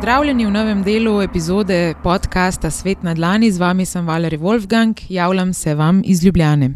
Pozdravljeni 0.00 0.46
v 0.46 0.50
novem 0.50 0.78
delu 0.82 1.18
epizode 1.20 1.94
podcasta 2.02 2.70
Svet 2.70 3.02
na 3.02 3.12
Dlani, 3.14 3.50
z 3.52 3.60
vami 3.60 3.84
sem 3.84 4.06
Valerij 4.06 4.38
Wolfgang, 4.40 4.96
javljam 5.08 5.52
se 5.52 5.74
vam 5.74 6.00
iz 6.04 6.24
Ljubljane. 6.24 6.70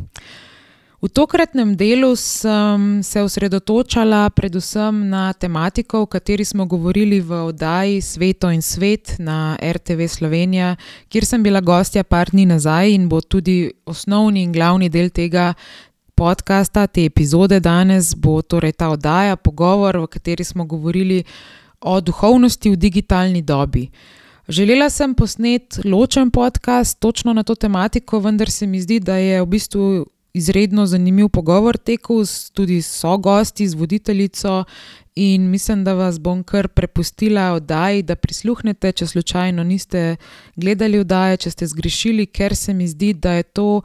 V 1.02 1.08
tokratnem 1.08 1.72
delu 1.76 2.16
sem 2.16 3.02
se 3.02 3.22
osredotočala 3.22 4.30
predvsem 4.30 5.08
na 5.08 5.32
tematiko, 5.32 6.02
o 6.02 6.06
kateri 6.06 6.44
smo 6.44 6.66
govorili 6.66 7.20
v 7.20 7.32
oddaji 7.46 8.00
Sveto 8.00 8.50
in 8.50 8.62
svet 8.62 9.16
na 9.18 9.56
RTV 9.72 10.06
Slovenija, 10.06 10.76
kjer 11.08 11.24
sem 11.24 11.42
bila 11.42 11.60
gostja 11.60 12.04
par 12.04 12.28
dni 12.30 12.46
nazaj 12.46 12.92
in 12.92 13.08
bo 13.08 13.20
tudi 13.20 13.72
osnovni 13.86 14.42
in 14.42 14.52
glavni 14.52 14.88
del 14.88 15.08
tega 15.08 15.54
podcasta, 16.14 16.86
te 16.86 17.04
epizode 17.04 17.60
danes, 17.60 18.14
bo 18.14 18.42
torej 18.42 18.72
ta 18.72 18.88
oddaja, 18.92 19.36
pogovor, 19.36 19.96
v 19.96 20.06
kateri 20.06 20.44
smo 20.44 20.64
govorili 20.64 21.24
o 21.84 22.00
duhovnosti 22.00 22.70
v 22.70 22.76
digitalni 22.76 23.42
dobi. 23.42 23.88
Želela 24.48 24.90
sem 24.90 25.14
posneti 25.14 25.88
ločen 25.88 26.30
podcast 26.30 26.98
točno 27.00 27.32
na 27.32 27.42
to 27.42 27.54
tematiko, 27.54 28.18
vendar 28.20 28.50
se 28.50 28.66
mi 28.66 28.80
zdi, 28.80 29.00
da 29.00 29.16
je 29.16 29.42
v 29.42 29.46
bistvu 29.46 30.06
izredno 30.34 30.86
zanimiv 30.86 31.28
pogovor 31.28 31.76
tekel 31.76 32.24
tudi 32.52 32.82
s 32.82 33.00
sogosti, 33.00 33.68
z 33.68 33.74
voditeljico. 33.74 34.64
In 35.16 35.50
mislim, 35.50 35.84
da 35.84 35.92
vas 35.94 36.18
bom 36.20 36.42
kar 36.42 36.68
prepustila 36.68 37.52
oddaji, 37.52 38.02
da 38.02 38.16
prisluhnete, 38.16 38.92
če 38.92 39.06
slučajno 39.06 39.64
niste 39.64 40.16
gledali 40.56 40.98
oddaje, 40.98 41.36
če 41.36 41.50
ste 41.50 41.66
zgrešili, 41.66 42.26
ker 42.26 42.56
se 42.56 42.74
mi 42.74 42.88
zdi, 42.88 43.12
da 43.14 43.32
je 43.32 43.42
to 43.42 43.82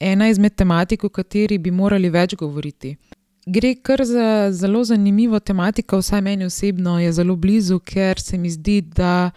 ena 0.00 0.28
izmed 0.28 0.54
tematik, 0.54 1.04
o 1.04 1.08
kateri 1.08 1.58
bi 1.58 1.70
morali 1.70 2.10
več 2.10 2.36
govoriti. 2.38 2.94
Gre 3.50 3.74
kar 3.74 4.04
za 4.04 4.52
zelo 4.52 4.84
zanimivo 4.84 5.40
tematiko, 5.40 5.98
vsaj 5.98 6.20
meni 6.20 6.44
osebno 6.44 7.00
je 7.00 7.12
zelo 7.12 7.36
blizu, 7.36 7.78
ker 7.78 8.20
se 8.20 8.38
mi 8.38 8.50
zdi, 8.50 8.80
da 8.80 9.30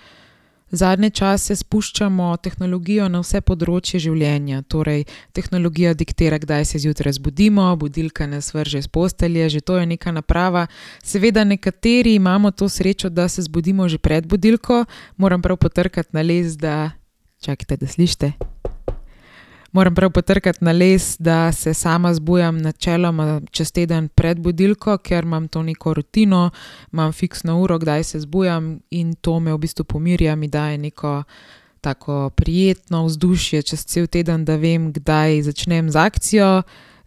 zadnje 0.72 1.09
čase 1.09 1.56
spuščamo 1.56 2.38
tehnologijo 2.44 3.08
na 3.08 3.22
vse 3.23 3.40
področje 3.42 4.02
življenja. 4.03 4.62
Torej, 4.68 5.06
tehnologija 5.31 5.94
diktira, 5.95 6.42
kdaj 6.44 6.66
se 6.73 6.84
zjutraj 6.84 7.16
zbudimo, 7.22 7.70
budilka 7.80 8.28
nas 8.28 8.52
vrže 8.52 8.84
z 8.84 8.92
postelje, 8.92 9.50
že 9.50 9.64
to 9.64 9.80
je 9.80 9.88
neka 9.95 10.12
naprava. 10.12 10.68
Seveda, 11.03 11.48
nekateri 11.48 12.18
imamo 12.20 12.52
to 12.52 12.68
srečo, 12.68 13.09
da 13.09 13.30
se 13.31 13.48
zbudimo 13.48 13.88
že 13.88 13.98
pred 13.98 14.28
budilko, 14.28 14.86
moram 15.16 15.42
prav 15.42 15.58
potrkati 15.58 16.12
na 16.12 16.22
les, 16.22 16.58
da 16.59 16.92
čakate, 17.40 17.78
da 17.78 17.88
slišite 17.88 18.51
moram 19.72 19.96
prav 19.96 20.12
potrkati 20.12 20.64
na 20.66 20.72
les, 20.72 21.16
da 21.20 21.52
se 21.52 21.74
sama 21.74 22.14
zbujam 22.14 22.58
načeloma 22.58 23.42
čez 23.52 23.72
teden 23.72 24.08
pred 24.08 24.40
budilko, 24.40 24.98
ker 24.98 25.24
imam 25.24 25.48
to 25.48 25.64
neko 25.64 25.94
rutino, 25.94 26.50
imam 26.94 27.12
fiksno 27.12 27.60
uro, 27.62 27.80
kdaj 27.80 28.04
se 28.04 28.20
zbujam 28.20 28.80
in 28.90 29.14
to 29.16 29.40
me 29.40 29.54
v 29.54 29.58
bistvu 29.58 29.84
pomirja, 29.84 30.36
mi 30.36 30.48
daje 30.48 30.78
neko 30.78 31.24
tako 31.82 32.30
prijetno 32.30 33.06
vzdušje 33.06 33.62
čez 33.62 33.86
cel 33.86 34.08
teden, 34.08 34.46
da 34.46 34.56
vem, 34.56 34.94
kdaj 34.94 35.42
začnem 35.42 35.90
z 35.92 35.96
akcijo. 35.96 36.62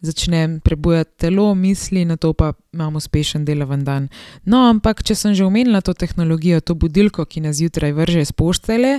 Začnem 0.04 0.58
prebujati 0.60 1.10
telo, 1.16 1.54
misli, 1.54 2.02
na 2.04 2.16
to 2.16 2.34
pa 2.36 2.52
imam 2.72 2.96
uspešen 2.96 3.44
deloven 3.44 3.84
dan. 3.84 4.08
No, 4.44 4.66
ampak, 4.68 5.00
če 5.00 5.14
sem 5.16 5.32
že 5.32 5.46
omenila 5.46 5.80
to 5.80 5.94
tehnologijo, 5.96 6.60
to 6.60 6.74
budilko, 6.76 7.24
ki 7.24 7.40
nas 7.40 7.56
zjutraj 7.56 7.94
vrže 7.96 8.20
iz 8.20 8.32
poštele, 8.32 8.98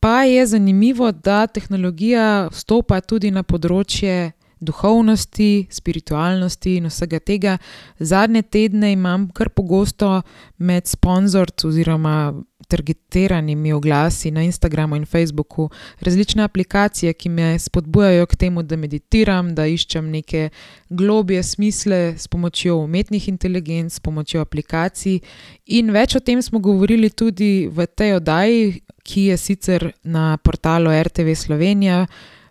Pa 0.00 0.22
je 0.22 0.46
zanimivo, 0.46 1.12
da 1.12 1.46
tehnologija 1.46 2.48
vstopa 2.52 3.00
tudi 3.00 3.30
na 3.34 3.42
področje 3.42 4.32
duhovnosti, 4.60 5.66
spiritualnosti 5.70 6.76
in 6.78 6.86
vsega 6.90 7.18
tega. 7.18 7.56
Zadnje 7.98 8.42
tedne 8.42 8.92
imam 8.92 9.28
kar 9.34 9.50
pogosto 9.54 10.20
med 10.58 10.86
sponzorci 10.86 11.66
oziroma 11.66 12.34
targetiranimi 12.68 13.72
oglasi 13.72 14.30
na 14.30 14.42
Instagramu 14.42 14.96
in 14.96 15.06
Facebooku 15.06 15.70
različne 16.00 16.42
aplikacije, 16.42 17.12
ki 17.12 17.28
me 17.28 17.58
spodbujajo 17.58 18.26
k 18.26 18.36
temu, 18.36 18.62
da 18.62 18.76
meditiram, 18.76 19.54
da 19.54 19.66
iščem 19.66 20.10
neke 20.10 20.50
globije 20.88 21.42
smisle 21.42 22.14
s 22.18 22.28
pomočjo 22.28 22.76
umetnih 22.76 23.28
inteligenc, 23.28 23.94
s 23.94 24.00
pomočjo 24.00 24.40
aplikacij. 24.44 25.20
In 25.66 25.90
več 25.90 26.16
o 26.16 26.20
tem 26.20 26.42
smo 26.42 26.58
govorili 26.58 27.10
tudi 27.10 27.68
v 27.72 27.86
tej 27.86 28.18
oddaji, 28.20 28.80
ki 29.08 29.30
je 29.30 29.36
sicer 29.40 29.90
na 30.04 30.36
portalu 30.36 30.92
RTV 30.92 31.34
Slovenija 31.34 32.04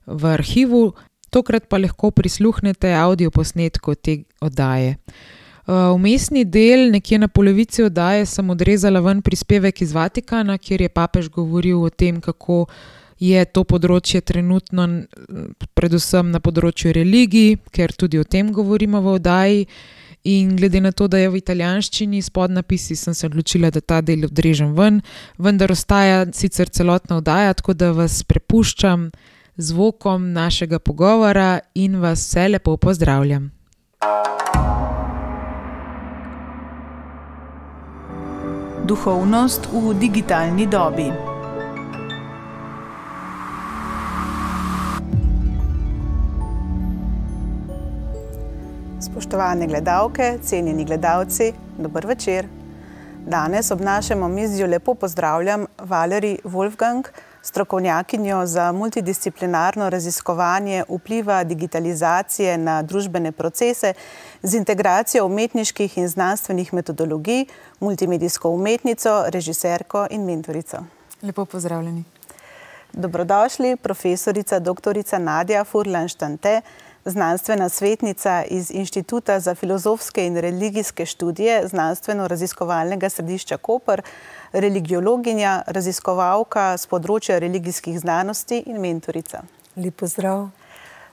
v 0.07 0.33
arhivu, 0.33 0.93
tokrat 1.29 1.67
pa 1.69 1.77
lahko 1.77 2.11
prisluhnete 2.11 2.93
audio 2.97 3.31
posnetku 3.31 3.95
te 3.95 4.23
oddaje. 4.41 4.97
Vmesni 5.67 6.45
del, 6.47 6.87
nekje 6.93 7.19
na 7.19 7.27
polovici 7.27 7.83
oddaje, 7.83 8.25
sem 8.25 8.49
odrezala 8.49 9.01
ven 9.03 9.21
prispevek 9.21 9.81
iz 9.83 9.91
Vatikana, 9.93 10.55
kjer 10.57 10.85
je 10.85 10.89
papež 10.89 11.27
govoril 11.29 11.81
o 11.83 11.89
tem, 11.89 12.21
kako 12.23 12.65
je 13.19 13.43
to 13.51 13.65
področje 13.67 14.21
trenutno, 14.21 14.87
predvsem 15.75 16.31
na 16.31 16.39
področju 16.39 16.93
religij, 16.95 17.57
ker 17.73 17.91
tudi 17.91 18.21
o 18.21 18.23
tem 18.23 18.53
govorimo 18.55 19.01
v 19.03 19.17
oddaji. 19.19 19.67
In 20.27 20.55
glede 20.55 20.81
na 20.81 20.91
to, 20.91 21.05
da 21.07 21.21
je 21.21 21.29
v 21.31 21.39
italijanščini 21.39 22.19
s 22.21 22.29
podnapisi, 22.35 22.97
sem 22.99 23.13
se 23.15 23.29
odločila, 23.29 23.69
da 23.71 23.79
ta 23.79 24.01
del 24.03 24.25
odrežem 24.27 24.73
ven, 24.75 24.99
vendar 25.39 25.71
ostaja 25.71 26.25
sicer 26.35 26.67
celotna 26.67 27.21
oddaja, 27.21 27.53
tako 27.55 27.73
da 27.73 27.93
vas 27.95 28.17
prepuščam 28.27 29.05
zvokom 29.55 30.33
našega 30.35 30.81
pogovora 30.83 31.61
in 31.79 31.95
vas 32.03 32.25
vse 32.27 32.47
lepo 32.51 32.75
pozdravljam. 32.77 33.47
Duhovnost 38.87 39.71
v 39.71 39.95
digitalni 39.99 40.67
dobi. 40.67 41.07
Spoštovane 49.27 49.67
gledalke, 49.67 50.37
cenjeni 50.43 50.85
gledalci, 50.85 51.53
dober 51.77 52.05
večer. 52.05 52.47
Danes 53.25 53.71
ob 53.71 53.81
našem 53.81 54.23
omizju 54.23 54.67
lepo 54.67 54.93
pozdravljam 54.93 55.65
Valerij 55.77 56.37
Wolfgang, 56.43 57.03
strokovnjakinjo 57.41 58.45
za 58.45 58.71
multidisciplinarno 58.71 59.89
raziskovanje 59.89 60.83
vpliva 60.89 61.43
digitalizacije 61.43 62.57
na 62.57 62.81
družbene 62.81 63.31
procese 63.31 63.93
z 64.43 64.55
integracijo 64.55 65.25
umetniških 65.25 65.97
in 65.97 66.07
znanstvenih 66.07 66.73
metodologij, 66.73 67.45
multimedijsko 67.79 68.49
umetnico, 68.49 69.23
režiserko 69.27 70.07
in 70.09 70.23
mentorico. 70.25 70.77
Lepo 71.21 71.45
pozdravljeni. 71.45 72.03
Dobrodošli, 72.93 73.75
profesorica 73.75 74.59
dr. 74.59 75.19
Nadja 75.19 75.63
Furlan-Štante 75.63 76.61
znanstvena 77.07 77.69
svetnica 77.69 78.43
iz 78.43 78.71
Inštituta 78.71 79.39
za 79.39 79.55
filozofske 79.55 80.25
in 80.27 80.37
religijske 80.37 81.05
študije 81.05 81.63
Znanstveno-raziskovalnega 81.67 83.09
središča 83.09 83.57
Koper, 83.57 84.01
religiologinja, 84.51 85.61
raziskovalka 85.67 86.77
z 86.77 86.87
področja 86.87 87.39
religijskih 87.39 87.99
znanosti 87.99 88.63
in 88.67 88.81
mentorica. 88.81 89.43
Lepo 89.75 90.07
zdrav. 90.07 90.49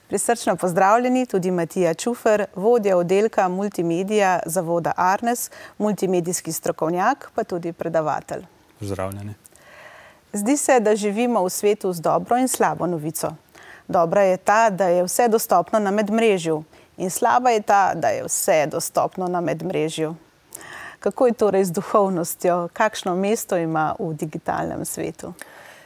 Prisrčno 0.07 0.55
pozdravljeni 0.55 1.25
tudi 1.25 1.51
Matija 1.51 1.93
Čufer, 1.93 2.45
vodja 2.55 2.97
oddelka 2.97 3.47
multimedija 3.49 4.39
zavoda 4.45 4.93
Arnes, 4.97 5.49
multimedijski 5.77 6.51
strokovnjak, 6.51 7.31
pa 7.35 7.43
tudi 7.43 7.73
predavatelj. 7.73 8.45
Pozdravljeni. 8.79 9.33
Zdi 10.33 10.57
se, 10.57 10.79
da 10.79 10.95
živimo 10.95 11.43
v 11.43 11.49
svetu 11.49 11.93
z 11.93 12.01
dobro 12.01 12.37
in 12.37 12.47
slabo 12.47 12.87
novico. 12.87 13.31
Dobra 13.87 14.21
je 14.21 14.37
ta, 14.37 14.69
da 14.69 14.87
je 14.87 15.03
vse 15.03 15.27
dostopno 15.27 15.79
na 15.79 15.91
medmrežju, 15.91 16.63
in 16.97 17.09
slaba 17.09 17.49
je 17.49 17.61
ta, 17.61 17.93
da 17.95 18.07
je 18.07 18.23
vse 18.23 18.65
dostopno 18.71 19.27
na 19.27 19.41
medmrežju. 19.41 20.15
Kako 20.99 21.27
je 21.27 21.33
torej 21.33 21.63
z 21.63 21.71
duhovnostjo, 21.71 22.69
kakšno 22.73 23.15
mesto 23.15 23.57
ima 23.57 23.95
v 23.99 24.13
digitalnem 24.13 24.85
svetu? 24.85 25.33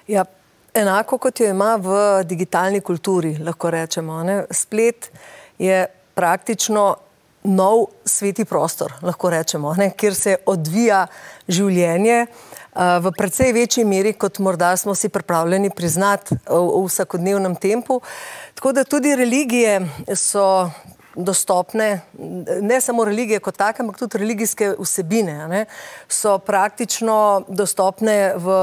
Ja, 0.08 0.26
enako 0.74 1.18
kot 1.18 1.40
jo 1.40 1.50
ima 1.50 1.76
v 1.76 2.24
digitalni 2.24 2.82
kulturi, 2.82 3.38
lahko 3.44 3.72
rečemo. 3.72 4.24
Ne? 4.24 4.46
Splet 4.52 5.12
je 5.60 5.86
praktično 6.14 6.96
nov 7.44 7.86
sveti 8.06 8.46
prostor, 8.46 8.94
lahko 9.02 9.30
rečemo, 9.30 9.74
ne? 9.74 9.92
kjer 9.92 10.16
se 10.16 10.36
odvija 10.46 11.08
življenje 11.48 12.26
v 12.80 13.12
precej 13.18 13.52
večji 13.54 13.86
meri, 13.86 14.14
kot 14.14 14.40
morda 14.40 14.78
smo 14.78 14.96
si 14.96 15.10
pripravljeni 15.10 15.70
priznati 15.70 16.36
v 16.48 16.86
vsakodnevnem 16.86 17.56
tempu. 17.56 18.02
Tako 18.56 18.72
da 18.72 18.84
tudi 18.84 19.16
religije 19.16 19.82
so 20.16 20.70
dostopne, 21.16 22.02
ne 22.62 22.82
samo 22.82 23.06
religije 23.06 23.40
kot 23.40 23.58
take, 23.58 23.82
ampak 23.84 23.98
tudi 23.98 24.18
religijske 24.18 24.74
vsebine, 24.80 25.48
ne, 25.48 25.66
so 26.08 26.38
praktično 26.40 27.44
dostopne 27.48 28.34
v 28.38 28.56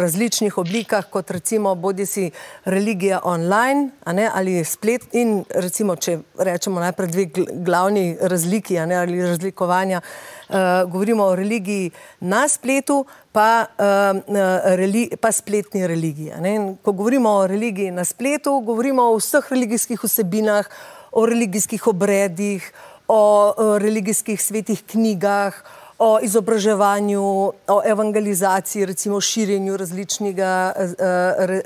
različnih 0.00 0.58
oblikah, 0.58 1.04
kot 1.10 1.30
recimo 1.30 1.74
bodi 1.74 2.06
si 2.06 2.30
religija 2.64 3.20
online 3.24 3.90
ne, 4.06 4.30
ali 4.34 4.64
splet 4.64 5.08
in 5.12 5.42
recimo, 5.54 5.96
če 5.96 6.18
rečemo 6.38 6.80
najprej 6.80 7.08
dve 7.08 7.26
glavni 7.52 8.16
razliki 8.20 8.78
ne, 8.86 8.96
ali 8.96 9.22
razlikovanja, 9.26 10.00
uh, 10.00 10.56
govorimo 10.88 11.24
o 11.24 11.36
religiji 11.36 11.90
na 12.20 12.48
spletu, 12.48 13.04
pa, 13.32 13.66
uh, 13.80 15.16
pa 15.20 15.32
spletni 15.32 15.86
religiji. 15.86 16.32
Ko 16.82 16.92
govorimo 16.92 17.30
o 17.30 17.46
religiji 17.46 17.90
na 17.90 18.04
spletu, 18.04 18.60
govorimo 18.60 19.02
o 19.02 19.16
vseh 19.16 19.50
religijskih 19.50 20.04
vsebinah, 20.04 20.68
o 21.12 21.26
religijskih 21.26 21.86
obredih, 21.86 22.72
o, 23.08 23.52
o 23.56 23.78
religijskih 23.78 24.42
svetih 24.42 24.84
knjigah, 24.86 25.62
o 26.02 26.18
izobraževanju, 26.22 27.22
o 27.68 27.82
evangelizaciji, 27.86 28.86
recimo 28.86 29.20
širjenju 29.20 29.74
eh, 29.74 30.42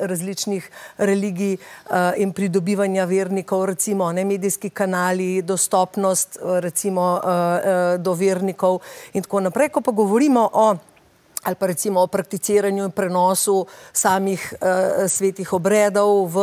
različnih 0.01 0.71
religij 0.99 1.53
eh, 1.53 2.13
in 2.17 2.33
pridobivanja 2.33 3.05
vernikov, 3.05 3.65
recimo 3.65 4.13
ne 4.13 4.25
medijski 4.25 4.71
kanali, 4.71 5.43
dostopnost 5.43 6.39
recimo 6.43 7.21
eh, 7.25 7.99
do 7.99 8.13
vernikov 8.13 8.79
in 9.13 9.23
tako 9.23 9.41
naprej. 9.41 9.69
Ko 9.69 9.81
pa 9.81 9.93
govorimo 9.93 10.51
o 10.53 10.77
ali 11.47 11.55
pa 11.55 11.67
recimo 11.67 12.03
o 12.03 12.07
prakticiranju 12.07 12.85
in 12.85 12.91
prenosu 12.91 13.67
samih 13.93 14.55
uh, 14.59 15.07
svetih 15.07 15.53
obredov 15.53 16.27
v 16.35 16.39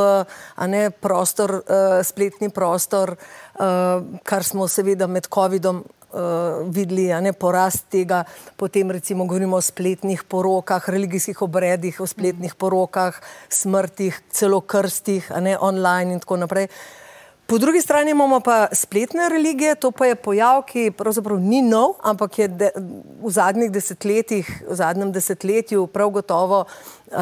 ne, 0.67 0.89
prostor, 0.91 1.59
uh, 1.59 1.99
spletni 2.03 2.49
prostor, 2.49 3.15
uh, 3.59 3.99
kar 4.23 4.43
smo 4.47 4.67
seveda 4.67 5.07
med 5.07 5.27
COVID-om 5.27 5.83
uh, 5.83 6.63
videli, 6.71 7.11
a 7.11 7.19
ne 7.19 7.33
porast 7.33 7.89
tega, 7.91 8.23
potem 8.55 8.91
recimo 8.91 9.27
govorimo 9.27 9.59
o 9.59 9.61
spletnih 9.61 10.23
porokah, 10.23 10.89
religijskih 10.89 11.41
obredih, 11.41 11.99
o 11.99 12.07
spletnih 12.07 12.55
porokah, 12.55 13.19
smrtih, 13.49 14.21
celo 14.31 14.61
krstih, 14.61 15.31
a 15.35 15.43
ne 15.43 15.57
online 15.59 16.15
in 16.15 16.23
tako 16.23 16.39
naprej. 16.45 16.69
Po 17.45 17.57
drugi 17.57 17.81
strani 17.81 18.11
imamo 18.11 18.39
pa 18.39 18.67
spletne 18.71 19.29
religije, 19.29 19.75
to 19.75 19.91
pa 19.91 20.05
je 20.05 20.15
pojav, 20.15 20.61
ki 20.63 20.91
pravzaprav 20.95 21.39
ni 21.39 21.61
nov, 21.61 21.97
ampak 21.99 22.37
je 22.39 22.47
de, 22.47 22.69
v 23.21 23.31
zadnjih 23.35 23.71
desetletjih, 23.71 24.47
v 24.69 24.75
zadnjem 24.79 25.11
desetletju 25.11 25.87
prav 25.91 26.09
gotovo 26.09 26.61
uh, 26.63 27.17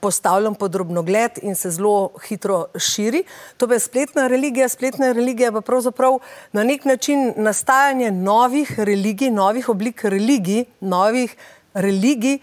postavljen 0.00 0.54
pod 0.54 0.70
drobnogled 0.70 1.42
in 1.42 1.58
se 1.58 1.70
zelo 1.74 2.12
hitro 2.28 2.66
širi. 2.78 3.24
To 3.56 3.66
je 3.72 3.80
spletna 3.80 4.28
religija, 4.30 4.68
spletna 4.68 5.12
religija 5.12 5.52
pa 5.52 5.60
pravzaprav 5.60 6.20
na 6.52 6.62
nek 6.62 6.84
način 6.84 7.32
nastajanje 7.36 8.10
novih 8.10 8.78
religij, 8.78 9.30
novih 9.30 9.68
oblik 9.68 10.04
religij, 10.04 10.64
novih 10.80 11.36
religij, 11.74 12.38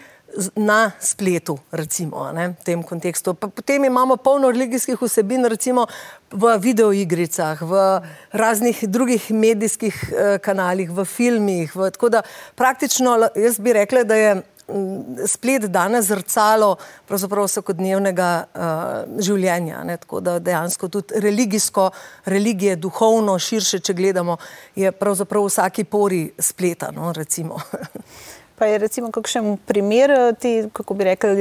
na 0.55 0.91
spletu, 0.99 1.59
recimo, 1.71 2.31
ne, 2.31 2.47
v 2.55 2.63
tem 2.63 2.83
kontekstu. 2.83 3.33
Pa 3.33 3.47
potem 3.47 3.83
imamo 3.85 4.17
polno 4.17 4.51
religijskih 4.51 5.01
vsebin, 5.01 5.45
recimo 5.45 5.87
v 6.31 6.55
videoigricah, 6.59 7.61
v 7.61 7.73
raznih 8.31 8.87
drugih 8.87 9.31
medijskih 9.31 9.95
eh, 10.11 10.37
kanalih, 10.39 10.91
v 10.91 11.05
filmih. 11.05 11.75
V, 11.75 11.91
tako 11.91 12.09
da 12.09 12.23
praktično 12.55 13.17
jaz 13.35 13.59
bi 13.59 13.73
rekla, 13.73 14.03
da 14.03 14.15
je 14.15 14.35
mm, 14.35 15.27
splet 15.27 15.67
danes 15.67 16.07
zrcalo 16.07 16.77
vsakodnevnega 17.09 18.31
uh, 18.55 19.19
življenja. 19.19 19.83
Ne, 19.83 19.97
tako 19.99 20.23
da 20.23 20.39
dejansko 20.39 20.87
tudi 20.87 21.19
religijsko, 21.19 21.89
religije, 22.25 22.75
duhovno, 22.79 23.35
širše, 23.39 23.83
če 23.83 23.93
gledamo, 23.93 24.37
je 24.75 24.91
pravzaprav 24.91 25.43
v 25.43 25.51
vsaki 25.51 25.83
pori 25.83 26.29
spleta, 26.39 26.91
no, 26.95 27.11
recimo. 27.11 27.59
Pa 28.61 28.67
je 28.69 28.77
recimo 28.77 29.09
kakšen 29.09 29.55
primer 29.65 30.11
eh, 30.13 30.33
te, 30.37 30.49
kako 30.69 30.93
bi 30.93 31.07
rekli, 31.09 31.33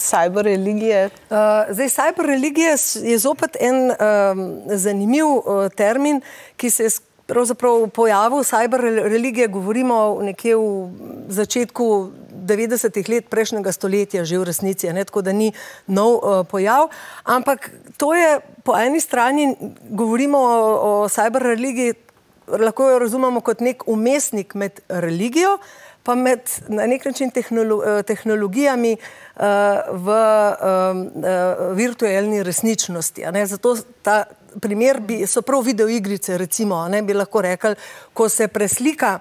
cyber 0.00 0.46
religije? 0.48 1.10
Uh, 1.28 1.68
zdaj, 1.68 1.90
cyber 1.92 2.24
religija 2.32 2.78
je 3.04 3.18
zopet 3.18 3.58
en 3.60 3.92
um, 3.92 4.40
zanimiv 4.72 5.26
uh, 5.26 5.68
termin, 5.68 6.22
ki 6.56 6.70
se 6.70 6.88
je 6.88 6.94
pravzaprav 7.28 7.90
pojavil. 7.92 8.40
Cyber 8.40 8.80
religije 9.04 9.50
govorimo 9.52 10.16
nekje 10.22 10.56
v 10.56 10.88
začetku 11.28 12.10
90-ih 12.48 13.08
let 13.08 13.28
prejšnjega 13.28 13.72
stoletja, 13.72 14.24
že 14.24 14.40
v 14.40 14.48
resnici, 14.48 14.88
ne, 14.96 15.04
tako 15.04 15.26
da 15.28 15.36
ni 15.36 15.52
nov 15.86 16.16
uh, 16.16 16.40
pojav. 16.48 16.88
Ampak 17.24 17.68
to 18.00 18.14
je 18.16 18.40
po 18.64 18.80
eni 18.80 19.00
strani, 19.00 19.52
govorimo 19.92 20.40
o, 20.40 20.60
o 21.04 21.08
cyber 21.12 21.52
religiji, 21.52 22.00
lahko 22.48 22.94
jo 22.94 22.98
razumemo 22.98 23.44
kot 23.44 23.60
nek 23.60 23.84
umestnik 23.90 24.54
med 24.54 24.80
religijo 24.88 25.58
pa 26.06 26.14
med 26.14 26.40
na 26.68 26.86
nek 26.86 27.04
način 27.04 27.30
tehnolo 27.34 27.82
eh, 27.82 28.02
tehnologijami 28.02 28.96
uh, 28.96 29.42
v 29.90 30.08
um, 30.08 31.00
uh, 31.02 31.76
virtualni 31.76 32.42
resničnosti. 32.42 33.24
Zato 33.46 33.76
ta 34.02 34.24
primer 34.60 35.00
bi, 35.00 35.26
so 35.26 35.42
prav 35.42 35.64
videoigrice, 35.66 36.38
recimo, 36.38 36.88
ne 36.88 37.02
bi 37.02 37.14
lahko 37.14 37.42
rekli, 37.42 37.74
ko 38.14 38.28
se 38.28 38.48
preslika 38.48 39.18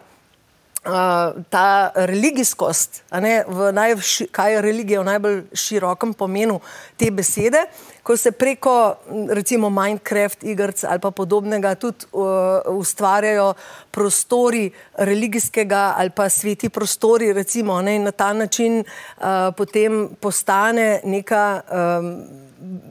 ta 1.49 1.91
religijskost, 1.95 3.03
ne, 3.11 3.43
najvši, 3.73 4.27
kaj 4.31 4.53
je 4.53 4.61
religija 4.61 5.01
v 5.01 5.05
najbolj 5.05 5.39
širokem 5.53 6.13
pomenu 6.13 6.59
te 6.97 7.09
besede, 7.11 7.65
ko 8.03 8.17
se 8.17 8.31
preko 8.31 8.95
recimo 9.29 9.69
Minecraft 9.69 10.43
igrc 10.43 10.83
ali 10.83 10.99
pa 10.99 11.11
podobnega 11.11 11.75
tudi 11.75 12.05
uh, 12.11 12.77
ustvarjajo 12.77 13.53
prostori 13.91 14.69
religijskega 14.97 15.95
ali 15.97 16.09
pa 16.09 16.29
sveti 16.29 16.69
prostori, 16.69 17.33
recimo, 17.33 17.81
ne, 17.81 17.95
in 17.95 18.03
na 18.03 18.11
ta 18.11 18.33
način 18.33 18.79
uh, 18.79 19.25
potem 19.57 20.09
postane 20.19 21.01
neka 21.03 21.61
um, 21.65 22.15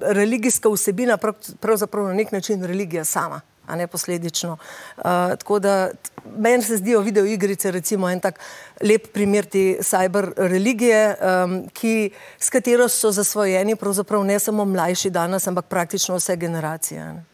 religijska 0.01 0.69
vsebina, 0.69 1.19
pravzaprav 1.61 2.07
na 2.07 2.15
nek 2.15 2.33
način 2.33 2.65
religija 2.65 3.05
sama 3.05 3.41
a 3.67 3.77
ne 3.77 3.87
posledično. 3.87 4.57
Uh, 4.97 5.05
tako 5.39 5.59
da 5.59 5.91
meni 6.37 6.63
se 6.63 6.77
zdijo 6.77 7.01
videoigrice, 7.01 7.71
recimo 7.71 8.11
en 8.11 8.21
tak 8.21 8.41
lep 8.81 9.13
primer 9.13 9.45
te 9.45 9.79
cyber 9.81 10.33
religije, 10.37 11.17
um, 11.45 11.69
ki, 11.73 12.11
s 12.39 12.51
katero 12.51 12.89
so 12.89 13.13
zasvojeni 13.13 13.77
pravzaprav 13.77 14.25
ne 14.25 14.39
samo 14.39 14.65
mlajši 14.65 15.11
danes, 15.11 15.47
ampak 15.47 15.65
praktično 15.65 16.17
vse 16.17 16.37
generacije. 16.37 17.05
Ne. 17.05 17.25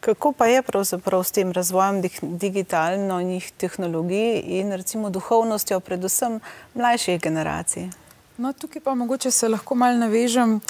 Kako 0.00 0.32
pa 0.32 0.46
je 0.46 0.62
pravzaprav 0.62 1.24
s 1.24 1.32
tem 1.32 1.52
razvojem 1.52 2.02
digitalnih 2.22 3.50
tehnologij 3.56 4.42
in 4.46 4.72
recimo 4.72 5.10
duhovnostjo, 5.10 5.80
predvsem 5.80 6.40
mlajših 6.74 7.20
generacij? 7.20 7.88
No, 8.36 8.52
tukaj 8.52 8.82
pa 8.82 8.94
mogoče 8.94 9.30
se 9.30 9.48
lahko 9.48 9.74
malo 9.74 9.98
navežem. 9.98 10.60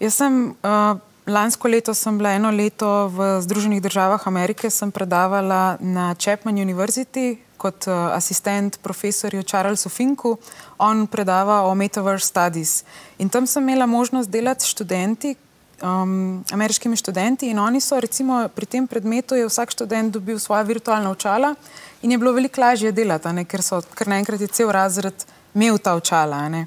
Jaz 0.00 0.14
sem 0.14 0.54
uh, 0.62 0.98
Lansko 1.28 1.68
leto 1.68 1.92
sem 1.94 2.16
bila 2.16 2.32
eno 2.32 2.48
leto 2.50 3.08
v 3.12 3.40
Združenih 3.44 3.82
državah 3.84 4.22
Amerike, 4.26 4.70
sem 4.72 4.88
predavala 4.88 5.76
na 5.80 6.14
Chapman 6.16 6.56
University 6.56 7.36
kot 7.60 7.84
uh, 7.84 8.16
asistent 8.16 8.78
profesorju 8.80 9.44
Charlesu 9.44 9.92
Finku. 9.92 10.38
On 10.78 11.04
predava 11.06 11.68
o 11.68 11.74
Metaverse 11.74 12.26
Studies. 12.26 12.84
In 13.18 13.28
tam 13.28 13.46
sem 13.46 13.62
imela 13.62 13.86
možnost 13.86 14.30
delati 14.30 14.64
s 14.64 14.72
študenti, 14.72 15.34
um, 15.82 16.44
ameriškimi 16.52 16.96
študenti, 16.96 17.50
in 17.50 17.58
oni 17.58 17.80
so, 17.80 18.00
recimo, 18.00 18.48
pri 18.48 18.66
tem 18.66 18.86
predmetu 18.86 19.36
je 19.36 19.44
vsak 19.44 19.70
študent 19.76 20.14
dobil 20.14 20.38
svoja 20.38 20.62
virtualna 20.62 21.10
očala 21.10 21.54
in 22.02 22.12
je 22.12 22.18
bilo 22.18 22.32
veliko 22.32 22.60
lažje 22.60 22.92
delati, 22.92 23.28
ne, 23.36 23.44
ker 23.44 23.62
so 23.62 23.82
kar 23.94 24.08
naenkrat 24.08 24.40
je 24.40 24.48
cel 24.48 24.72
razred 24.72 25.26
imel 25.54 25.76
ta 25.78 25.92
očala. 25.98 26.48
Ne. 26.48 26.66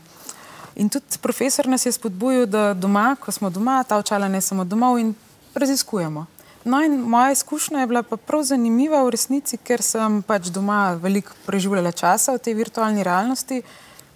In 0.75 0.90
tudi 0.90 1.20
profesor 1.22 1.68
nas 1.68 1.86
je 1.86 1.92
spodbujal, 1.92 2.46
da 2.46 2.74
doma, 2.74 3.16
ko 3.20 3.32
smo 3.32 3.50
doma, 3.50 3.84
ta 3.84 3.98
očala 3.98 4.28
ne 4.28 4.42
samo 4.42 4.63
domov 4.63 5.00
in 5.00 5.13
raziskujemo. 5.54 6.25
No, 6.63 6.84
in 6.84 7.00
moja 7.01 7.32
izkušnja 7.32 7.80
je 7.80 7.88
bila 7.88 8.04
pa 8.04 8.18
prav 8.18 8.44
zanimiva 8.44 9.04
v 9.04 9.10
resnici, 9.10 9.58
ker 9.58 9.82
sem 9.82 10.22
pač 10.22 10.51
doma 10.54 10.94
veliko 10.94 11.34
preživljala 11.46 11.92
časa 11.92 12.36
v 12.36 12.44
tej 12.46 12.54
virtualni 12.54 13.04
realnosti 13.04 13.62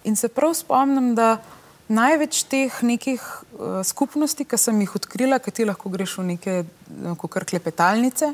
in 0.04 0.16
se 0.16 0.28
prav 0.28 0.54
spomnim, 0.54 1.14
da 1.14 1.40
največ 1.88 2.44
teh 2.46 2.82
nekih 2.82 3.22
uh, 3.22 3.82
skupnosti, 3.82 4.44
ki 4.44 4.58
sem 4.58 4.80
jih 4.80 4.94
odkrila, 4.94 5.38
ki 5.42 5.50
ti 5.50 5.66
lahko 5.66 5.90
greš 5.90 6.18
v 6.18 6.26
neke 6.30 6.54
kar 7.30 7.44
klepetalnice, 7.44 8.32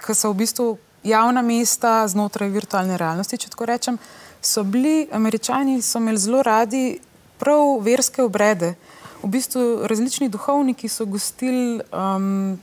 ki 0.00 0.16
so 0.16 0.32
v 0.32 0.40
bistvu 0.40 0.68
javna 1.04 1.42
mesta 1.44 2.02
znotraj 2.08 2.48
virtualne 2.48 2.96
realnosti, 2.96 3.38
če 3.40 3.52
tako 3.52 3.68
rečem, 3.68 3.98
so 4.40 4.64
bili 4.64 5.04
američani, 5.12 5.82
so 5.82 6.00
imeli 6.00 6.20
zelo 6.20 6.42
radi 6.42 6.98
prav 7.38 7.78
verske 7.82 8.22
obrede. 8.22 8.74
V 9.22 9.28
bistvu 9.28 9.86
različni 9.88 10.28
duhovniki 10.28 10.88
so 10.88 11.06
gostili, 11.06 11.80
um, 11.92 12.58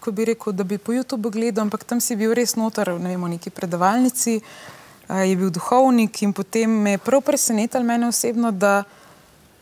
ko 0.00 0.12
bi 0.12 0.24
rekel, 0.24 0.52
da 0.52 0.64
bi 0.64 0.78
po 0.78 0.92
YouTubu 0.92 1.30
gledal, 1.30 1.66
ampak 1.66 1.84
tam 1.84 2.00
si 2.00 2.16
bil 2.16 2.32
res 2.34 2.56
noter, 2.56 2.94
ne 3.00 3.12
vem, 3.12 3.22
v 3.22 3.34
neki 3.36 3.50
predavalnici, 3.50 4.40
uh, 4.40 5.22
je 5.22 5.36
bil 5.36 5.50
duhovnik 5.50 6.22
in 6.22 6.32
potem 6.32 6.70
me 6.70 6.96
je 6.96 6.98
prav 6.98 7.20
presenetilo 7.20 7.84
mene 7.84 8.08
osebno, 8.08 8.52
da 8.52 8.84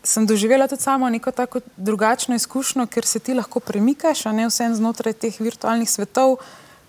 sem 0.04 0.26
doživela 0.26 0.68
tudi 0.68 0.82
samo 0.82 1.08
neko 1.10 1.30
tako 1.30 1.60
drugačno 1.76 2.34
izkušnjo, 2.34 2.86
ker 2.86 3.06
se 3.06 3.18
ti 3.18 3.34
lahko 3.34 3.60
premikaš, 3.60 4.26
a 4.26 4.32
ne 4.32 4.46
vsem 4.46 4.74
znotraj 4.74 5.12
teh 5.12 5.40
virtualnih 5.40 5.90
svetov 5.90 6.36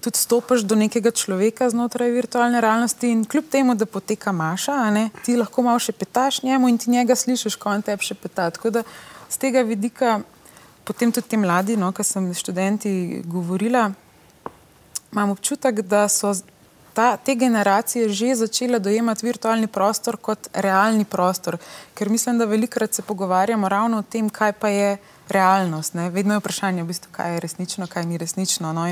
tudi 0.05 0.21
stopiš 0.21 0.61
do 0.69 0.77
nekega 0.77 1.11
človeka 1.11 1.69
znotraj 1.69 2.11
virtualne 2.13 2.61
realnosti 2.61 3.09
in 3.09 3.25
kljub 3.25 3.49
temu, 3.49 3.75
da 3.75 3.85
poteka 3.89 4.31
maša, 4.31 4.77
ne, 4.93 5.09
ti 5.25 5.37
lahko 5.37 5.65
malo 5.65 5.81
še 5.81 5.95
petaš 5.97 6.43
njemu 6.45 6.69
in 6.69 6.77
ti 6.77 6.93
njega 6.93 7.17
slišiš, 7.17 7.57
ko 7.57 7.73
on 7.73 7.81
tebi 7.81 8.05
še 8.05 8.17
peta. 8.21 8.51
Tako 8.53 8.69
da 8.77 8.83
z 9.29 9.41
tega 9.41 9.65
vidika, 9.65 10.19
potem 10.85 11.11
tudi 11.11 11.33
ti 11.33 11.41
mladi, 11.41 11.77
no, 11.81 11.89
ki 11.89 12.05
sem 12.05 12.29
s 12.29 12.43
študenti 12.45 13.23
govorila, 13.25 13.87
imam 15.09 15.33
občutek, 15.33 15.81
da 15.89 16.05
so 16.11 16.35
ta, 16.93 17.17
te 17.17 17.35
generacije 17.35 18.09
že 18.09 18.35
začele 18.45 18.79
dojemati 18.79 19.25
virtualni 19.25 19.67
prostor 19.67 20.21
kot 20.21 20.47
realni 20.53 21.05
prostor. 21.05 21.57
Ker 21.97 22.13
mislim, 22.13 22.37
da 22.37 22.45
velikokrat 22.45 22.93
se 22.93 23.01
pogovarjamo 23.01 23.69
ravno 23.69 23.99
o 23.99 24.05
tem, 24.05 24.29
kaj 24.29 24.53
pa 24.53 24.69
je 24.69 24.97
realnost. 25.29 25.93
Ne? 25.93 26.09
Vedno 26.09 26.37
je 26.37 26.45
vprašanje, 26.45 26.83
v 26.83 26.93
bistvu, 26.93 27.11
kaj 27.11 27.33
je 27.33 27.45
resnično, 27.49 27.87
kaj 27.87 28.05
ni 28.05 28.17
resnično. 28.21 28.73
No? 28.73 28.87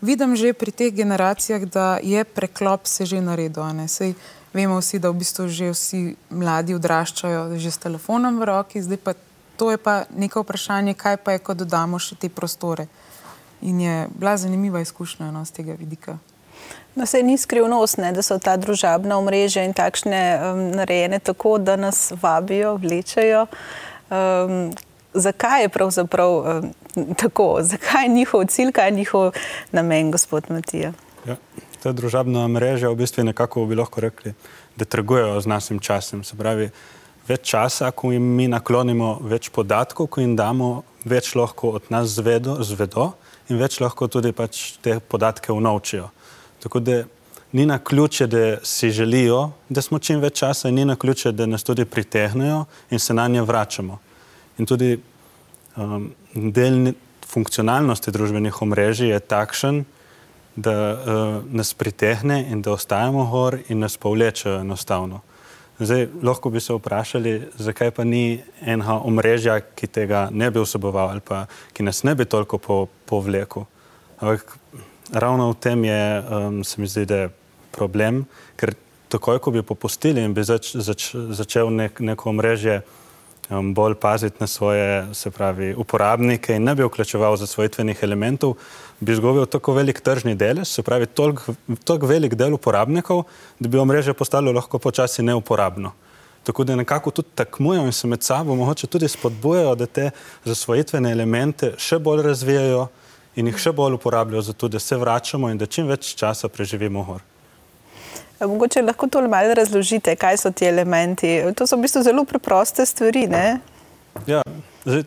Vidim 0.00 0.36
že 0.36 0.52
pri 0.52 0.70
teh 0.70 0.94
generacijah, 0.94 1.64
da 1.64 1.98
je 2.02 2.24
preklop 2.24 2.86
se 2.86 3.06
že 3.06 3.20
naredil. 3.20 3.64
Sej 3.88 4.14
vemo 4.52 4.80
vsi, 4.80 4.98
da 4.98 5.10
v 5.10 5.20
bistvu 5.20 5.48
že 5.48 5.72
vsi 5.72 6.16
mladi 6.30 6.74
odraščajo 6.74 7.56
že 7.56 7.70
s 7.70 7.78
telefonom 7.78 8.40
v 8.40 8.44
roki, 8.44 8.82
zdaj 8.82 9.00
pa 9.00 9.12
to 9.56 9.70
je 9.70 9.78
pa 9.80 10.04
neko 10.12 10.44
vprašanje, 10.44 10.94
kaj 10.94 11.16
pa 11.16 11.32
je, 11.32 11.40
ko 11.40 11.54
dodamo 11.56 11.98
še 11.98 12.16
te 12.20 12.28
prostore. 12.28 12.86
In 13.64 13.80
je 13.80 14.08
bila 14.12 14.36
zanimiva 14.36 14.80
izkušnja 14.84 15.32
no, 15.32 15.44
z 15.44 15.50
tega 15.50 15.72
vidika. 15.72 16.18
No, 16.96 17.06
se 17.06 17.22
ni 17.22 17.38
skrivnost, 17.38 17.98
ne, 17.98 18.12
da 18.12 18.22
so 18.22 18.38
ta 18.38 18.56
družabna 18.56 19.16
omrežja 19.16 19.64
in 19.64 19.72
takšne 19.76 20.20
um, 20.36 20.62
narejene 20.76 21.20
tako, 21.20 21.56
da 21.58 21.76
nas 21.76 22.12
vabijo, 22.20 22.76
vlečajo. 22.80 23.46
Um, 24.08 24.72
zakaj 25.16 25.62
je 25.62 25.68
pravzaprav 25.68 26.32
um, 26.36 26.70
tako? 27.18 27.58
Zakaj 27.62 28.04
je 28.04 28.08
njihov 28.08 28.44
cilj, 28.48 28.72
kaj 28.72 28.88
je 28.88 28.96
njihov 29.00 29.32
namen, 29.72 30.10
gospod 30.10 30.44
Matija? 30.48 30.92
Ja, 31.26 31.36
ta 31.82 31.92
družabna 31.92 32.46
mreža 32.48 32.90
v 32.92 33.00
bistvu 33.02 33.24
nekako 33.24 33.66
bi 33.66 33.74
lahko 33.74 34.00
rekli, 34.00 34.34
da 34.76 34.84
trgujejo 34.84 35.40
z 35.40 35.46
našim 35.46 35.78
časom. 35.78 36.24
Se 36.24 36.36
pravi, 36.36 36.70
več 37.28 37.48
časa, 37.50 37.90
ko 37.90 38.12
jim 38.12 38.22
mi 38.36 38.48
naklonimo, 38.48 39.16
več 39.26 39.50
podatkov, 39.50 40.10
ko 40.10 40.22
jim 40.22 40.36
damo, 40.38 40.84
več 41.04 41.34
lahko 41.34 41.76
od 41.80 41.90
nas 41.90 42.14
zvedo, 42.18 42.60
zvedo 42.62 43.12
in 43.50 43.58
več 43.58 43.80
lahko 43.80 44.08
tudi 44.10 44.32
pač 44.34 44.78
te 44.82 44.98
podatke 45.00 45.52
unovčijo. 45.52 46.10
Tako 46.62 46.80
da 46.82 47.02
ni 47.52 47.66
na 47.66 47.78
ključe, 47.78 48.26
da 48.26 48.56
si 48.62 48.90
želijo, 48.90 49.50
da 49.68 49.82
smo 49.82 49.98
čim 49.98 50.20
več 50.20 50.40
časa, 50.42 50.68
in 50.68 50.74
ni 50.74 50.84
na 50.84 50.96
ključe, 50.96 51.32
da 51.32 51.46
nas 51.46 51.64
tudi 51.64 51.84
pritehnejo 51.84 52.64
in 52.90 52.98
se 52.98 53.14
na 53.14 53.28
nje 53.28 53.42
vračamo. 53.42 53.98
In 54.58 54.66
tudi 54.66 54.96
um, 55.76 56.10
del 56.34 56.94
funkcionalnosti 57.26 58.12
družbenih 58.14 58.62
omrežij 58.62 59.12
je 59.12 59.20
takšen, 59.20 59.84
da 60.56 60.72
uh, 60.72 60.98
nas 61.52 61.74
pritehne 61.76 62.40
in 62.48 62.62
da 62.64 62.72
ostajamo 62.72 63.26
gor 63.28 63.58
in 63.68 63.82
nas 63.84 63.98
povlečejo 64.00 64.60
enostavno. 64.64 65.20
Zdaj, 65.78 66.06
lahko 66.22 66.50
bi 66.50 66.60
se 66.60 66.72
vprašali, 66.72 67.50
zakaj 67.60 67.90
pa 67.90 68.04
ni 68.04 68.40
enega 68.64 68.96
omrežja, 69.04 69.58
ki 69.60 69.86
tega 69.92 70.28
ne 70.32 70.48
bi 70.50 70.62
vseboval 70.62 71.10
ali 71.12 71.20
pa 71.20 71.44
ki 71.76 71.84
nas 71.84 72.00
ne 72.02 72.14
bi 72.16 72.24
toliko 72.24 72.58
po, 72.58 72.86
povlekel. 73.04 73.66
Ampak 74.16 74.56
ravno 75.12 75.50
v 75.50 75.58
tem 75.60 75.84
je, 75.84 76.00
um, 76.22 76.64
se 76.64 76.80
mi 76.80 76.88
zdi, 76.88 77.04
da 77.04 77.16
je 77.16 77.32
problem, 77.76 78.24
ker 78.56 78.72
takoj, 79.12 79.38
ko 79.38 79.52
bi 79.52 79.62
popustili 79.62 80.24
in 80.24 80.32
bi 80.34 80.44
zač, 80.44 80.72
zač, 80.72 81.12
začel 81.12 81.68
nek, 81.68 82.00
neko 82.00 82.32
omrežje 82.32 82.80
um, 83.50 83.74
bolj 83.74 83.94
paziti 83.94 84.36
na 84.40 84.46
svoje, 84.46 85.14
se 85.14 85.30
pravi, 85.30 85.74
uporabnike 85.74 86.56
in 86.56 86.64
ne 86.64 86.74
bi 86.74 86.84
vključeval 86.84 87.36
zasvojitvenih 87.36 88.02
elementov, 88.02 88.54
bi 89.00 89.12
izgubil 89.12 89.46
tako 89.46 89.72
velik 89.72 90.00
tržni 90.00 90.34
delež, 90.34 90.68
se 90.68 90.82
pravi, 90.82 91.06
toliko 91.06 92.06
velik 92.06 92.34
del 92.34 92.54
uporabnikov, 92.54 93.24
da 93.58 93.68
bi 93.68 93.78
omrežje 93.78 94.14
postalo 94.14 94.52
lahko 94.52 94.78
počasi 94.78 95.22
neuporabno. 95.22 95.92
Tako 96.46 96.64
da 96.64 96.76
nekako 96.76 97.10
tudi 97.10 97.28
tekmujejo 97.34 97.86
in 97.86 97.92
se 97.92 98.06
med 98.06 98.22
sabo 98.22 98.54
mogoče 98.54 98.86
tudi 98.86 99.08
spodbujajo, 99.08 99.74
da 99.74 99.86
te 99.86 100.10
zasvojitvene 100.44 101.10
elemente 101.12 101.72
še 101.78 101.98
bolj 101.98 102.22
razvijajo 102.22 102.86
in 103.36 103.50
jih 103.50 103.58
še 103.58 103.72
bolj 103.72 103.98
uporabljajo, 103.98 104.42
zato 104.42 104.68
da 104.68 104.78
se 104.78 104.96
vračamo 104.96 105.50
in 105.50 105.58
da 105.58 105.66
čim 105.66 105.90
več 105.90 106.14
časa 106.14 106.48
preživimo 106.48 107.02
gor. 107.04 107.24
Mogoče 108.40 108.82
lahko 108.82 109.06
to 109.06 109.28
malo 109.28 109.54
razložite, 109.54 110.16
kaj 110.16 110.36
so 110.36 110.50
ti 110.50 110.66
elementi. 110.68 111.42
To 111.56 111.66
so 111.66 111.76
v 111.76 111.86
bistvu 111.86 112.02
zelo 112.02 112.24
preproste 112.24 112.86
stvari. 112.86 113.28
Ja, 114.26 114.42
zdaj, 114.84 115.02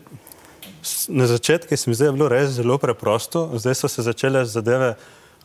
na 1.08 1.26
začetku 1.26 1.76
se 1.76 1.90
mi 1.90 1.94
zdi, 1.94 2.04
da 2.04 2.08
je 2.08 2.12
bilo 2.12 2.28
res 2.28 2.50
zelo 2.50 2.78
preprosto, 2.78 3.50
zdaj 3.54 3.74
so 3.74 3.88
se 3.88 4.02
začele 4.02 4.44
zadeve 4.44 4.94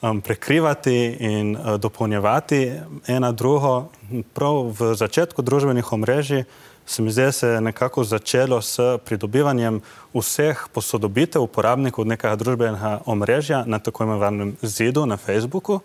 um, 0.02 0.22
prekrivati 0.22 1.18
in 1.20 1.56
uh, 1.56 1.76
dopolnjevati 1.78 2.72
ena 3.08 3.32
drugo. 3.32 3.90
Prav 4.34 4.72
v 4.80 4.96
začetku 4.96 5.42
družbenih 5.42 5.94
omrežij 5.94 6.44
se 6.86 7.02
mi 7.02 7.12
zdi, 7.12 7.22
da 7.22 7.32
se 7.32 7.48
je 7.48 7.62
nekako 7.62 8.04
začelo 8.04 8.62
s 8.62 8.80
pridobivanjem 9.06 9.82
vseh 10.14 10.68
posodobitev 10.74 11.42
uporabnikov 11.42 12.06
nekega 12.06 12.36
družbenega 12.36 13.00
omrežja 13.06 13.64
na 13.66 13.80
tako 13.80 14.04
imenovanem 14.04 14.58
zidu 14.62 15.06
na 15.06 15.18
Facebooku. 15.18 15.80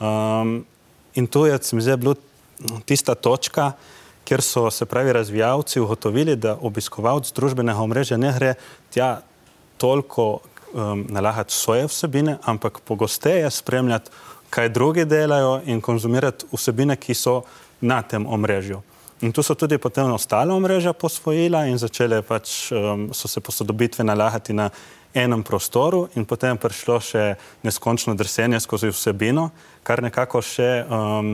Um, 0.00 0.64
In 1.14 1.26
to 1.26 1.46
je, 1.46 1.58
zdi, 1.62 1.96
bila 1.96 2.14
tista 2.84 3.14
točka, 3.14 3.72
kjer 4.24 4.42
so 4.42 4.70
se 4.70 4.86
pravi 4.86 5.12
razvijalci 5.12 5.80
ugotovili, 5.80 6.36
da 6.36 6.58
obiskovalec 6.60 7.32
družbenega 7.32 7.80
omrežja 7.82 8.16
ne 8.16 8.32
gre 8.36 8.54
tja 8.94 9.22
toliko 9.80 10.28
um, 10.38 11.06
nalagati 11.08 11.54
svoje 11.54 11.88
vsebine, 11.88 12.36
ampak 12.42 12.78
pogosteje 12.84 13.50
spremljati, 13.50 14.10
kaj 14.50 14.68
drugi 14.68 15.04
delajo 15.04 15.60
in 15.66 15.80
konzumirati 15.80 16.46
vsebine, 16.52 16.96
ki 16.96 17.14
so 17.14 17.42
na 17.80 18.02
tem 18.02 18.26
omrežju. 18.26 18.82
In 19.20 19.32
tu 19.32 19.42
so 19.42 19.54
tudi 19.54 19.78
potem 19.78 20.12
ostale 20.12 20.52
omrežja 20.52 20.92
posvojila 20.92 21.66
in 21.68 21.78
začele 21.78 22.22
pač, 22.22 22.70
um, 22.72 23.10
so 23.12 23.28
se 23.28 23.40
posodobitve 23.40 24.04
nalagati 24.04 24.52
na 24.52 24.70
enem 25.14 25.42
prostoru 25.42 26.08
in 26.14 26.24
potem 26.24 26.58
prišlo 26.58 27.00
še 27.02 27.24
neskončno 27.66 28.14
drsenje 28.14 28.60
skozi 28.60 28.92
vsebino, 28.92 29.50
kar 29.82 30.02
nekako 30.02 30.42
še 30.42 30.70
um, 30.86 31.32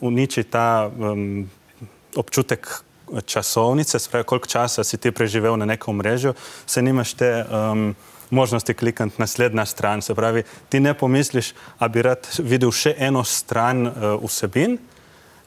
uniči 0.00 0.44
ta 0.50 0.88
um, 0.90 1.46
občutek 2.16 2.66
časovnice, 3.26 3.98
spravi, 3.98 4.26
koliko 4.26 4.50
časa 4.50 4.84
si 4.84 4.98
ti 4.98 5.14
preživel 5.14 5.56
na 5.56 5.64
nekem 5.64 5.94
mrežu, 5.94 6.34
se 6.66 6.82
nimaš 6.82 7.14
te 7.14 7.30
um, 7.44 7.94
možnosti 8.30 8.74
klikati 8.74 9.22
naslednja 9.22 9.64
stran. 9.64 10.02
Se 10.02 10.14
pravi, 10.14 10.42
ti 10.68 10.80
ne 10.80 10.94
pomisliš, 10.94 11.54
a 11.78 11.88
bi 11.88 12.02
rad 12.02 12.26
videl 12.38 12.72
še 12.74 12.96
eno 12.98 13.24
stran 13.24 13.86
uh, 13.86 14.18
vsebin 14.24 14.78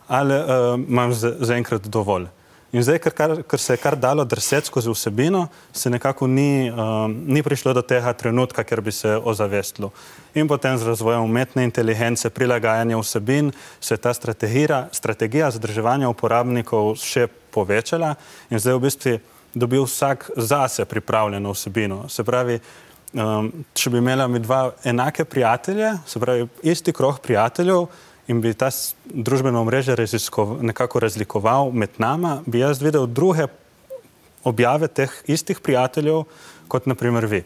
ali 0.09 0.33
uh, 0.33 0.73
imam 0.89 1.11
zaenkrat 1.13 1.83
za 1.85 1.91
dovolj. 1.93 2.25
In 2.69 2.83
zdaj, 2.85 2.99
ker, 3.01 3.13
kar, 3.17 3.31
ker 3.49 3.61
se 3.61 3.73
je 3.73 3.81
kar 3.81 3.95
dalo 3.97 4.21
drseti 4.29 4.69
skozi 4.69 4.91
vsebino, 4.93 5.47
se 5.73 5.89
nekako 5.89 6.27
ni, 6.29 6.69
um, 6.69 7.15
ni 7.25 7.41
prišlo 7.41 7.73
do 7.73 7.81
tega 7.81 8.13
trenutka, 8.13 8.61
ker 8.63 8.81
bi 8.85 8.91
se 8.93 9.15
ozavestilo. 9.17 9.89
In 10.37 10.47
potem 10.47 10.77
z 10.77 10.85
razvojem 10.85 11.23
umetne 11.25 11.65
inteligence, 11.65 12.29
prilagajanja 12.29 12.99
vsebin, 13.01 13.49
se 13.81 13.93
je 13.93 13.97
ta 13.97 14.13
strategija, 14.13 14.83
strategija 14.91 15.49
zadrževanja 15.51 16.11
uporabnikov 16.13 16.93
še 17.01 17.25
povečala 17.49 18.13
in 18.53 18.61
zdaj 18.61 18.77
v 18.77 18.83
bistvu 18.85 19.15
dobil 19.57 19.87
vsak 19.89 20.29
zase 20.37 20.85
pripravljeno 20.85 21.55
vsebino. 21.57 22.03
Se 22.05 22.23
pravi, 22.23 22.59
um, 23.17 23.49
če 23.73 23.89
bi 23.89 23.97
imela 23.97 24.27
mi 24.29 24.43
dva 24.45 24.67
enake 24.85 25.25
prijatelje, 25.25 25.95
se 26.05 26.21
pravi, 26.21 26.45
isti 26.69 26.93
krog 26.93 27.17
prijateljev, 27.25 27.87
in 28.29 28.41
bi 28.41 28.53
ta 28.53 28.69
družbeno 29.05 29.63
mrežo 29.65 29.95
nekako 30.61 30.99
razlikoval 30.99 31.71
med 31.71 31.89
nama, 31.97 32.41
bi 32.45 32.59
jaz 32.59 32.81
videl 32.81 33.07
druge 33.07 33.47
objave 34.43 34.87
teh 34.87 35.11
istih 35.27 35.59
prijateljev, 35.59 36.23
kot 36.67 36.85
naprimer 36.85 37.25
vi. 37.25 37.43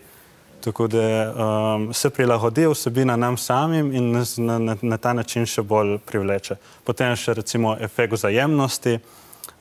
Tako 0.63 0.87
da 0.87 1.33
um, 1.33 1.93
se 1.93 2.09
prilagodi 2.09 2.67
vsebina 2.67 3.15
nam 3.15 3.37
samim 3.37 3.91
in 3.91 4.11
nas 4.11 4.37
na, 4.37 4.59
na, 4.59 4.75
na 4.81 4.97
ta 4.97 5.13
način 5.13 5.45
še 5.45 5.61
bolj 5.61 5.97
privleče. 6.05 6.55
Potem 6.83 7.15
še 7.19 7.33
recimo 7.33 7.75
efekt 7.79 8.13
vzajemnosti 8.13 8.99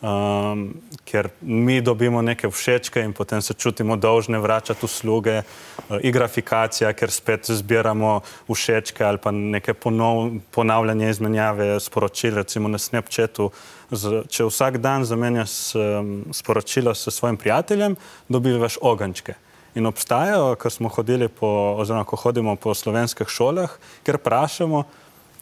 um, 0.02 0.74
ker 1.04 1.28
mi 1.40 1.80
dobimo 1.80 2.22
neke 2.22 2.50
všečke 2.50 3.00
in 3.00 3.12
potem 3.12 3.42
se 3.42 3.54
čutimo 3.54 3.96
dolžne 3.96 4.38
vračati 4.38 4.84
usluge, 4.84 5.38
uh, 5.42 5.96
igrafikacija, 6.02 6.92
ker 6.92 7.10
spet 7.10 7.50
zbiramo 7.50 8.20
všečke 8.50 9.04
ali 9.04 9.18
pa 9.18 9.30
neke 9.30 9.74
ponov, 9.74 10.30
ponavljanje 10.50 11.10
izmenjave 11.10 11.80
sporočil, 11.80 12.34
recimo 12.34 12.68
na 12.68 12.78
Snapchatu. 12.78 13.50
Z, 13.92 14.24
če 14.32 14.48
vsak 14.48 14.78
dan 14.80 15.04
zamenjaš 15.04 15.74
um, 15.76 16.12
sporočilo 16.32 16.94
s 16.94 17.12
svojim 17.12 17.36
prijateljem, 17.36 17.96
dobivaš 18.28 18.78
ogančke. 18.80 19.34
In 19.74 19.86
obstajajo, 19.88 20.56
ker 20.60 20.72
smo 20.72 20.88
hodili 20.92 21.28
po, 21.28 21.48
oziroma 21.80 22.04
ko 22.04 22.16
hodimo 22.16 22.56
po 22.60 22.74
slovenskih 22.76 23.28
šolah, 23.28 23.72
ker 24.04 24.18
vprašamo, 24.20 24.82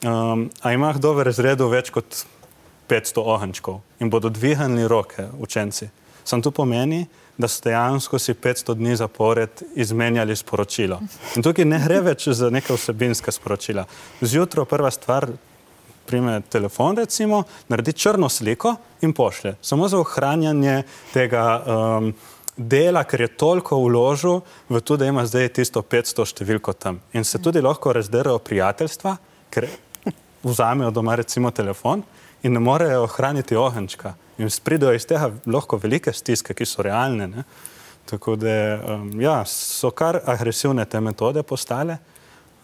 um, 0.06 0.44
a 0.62 0.72
ima 0.74 0.92
kdo 0.94 1.14
v 1.18 1.26
razredu 1.30 1.66
več 1.70 1.90
kot 1.94 2.22
500 2.90 3.22
ohančkov 3.24 3.80
in 4.00 4.10
bodo 4.10 4.28
dvignili 4.28 4.88
roke 4.88 5.28
učenci. 5.38 5.88
Sam 6.24 6.42
to 6.42 6.50
pomeni, 6.50 7.06
da 7.38 7.48
so 7.48 7.62
dejansko 7.64 8.18
si 8.18 8.34
500 8.34 8.74
dni 8.74 8.96
zapored 8.96 9.62
izmenjali 9.74 10.36
sporočilo. 10.36 11.00
In 11.36 11.42
tukaj 11.42 11.64
ne 11.64 11.78
gre 11.84 12.00
več 12.04 12.28
za 12.28 12.50
neka 12.50 12.76
vsebinska 12.76 13.32
sporočila. 13.32 13.86
Zjutraj 14.20 14.68
prva 14.68 14.90
stvar, 14.90 15.30
prime 16.06 16.40
telefon 16.50 16.98
recimo, 16.98 17.44
naredi 17.68 17.92
črno 17.92 18.28
sliko 18.28 18.74
in 19.00 19.14
pošlje. 19.16 19.54
Samo 19.62 19.88
za 19.88 19.98
ohranjanje 19.98 20.82
tega 21.14 21.44
um, 21.56 22.12
dela, 22.56 23.04
ker 23.04 23.24
je 23.24 23.28
toliko 23.40 23.78
vložil 23.80 24.40
v 24.68 24.80
to, 24.80 24.96
da 24.96 25.08
ima 25.08 25.24
zdaj 25.26 25.48
tisto 25.56 25.82
500 25.82 26.26
številko 26.34 26.74
tam. 26.76 27.00
In 27.16 27.24
se 27.24 27.40
tudi 27.40 27.62
lahko 27.64 27.94
razderajo 27.96 28.42
prijateljstva, 28.44 29.16
ker 29.50 29.70
vzamejo 30.44 30.90
doma 30.90 31.14
recimo 31.16 31.50
telefon 31.50 32.02
in 32.42 32.52
ne 32.52 32.60
morejo 32.60 33.04
ohraniti 33.04 33.56
ohenčka. 33.56 34.14
In 34.38 34.50
spridajo 34.50 34.96
iz 34.96 35.06
tega 35.06 35.30
lahko 35.46 35.78
velike 35.80 36.12
stiske, 36.12 36.54
ki 36.56 36.66
so 36.66 36.82
realne. 36.82 37.26
Ne? 37.28 37.44
Tako 38.10 38.36
da 38.40 38.54
um, 38.94 39.12
ja, 39.20 39.42
so 39.46 39.90
kar 39.90 40.20
agresivne 40.26 40.84
te 40.88 41.00
metode 41.00 41.42
postale. 41.42 41.98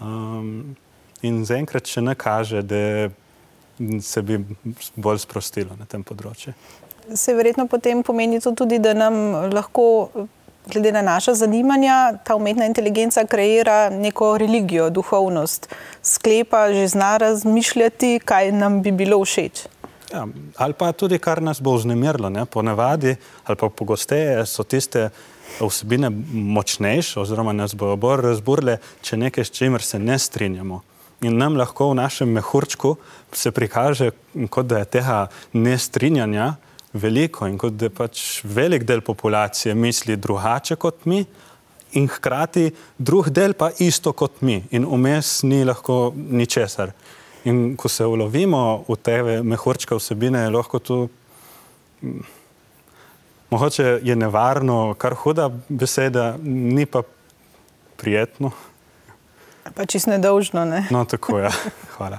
Um, 0.00 0.76
in 1.24 1.44
zaenkrat 1.48 1.88
še 1.88 2.02
ne 2.04 2.14
kaže, 2.18 2.62
da 2.62 2.80
se 4.02 4.22
bi 4.22 4.40
bolj 4.96 5.20
sprostilo 5.24 5.76
na 5.78 5.84
tem 5.88 6.04
področju. 6.04 6.54
Se 7.14 7.34
verjetno 7.36 7.68
potem 7.70 8.02
pomeni 8.02 8.40
to 8.42 8.54
tudi, 8.56 8.80
da 8.82 8.94
nam 8.96 9.14
lahko, 9.52 10.26
glede 10.66 10.92
na 10.92 11.02
naša 11.02 11.34
zanimanja, 11.34 12.18
ta 12.24 12.36
umetna 12.36 12.66
inteligenca 12.66 13.26
kreira 13.26 13.90
neko 13.90 14.38
religijo, 14.38 14.90
duhovnost, 14.90 15.68
sklepa, 16.02 16.72
že 16.72 16.88
zna 16.88 17.16
razmišljati, 17.16 18.20
kaj 18.24 18.52
nam 18.52 18.82
bi 18.82 18.92
bilo 18.92 19.24
všeč. 19.24 19.66
Ja, 20.12 20.26
ali 20.56 20.72
pa 20.72 20.92
tudi, 20.92 21.18
kar 21.18 21.42
nas 21.42 21.60
bo 21.60 21.74
vznemirilo. 21.74 22.30
Ponavadi, 22.46 23.16
ali 23.44 23.56
pa 23.56 23.68
pogosteje 23.68 24.46
so 24.46 24.62
tiste 24.62 25.10
vsebine 25.60 26.10
močnejše, 26.32 27.20
oziroma 27.20 27.52
nas 27.52 27.74
bodo 27.74 27.96
bolj 27.96 28.22
razburle, 28.22 28.78
če 29.02 29.16
nekaj, 29.16 29.44
s 29.44 29.50
čimer 29.50 29.82
se 29.82 29.98
ne 29.98 30.18
strinjamo. 30.18 30.82
In 31.24 31.38
nam 31.40 31.56
lahko 31.56 31.90
v 31.90 31.96
našem 31.96 32.28
mehurčku 32.28 32.96
se 33.32 33.50
prikaže, 33.50 34.10
kot 34.50 34.66
da 34.66 34.78
je 34.78 34.90
tega 34.98 35.26
nestrinjanja 35.52 36.54
veliko 36.98 37.46
in 37.46 37.58
kot 37.58 37.76
da 37.78 37.90
pač 37.90 38.40
velik 38.44 38.84
del 38.88 39.00
populacije 39.00 39.74
misli 39.74 40.16
drugače 40.16 40.76
kot 40.76 41.04
mi, 41.06 41.24
in 41.96 42.08
hkrati 42.08 42.70
drug 42.98 43.30
del 43.30 43.54
pa 43.54 43.70
isto 43.78 44.12
kot 44.12 44.42
mi, 44.42 44.60
in 44.70 44.86
vmes 44.86 45.42
ni 45.42 45.64
lahko 45.64 46.12
ničesar. 46.16 46.92
In 47.46 47.76
ko 47.78 47.88
se 47.88 48.04
ulovimo 48.04 48.84
v 48.88 48.96
te 48.98 49.16
mehurčke 49.46 49.94
vsebine, 49.94 50.42
je 50.46 50.54
lahko 50.54 50.78
tu. 50.78 50.96
Mogoče 53.50 54.00
je 54.02 54.16
nevarno, 54.16 54.94
kar 54.98 55.14
huda 55.14 55.50
beseda, 55.68 56.34
ni 56.42 56.86
pa 56.86 57.04
prijetno. 57.96 58.50
Pa 59.74 59.86
čist 59.86 60.10
nedolžno. 60.10 60.64
Ne? 60.64 60.86
No, 60.90 61.04
tako 61.04 61.38
je. 61.38 61.44
Ja. 61.44 61.52
Hvala. 61.96 62.18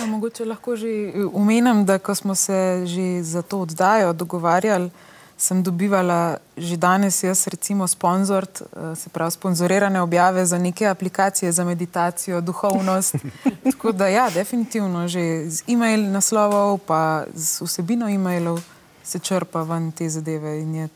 No, 0.00 0.06
mogoče 0.06 0.44
lahko 0.44 0.76
že 0.76 1.12
umenem, 1.32 1.84
da 1.84 1.98
ko 1.98 2.14
smo 2.14 2.34
se 2.34 2.82
že 2.86 3.22
za 3.22 3.42
to 3.42 3.60
oddajo 3.60 4.12
dogovarjali, 4.12 4.90
sem 5.36 5.62
dobivala 5.62 6.38
že 6.56 6.76
danes, 6.76 7.22
jaz 7.22 7.46
recimo, 7.46 7.86
sponzor, 7.86 8.44
eh, 8.44 8.96
se 8.96 9.08
pravi, 9.08 9.30
sponzorirane 9.30 10.00
objave 10.02 10.46
za 10.46 10.58
neke 10.58 10.86
aplikacije 10.86 11.52
za 11.52 11.64
meditacijo, 11.64 12.40
duhovnost. 12.40 13.14
Tako 13.64 13.92
da, 13.92 14.08
ja, 14.08 14.30
definitivno 14.30 15.08
že 15.08 15.50
z 15.50 15.62
e-mail 15.68 16.10
naslovov, 16.10 16.78
pa 16.78 17.24
z 17.34 17.62
vsebino 17.62 18.08
e-mailov 18.08 18.60
se 19.04 19.18
črpa 19.18 19.62
ven 19.62 19.92
te 19.92 20.08
zadeve. 20.08 20.60
In 20.62 20.74
je 20.74 20.88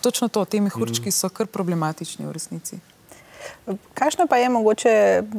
točno 0.00 0.28
to, 0.28 0.44
te 0.44 0.60
mehurčki 0.60 1.10
so 1.10 1.28
kar 1.28 1.46
problematični 1.46 2.26
v 2.26 2.32
resnici. 2.32 2.91
Kakšno 3.94 4.26
pa 4.26 4.36
je 4.36 4.48
mogoče, 4.48 4.94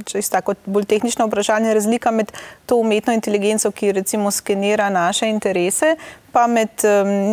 če 0.05 0.17
je 0.17 0.29
tako 0.31 0.55
bolj 0.65 0.85
tehnično 0.85 1.27
vprašanje, 1.27 1.73
razlika 1.73 2.11
med 2.11 2.31
to 2.65 2.77
umetno 2.79 3.13
inteligenco, 3.13 3.71
ki 3.71 3.91
recimo 3.91 4.31
skenira 4.31 4.89
naše 4.89 5.29
interese, 5.29 5.95
pa 6.31 6.47
med 6.47 6.69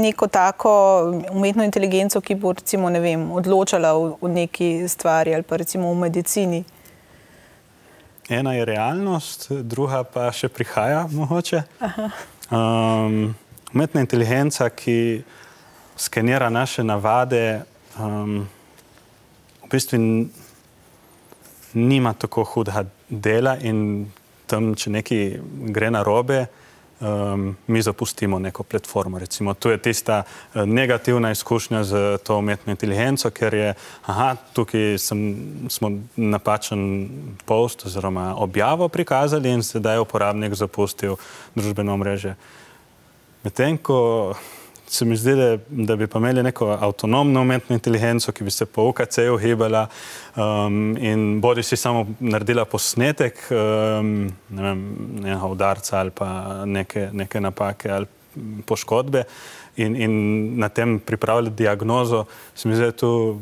neko 0.02 0.26
tako 0.26 0.72
umetno 1.30 1.64
inteligenco, 1.64 2.20
ki 2.20 2.34
bo 2.34 2.52
recimo 2.52 2.90
ne 2.90 3.00
vem, 3.00 3.30
odločala 3.32 3.94
v, 3.94 4.12
v 4.20 4.34
neki 4.34 4.70
stvari 4.88 5.34
ali 5.34 5.42
pa 5.42 5.56
recimo 5.56 5.92
v 5.92 5.98
medicini? 6.06 6.64
Ena 8.30 8.52
je 8.54 8.64
realnost, 8.64 9.48
druga 9.50 10.04
pa 10.06 10.28
še 10.30 10.48
prihaja 10.48 11.06
mogoče. 11.10 11.62
Um, 12.50 13.34
umetna 13.74 14.04
inteligenca, 14.04 14.68
ki 14.70 15.22
skenira 15.98 16.50
naše 16.50 16.84
navade, 16.86 17.62
um, 17.98 18.46
v 19.64 19.70
bistvu 19.70 19.98
nima 21.74 22.12
tako 22.12 22.44
hudega 22.44 22.84
dela 23.08 23.56
in 23.62 24.06
tam, 24.46 24.74
če 24.74 24.90
nekaj 24.90 25.24
gre 25.70 25.90
na 25.90 26.02
robe, 26.02 26.46
um, 27.00 27.56
mi 27.66 27.82
zapustimo 27.82 28.38
neko 28.38 28.62
platformo. 28.62 29.18
Recimo, 29.18 29.54
tu 29.54 29.70
je 29.70 29.78
tista 29.78 30.22
uh, 30.22 30.62
negativna 30.66 31.30
izkušnja 31.30 31.84
z 31.84 32.18
to 32.24 32.38
umetno 32.38 32.74
inteligenco, 32.74 33.30
ker 33.30 33.54
je, 33.54 33.74
aha, 34.06 34.34
tukaj 34.52 34.98
sem, 34.98 35.22
smo 35.68 35.92
napačen 36.16 37.08
post 37.44 37.86
oziroma 37.86 38.34
objavo 38.36 38.88
prikazali 38.88 39.50
in 39.50 39.62
sedaj 39.62 39.96
je 39.96 40.06
uporabnik 40.06 40.54
zapustil 40.54 41.16
družbeno 41.54 41.96
mreže. 41.96 42.34
Medtem 43.44 43.78
ko 43.78 44.34
se 44.90 45.04
mi 45.04 45.16
zdi, 45.16 45.34
da, 45.38 45.56
da 45.68 45.96
bi 45.96 46.06
pa 46.10 46.18
imeli 46.18 46.42
neko 46.42 46.66
avtonomno 46.80 47.40
umetno 47.40 47.76
inteligenco, 47.76 48.32
ki 48.32 48.44
bi 48.44 48.50
se 48.50 48.66
po 48.66 48.88
UKC-ju 48.90 49.36
hibala 49.38 49.84
um, 50.34 50.96
in 50.98 51.40
bodi 51.40 51.62
si 51.62 51.76
samo 51.76 52.06
naredila 52.18 52.64
posnetek 52.64 53.38
um, 53.50 54.10
ne 54.48 54.62
vem, 54.62 54.82
nekega 55.20 55.46
udarca 55.46 56.00
ali 56.00 56.10
pa 56.10 56.30
neke, 56.66 57.08
neke 57.12 57.40
napake 57.40 57.92
ali 57.92 58.06
poškodbe 58.66 59.24
in, 59.76 59.96
in 59.96 60.12
na 60.58 60.68
tem 60.68 60.98
pripravljati 60.98 61.56
diagnozo, 61.56 62.24
se 62.54 62.68
mi 62.68 62.74
zdi, 62.74 62.92
tu, 62.92 63.40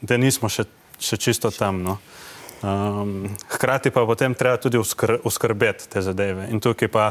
da 0.00 0.16
nismo 0.16 0.48
še, 0.48 0.64
še 0.98 1.16
čisto 1.16 1.50
tam. 1.50 1.82
No. 1.82 1.98
Um, 2.62 3.28
hkrati 3.50 3.90
pa 3.90 4.06
potem 4.06 4.34
treba 4.34 4.56
tudi 4.56 4.78
uskr 4.78 5.18
uskrbeti 5.24 5.90
te 5.92 6.02
zadeve. 6.02 6.46
In 6.50 6.62
tukaj 6.62 6.88
pa, 6.88 7.10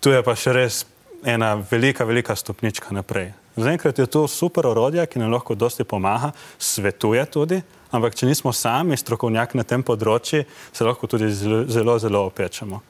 tu 0.00 0.10
je 0.10 0.22
pa 0.26 0.34
še 0.36 0.52
res 0.56 0.84
ena 1.24 1.54
velika, 1.70 2.04
velika 2.04 2.36
stopnička 2.36 2.94
naprej. 2.94 3.32
Zaenkrat 3.56 3.98
je 3.98 4.06
to 4.06 4.28
super 4.28 4.66
orodje, 4.66 5.06
ki 5.06 5.18
nam 5.18 5.32
lahko 5.32 5.54
dosti 5.54 5.84
pomaga, 5.84 6.30
svetuje 6.58 7.24
tudi, 7.26 7.60
ampak 7.90 8.14
če 8.14 8.26
nismo 8.26 8.52
sami 8.52 8.96
strokovnjaki 8.96 9.58
na 9.58 9.66
tem 9.66 9.82
področju, 9.82 10.44
se 10.72 10.86
lahko 10.86 11.10
tudi 11.10 11.28
zelo, 11.34 11.64
zelo, 11.68 11.98
zelo 11.98 12.24
opečemo. 12.30 12.80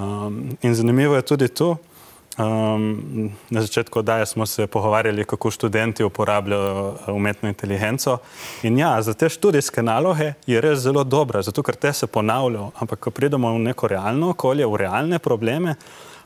Um, 0.00 0.56
in 0.62 0.74
zanimivo 0.74 1.14
je 1.18 1.26
tudi 1.28 1.48
to, 1.52 1.74
um, 2.40 3.30
na 3.50 3.62
začetku 3.62 4.00
oddaje 4.00 4.26
smo 4.26 4.46
se 4.46 4.66
pogovarjali, 4.66 5.24
kako 5.24 5.50
študenti 5.50 6.04
uporabljajo 6.04 6.88
uh, 6.88 7.08
umetno 7.14 7.48
inteligenco. 7.52 8.18
In 8.62 8.78
ja, 8.78 8.94
za 9.02 9.14
te 9.14 9.28
študijske 9.28 9.82
naloge 9.82 10.32
je 10.46 10.60
res 10.60 10.80
zelo 10.80 11.04
dobra, 11.04 11.42
zato 11.42 11.62
ker 11.62 11.76
te 11.76 11.92
se 11.92 12.06
ponavljajo, 12.06 12.70
ampak 12.80 13.04
ko 13.04 13.10
pridemo 13.10 13.52
v 13.54 13.66
neko 13.68 13.92
realno 13.92 14.32
okolje, 14.32 14.66
v 14.66 14.86
realne 14.86 15.18
probleme, 15.18 15.76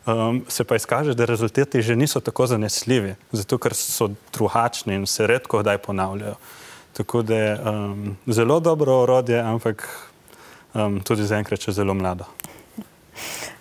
um, 0.06 0.44
se 0.48 0.64
pa 0.64 0.76
izkaže, 0.76 1.14
da 1.14 1.24
rezultati 1.24 1.82
že 1.82 1.96
niso 1.96 2.20
tako 2.20 2.46
zanesljivi, 2.46 3.14
zato 3.32 3.58
ker 3.58 3.74
so 3.74 4.10
drugačni 4.32 4.94
in 4.94 5.06
se 5.06 5.26
redko 5.26 5.58
kdaj 5.58 5.78
ponavljajo. 5.78 6.34
Tako 6.92 7.22
da 7.22 7.36
je 7.36 7.60
um, 7.60 8.16
zelo 8.26 8.60
dobro 8.60 9.00
orodje, 9.02 9.40
ampak 9.40 9.88
um, 10.74 11.00
tudi 11.00 11.26
zaenkrat 11.26 11.60
še 11.60 11.72
zelo 11.72 11.94
mlado. 11.94 12.24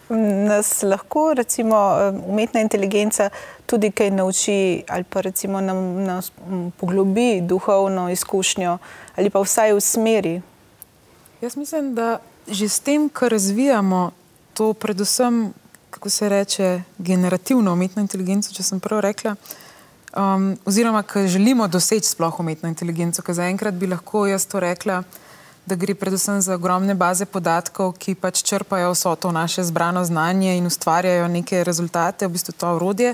Nas 0.09 0.83
lahko 0.83 1.33
recimo 1.33 1.77
umetna 2.27 2.61
inteligenca 2.61 3.29
tudi 3.65 3.89
kaj 3.91 4.11
nauči 4.11 4.83
ali 4.87 5.03
pa 5.03 5.21
recimo 5.21 5.61
nam, 5.61 6.03
nam 6.03 6.71
poglobi 6.77 7.41
duhovno 7.41 8.09
izkušnjo 8.11 8.77
ali 9.15 9.29
pa 9.29 9.41
vsaj 9.41 9.73
v 9.73 9.81
smeri? 9.81 10.35
Jaz 11.41 11.57
mislim, 11.57 11.95
da 11.95 12.19
že 12.47 12.69
s 12.69 12.79
tem, 12.79 13.09
kar 13.09 13.31
razvijamo, 13.31 14.11
to 14.53 14.73
predvsem 14.73 15.53
kako 15.93 16.09
se 16.09 16.29
reče, 16.29 16.81
generativno 16.97 17.73
umetno 17.73 18.01
inteligenco, 18.01 18.53
če 18.53 18.63
sem 18.63 18.79
prav 18.79 19.03
rekla. 19.05 19.35
Um, 20.17 20.55
oziroma, 20.65 21.03
ki 21.05 21.27
želimo 21.27 21.67
doseči 21.67 22.09
sploh 22.09 22.39
umetno 22.39 22.69
inteligenco, 22.69 23.21
ker 23.21 23.37
zaenkrat 23.37 23.77
bi 23.77 23.89
lahko 23.89 24.25
jaz 24.25 24.47
to 24.49 24.59
rekla, 24.59 25.03
da 25.65 25.77
gre 25.79 25.95
predvsem 25.95 26.41
za 26.41 26.57
ogromne 26.57 26.95
baze 26.97 27.25
podatkov, 27.25 27.93
ki 28.01 28.15
pač 28.15 28.41
črpajo 28.43 28.91
vso 28.93 29.13
to 29.15 29.31
naše 29.31 29.63
zbrano 29.63 30.03
znanje 30.05 30.57
in 30.57 30.65
ustvarjajo 30.65 31.27
neke 31.27 31.63
rezultate, 31.63 32.27
v 32.27 32.35
bistvu 32.35 32.57
to 32.57 32.73
orodje 32.75 33.13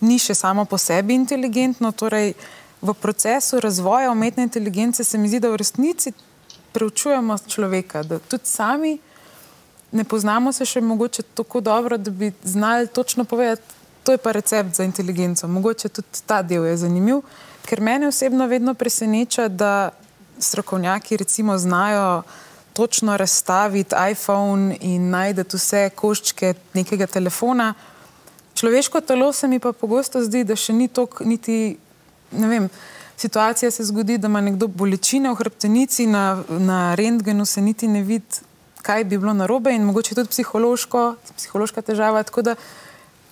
ni 0.00 0.18
še 0.18 0.34
samo 0.34 0.64
po 0.64 0.78
sebi 0.78 1.14
inteligentno. 1.14 1.92
Torej, 1.92 2.34
v 2.80 2.94
procesu 2.94 3.60
razvoja 3.60 4.10
umetne 4.10 4.46
inteligence 4.46 5.04
se 5.04 5.18
mi 5.18 5.28
zdi, 5.28 5.42
da 5.42 5.50
v 5.50 5.60
resnici 5.60 6.14
preučujemo 6.72 7.36
človeka, 7.46 8.02
da 8.02 8.18
tudi 8.18 8.46
sami 8.46 8.98
ne 9.92 10.04
poznamo 10.04 10.52
se 10.52 10.64
še 10.64 10.80
mogoče 10.80 11.22
tako 11.34 11.60
dobro, 11.60 11.98
da 11.98 12.10
bi 12.10 12.32
znali 12.44 12.86
točno 12.86 13.24
povedati, 13.24 13.62
to 14.04 14.12
je 14.12 14.18
pa 14.18 14.32
recept 14.32 14.76
za 14.76 14.84
inteligenco. 14.84 15.48
Mogoče 15.48 15.88
tudi 15.88 16.22
ta 16.26 16.42
del 16.42 16.64
je 16.66 16.76
zanimiv, 16.76 17.22
ker 17.66 17.80
mene 17.80 18.08
osebno 18.08 18.46
vedno 18.46 18.74
preseneča, 18.74 19.48
da 19.48 19.90
strokovnjaki 20.38 21.16
recimo 21.16 21.58
znajo 21.58 22.22
točno 22.72 23.16
razstaviti 23.16 23.94
iPhone 24.10 24.76
in 24.80 25.10
najdete 25.10 25.56
vse 25.56 25.90
koščke 25.94 26.54
nekega 26.74 27.06
telefona. 27.06 27.74
Človeško 28.54 29.00
telo 29.00 29.32
se 29.32 29.48
mi 29.48 29.58
pa 29.58 29.72
pogosto 29.72 30.22
zdi, 30.24 30.44
da 30.44 30.56
še 30.56 30.72
ni 30.72 30.88
tok, 30.88 31.20
niti, 31.24 31.76
ne 32.32 32.48
vem, 32.48 32.68
situacija 33.16 33.70
se 33.70 33.84
zgodi, 33.84 34.18
da 34.18 34.28
ima 34.28 34.40
nekdo 34.40 34.66
bolečine 34.66 35.30
v 35.30 35.38
hrbtenici, 35.42 36.06
na, 36.06 36.42
na 36.48 36.94
rentgenu 36.94 37.46
se 37.46 37.60
niti 37.60 37.88
ne 37.88 38.02
vidi, 38.02 38.40
kaj 38.90 39.04
bi 39.04 39.18
bilo 39.18 39.32
narobe 39.32 39.70
in 39.74 39.84
mogoče 39.86 40.14
tudi 40.14 40.28
psihološka 41.36 41.82
težava. 41.86 42.22
Tako 42.26 42.42
da 42.42 42.54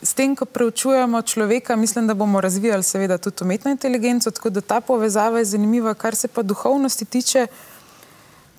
s 0.02 0.14
tem, 0.14 0.36
ko 0.38 0.46
preučujemo 0.46 1.22
človeka, 1.22 1.76
mislim, 1.76 2.06
da 2.06 2.14
bomo 2.14 2.40
razvijali 2.40 2.82
seveda 2.82 3.18
tudi 3.18 3.42
umetno 3.42 3.70
inteligenco, 3.70 4.30
tako 4.30 4.50
da 4.50 4.60
ta 4.60 4.80
povezava 4.80 5.42
je 5.42 5.50
zanimiva, 5.56 5.94
kar 5.94 6.14
se 6.14 6.28
pa 6.28 6.42
duhovnosti 6.42 7.04
tiče. 7.04 7.46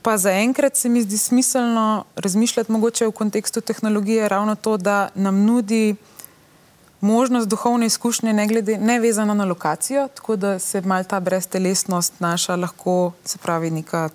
Pa 0.02 0.18
zaenkrat 0.18 0.76
se 0.76 0.90
mi 0.90 1.02
zdi 1.02 1.18
smiselno 1.18 2.06
razmišljati 2.16 2.72
mogoče 2.72 3.08
v 3.08 3.12
kontekstu 3.12 3.62
tehnologije 3.62 4.28
ravno 4.30 4.56
to, 4.56 4.78
da 4.78 5.10
nam 5.16 5.44
nudi 5.46 5.96
možnost 7.02 7.48
duhovne 7.48 7.86
izkušnje, 7.86 8.34
ne, 8.34 8.48
glede, 8.48 8.78
ne 8.78 9.00
vezano 9.00 9.34
na 9.34 9.46
lokacijo, 9.46 10.08
tako 10.08 10.36
da 10.36 10.60
se 10.60 10.82
mal 10.82 11.04
ta 11.04 11.20
breztelesnost 11.20 12.20
naša 12.20 12.56
lahko, 12.56 13.12
se 13.26 13.38
pravi, 13.38 13.72
neka 13.72 14.10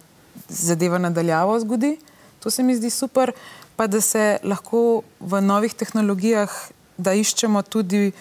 zadeva 0.49 0.99
nadaljavo 0.99 1.61
zgodi. 1.61 1.99
To 2.45 2.51
se 2.51 2.63
mi 2.63 2.77
zdi 2.77 2.91
super, 2.91 3.33
pa 3.77 3.87
da 3.87 4.01
se 4.01 4.39
lahko 4.45 5.03
v 5.21 5.41
novih 5.41 5.75
tehnologijah, 5.75 6.53
da 6.97 7.15
iščemo 7.17 7.63
tudi 7.63 8.13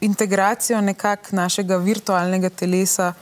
integracijo 0.00 0.80
nekak 0.80 1.32
našega 1.32 1.76
virtualnega 1.80 2.50
telesa 2.50 3.14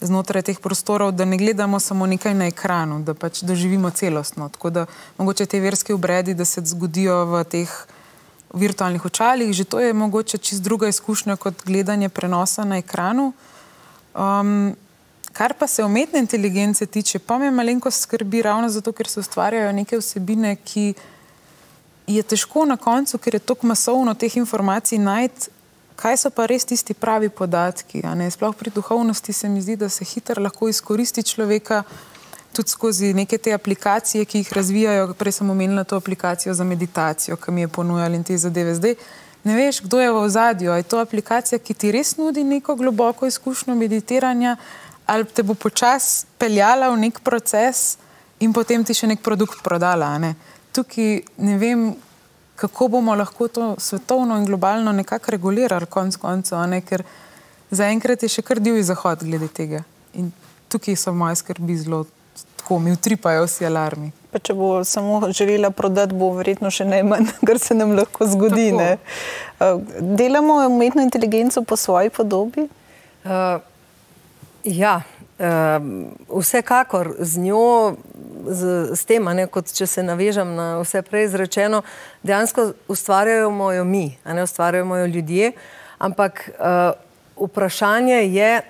znotraj 0.00 0.42
teh 0.42 0.60
prostorov, 0.60 1.14
da 1.16 1.24
ne 1.24 1.38
gledamo 1.40 1.80
samo 1.80 2.06
nekaj 2.06 2.34
na 2.34 2.50
ekranu, 2.52 3.00
da 3.00 3.14
pač 3.14 3.40
doživimo 3.40 3.90
celostno. 3.90 4.48
Tako 4.48 4.70
da 4.70 4.84
mogoče 5.16 5.46
te 5.46 5.60
verske 5.60 5.96
obredi, 5.96 6.34
da 6.34 6.44
se 6.44 6.60
zgodijo 6.64 7.24
v 7.32 7.42
teh 7.44 7.72
virtualnih 8.52 9.04
očalih, 9.04 9.56
že 9.56 9.64
to 9.64 9.80
je 9.80 9.96
mogoče 9.96 10.38
čist 10.38 10.62
druga 10.62 10.88
izkušnja 10.88 11.36
kot 11.36 11.64
gledanje 11.64 12.08
prenosa 12.08 12.64
na 12.64 12.78
ekranu. 12.84 13.32
Um, 14.14 14.76
kar 15.40 15.54
pa 15.54 15.66
se 15.66 15.84
umetne 15.84 16.18
inteligence 16.18 16.86
tiče, 16.86 17.18
pa 17.18 17.38
me 17.38 17.50
malenko 17.50 17.90
skrbi 17.90 18.42
ravno 18.42 18.68
zato, 18.68 18.92
ker 18.92 19.08
se 19.08 19.20
ustvarjajo 19.20 19.72
neke 19.72 19.96
vsebine, 19.96 20.50
ki 20.56 20.92
je 22.06 22.22
težko 22.22 22.66
na 22.68 22.76
koncu, 22.76 23.18
ker 23.18 23.38
je 23.38 23.40
tako 23.40 23.70
masovno 23.70 24.12
teh 24.14 24.36
informacij 24.36 24.98
najti, 25.00 25.48
kaj 25.96 26.18
so 26.20 26.30
pa 26.30 26.44
res 26.46 26.68
tisti 26.68 26.92
pravi 26.92 27.30
podatki. 27.32 28.02
Sploh 28.30 28.52
pri 28.56 28.70
duhovnosti 28.74 29.32
se 29.32 29.48
mi 29.48 29.62
zdi, 29.64 29.78
da 29.80 29.88
se 29.88 30.04
hitro 30.04 30.42
lahko 30.42 30.68
izkoristi 30.68 31.22
človeka 31.22 31.82
tudi 32.52 32.68
skozi 32.68 33.14
neke 33.14 33.38
te 33.38 33.56
aplikacije, 33.56 34.24
ki 34.24 34.44
jih 34.44 34.52
razvijajo. 34.52 35.14
Prej 35.14 35.38
sem 35.38 35.50
omenila 35.50 35.84
to 35.84 35.96
aplikacijo 35.96 36.54
za 36.54 36.64
meditacijo, 36.64 37.40
ki 37.40 37.56
mi 37.56 37.64
je 37.64 37.68
ponujala 37.68 38.20
in 38.20 38.28
te 38.28 38.36
zadeve. 38.36 38.74
Zdaj 38.74 38.94
ne 39.44 39.56
veš, 39.56 39.80
kdo 39.88 40.04
je 40.04 40.12
v 40.12 40.20
ozadju. 40.20 40.76
Je 40.76 40.82
to 40.82 41.00
aplikacija, 41.00 41.58
ki 41.58 41.74
ti 41.74 41.96
res 41.96 42.16
nudi 42.20 42.44
neko 42.44 42.76
globoko 42.76 43.26
izkušnjo 43.26 43.74
meditiranja, 43.74 44.56
ali 45.10 45.26
te 45.26 45.42
bo 45.42 45.56
počasi 45.58 46.26
peljala 46.38 46.90
v 46.92 47.00
nek 47.02 47.18
proces 47.26 47.98
in 48.38 48.52
potem 48.54 48.84
ti 48.86 48.94
še 48.94 49.08
nek 49.10 49.24
produkt 49.26 49.64
prodala. 49.66 50.12
Ne? 50.22 50.36
Tukaj 50.70 51.16
ne 51.42 51.56
vem, 51.58 51.88
kako 52.60 52.88
bomo 52.94 53.16
lahko 53.18 53.48
to 53.48 53.72
svetovno 53.82 54.38
in 54.38 54.46
globalno 54.46 54.92
nekako 54.94 55.34
regulirali, 55.34 55.88
konc 55.90 56.16
koncev, 56.20 56.62
ker 56.86 57.02
zaenkrat 57.74 58.22
je 58.22 58.30
še 58.36 58.46
kar 58.46 58.62
divji 58.62 58.86
zahod 58.86 59.24
glede 59.26 59.50
tega. 59.50 59.82
In 60.14 60.30
tukaj 60.70 60.96
so 60.96 61.14
moje 61.16 61.40
skrbi 61.42 61.76
zelo 61.80 62.04
tako 62.60 62.78
mi 62.78 62.92
utripajo 62.92 63.48
vsi 63.48 63.66
alarmi. 63.66 64.12
Pa 64.30 64.38
če 64.38 64.54
bo 64.54 64.68
samo 64.86 65.32
želela 65.34 65.72
prodati, 65.74 66.14
bo 66.14 66.30
verjetno 66.36 66.70
še 66.70 66.86
najmanj, 66.86 67.32
kar 67.48 67.58
se 67.58 67.74
nam 67.74 67.96
lahko 67.98 68.28
zgodi. 68.30 68.70
Delamo 70.22 70.60
umetno 70.68 71.02
inteligenco 71.02 71.64
po 71.66 71.76
svoji 71.76 72.14
podobi? 72.14 72.68
Uh, 73.24 73.58
ja, 74.64 75.02
uh, 75.38 76.40
vsekakor 76.40 77.14
z 77.18 77.38
njo, 77.38 77.96
z, 78.46 78.90
s 78.96 79.04
tem, 79.04 79.24
ne, 79.24 79.46
kot 79.46 79.72
če 79.72 79.86
se 79.86 80.02
navežem 80.02 80.54
na 80.56 80.78
vse 80.80 81.02
prej 81.02 81.30
izrečeno, 81.30 81.82
dejansko 82.22 82.72
ustvarjamo 82.88 83.72
jo 83.72 83.84
mi, 83.84 84.16
ne 84.24 84.42
ustvarjamo 84.42 84.96
jo 84.96 85.06
ljudje. 85.06 85.52
Ampak 85.98 86.50
uh, 86.52 87.46
vprašanje 87.46 88.24
je, 88.32 88.60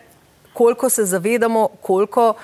koliko 0.52 0.90
se 0.90 1.04
zavedamo, 1.04 1.68
koliko 1.80 2.34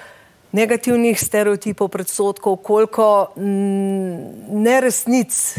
negativnih 0.53 1.21
stereotipov, 1.21 1.89
predsotkov, 1.89 2.57
koliko 2.57 3.33
neresnic, 3.37 5.59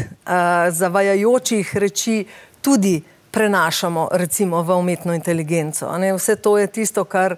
zavajajočih 0.70 1.76
reči 1.76 2.24
tudi 2.60 3.02
prenašamo 3.30 4.08
recimo, 4.12 4.62
v 4.62 4.78
umetno 4.78 5.14
inteligenco. 5.14 5.90
Vse 6.16 6.36
to 6.36 6.58
je 6.58 6.66
tisto, 6.66 7.04
kar 7.04 7.36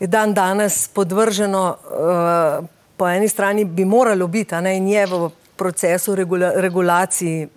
je 0.00 0.06
dan 0.06 0.34
danes 0.34 0.88
podvrženo, 0.88 1.76
po 2.96 3.08
eni 3.08 3.28
strani 3.28 3.64
bi 3.64 3.84
moralo 3.84 4.26
biti 4.26 4.54
in 4.54 4.88
je 4.88 5.06
v 5.06 5.30
procesu 5.56 6.14
regula 6.14 6.52
regulaciji 6.56 7.48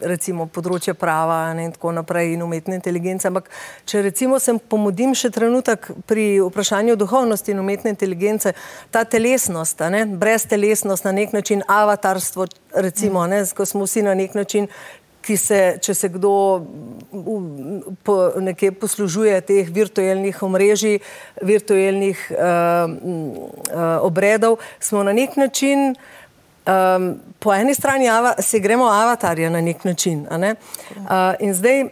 recimo 0.00 0.46
področje 0.52 0.94
prava 0.98 1.38
in 1.56 1.72
tako 1.72 1.92
naprej 1.96 2.34
in 2.34 2.42
umetne 2.44 2.76
inteligence. 2.76 3.28
Ampak 3.28 3.48
če 3.88 4.02
recimo 4.04 4.38
se 4.42 4.56
pomodim 4.58 5.14
še 5.16 5.30
trenutek 5.34 5.88
pri 6.08 6.26
vprašanju 6.44 6.96
duhovnosti 7.00 7.54
in 7.54 7.62
umetne 7.62 7.94
inteligence, 7.94 8.52
ta 8.90 9.04
telesnost, 9.04 9.80
ne, 9.92 10.04
brez 10.06 10.46
telesnost 10.48 11.08
na 11.08 11.14
nek 11.16 11.32
način, 11.36 11.64
avatarstvo, 11.68 12.48
recimo, 12.86 13.26
ne, 13.30 13.44
ko 13.56 13.66
smo 13.66 13.88
vsi 13.88 14.04
na 14.06 14.14
nek 14.18 14.36
način, 14.36 14.68
ki 15.26 15.36
se, 15.36 15.60
če 15.82 15.94
se 15.94 16.08
kdo 16.14 16.32
po, 18.06 18.16
nekje 18.40 18.70
poslužuje 18.78 19.40
teh 19.48 19.70
virtualnih 19.74 20.42
omrežij, 20.46 21.00
virtualnih 21.42 22.20
uh, 22.30 22.38
uh, 22.86 24.06
obredov, 24.06 24.60
smo 24.78 25.02
na 25.02 25.14
nek 25.16 25.34
način 25.36 25.96
um, 26.66 27.08
po 27.38 27.54
eni 27.54 27.74
strani 27.74 28.06
se 28.38 28.58
gremo 28.62 28.86
avatarja 28.86 29.50
na 29.50 29.60
nek 29.60 29.84
način. 29.84 30.26
Ne? 30.30 30.54
Uh, 30.96 31.34
in 31.40 31.54
zdaj 31.54 31.82
uh, 31.82 31.90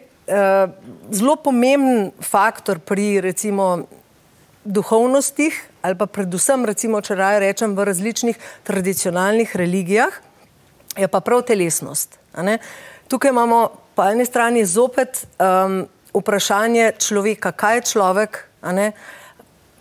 zelo 1.11 1.37
pomemben 1.37 2.13
faktor 2.23 2.79
pri 2.79 3.21
recimo 3.21 3.87
duhovnostih 4.65 5.71
ali 5.85 5.99
pa 6.01 6.07
predvsem 6.07 6.65
recimo, 6.65 7.01
če 7.05 7.15
raje 7.15 7.41
rečem, 7.43 7.75
v 7.77 7.85
različnih 7.85 8.39
tradicionalnih 8.65 9.51
religijah 9.57 10.15
je 10.97 11.09
pa 11.09 11.21
prav 11.21 11.43
telesnost. 11.45 12.17
Tukaj 13.09 13.31
imamo 13.31 13.69
po 13.95 14.03
eni 14.03 14.27
strani 14.27 14.65
zopet 14.67 15.27
um, 15.39 15.85
vprašanje 16.15 16.93
človeka, 16.99 17.53
kaj 17.53 17.77
je 17.77 17.83
človek, 17.93 18.45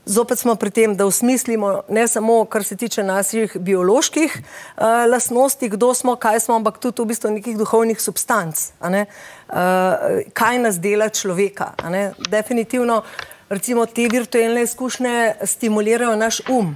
Zopet 0.05 0.39
smo 0.39 0.55
pri 0.55 0.69
tem, 0.69 0.95
da 0.99 1.05
usmislimo 1.05 1.81
ne 1.89 2.07
samo, 2.07 2.45
kar 2.45 2.63
se 2.63 2.75
tiče 2.75 3.03
naših 3.03 3.57
bioloških 3.59 4.35
uh, 4.35 4.83
lastnosti, 5.11 5.69
kdo 5.69 5.93
smo, 5.93 6.15
kaj 6.15 6.39
smo, 6.39 6.55
ampak 6.55 6.77
tudi 6.77 7.01
v 7.01 7.05
bistvu 7.05 7.31
nekih 7.31 7.57
duhovnih 7.57 8.01
substanc. 8.01 8.59
Uh, 8.83 8.99
kaj 10.35 10.59
nas 10.59 10.79
dela 10.83 11.07
človeka? 11.09 11.71
Definitivno, 12.27 13.03
recimo, 13.49 13.85
te 13.85 14.09
virtualne 14.11 14.67
izkušnje 14.67 15.35
stimulirajo 15.43 16.15
naš 16.15 16.41
um. 16.51 16.75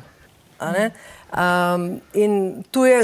Um, 1.28 2.00
in 2.14 2.64
tu 2.72 2.86
je 2.86 3.04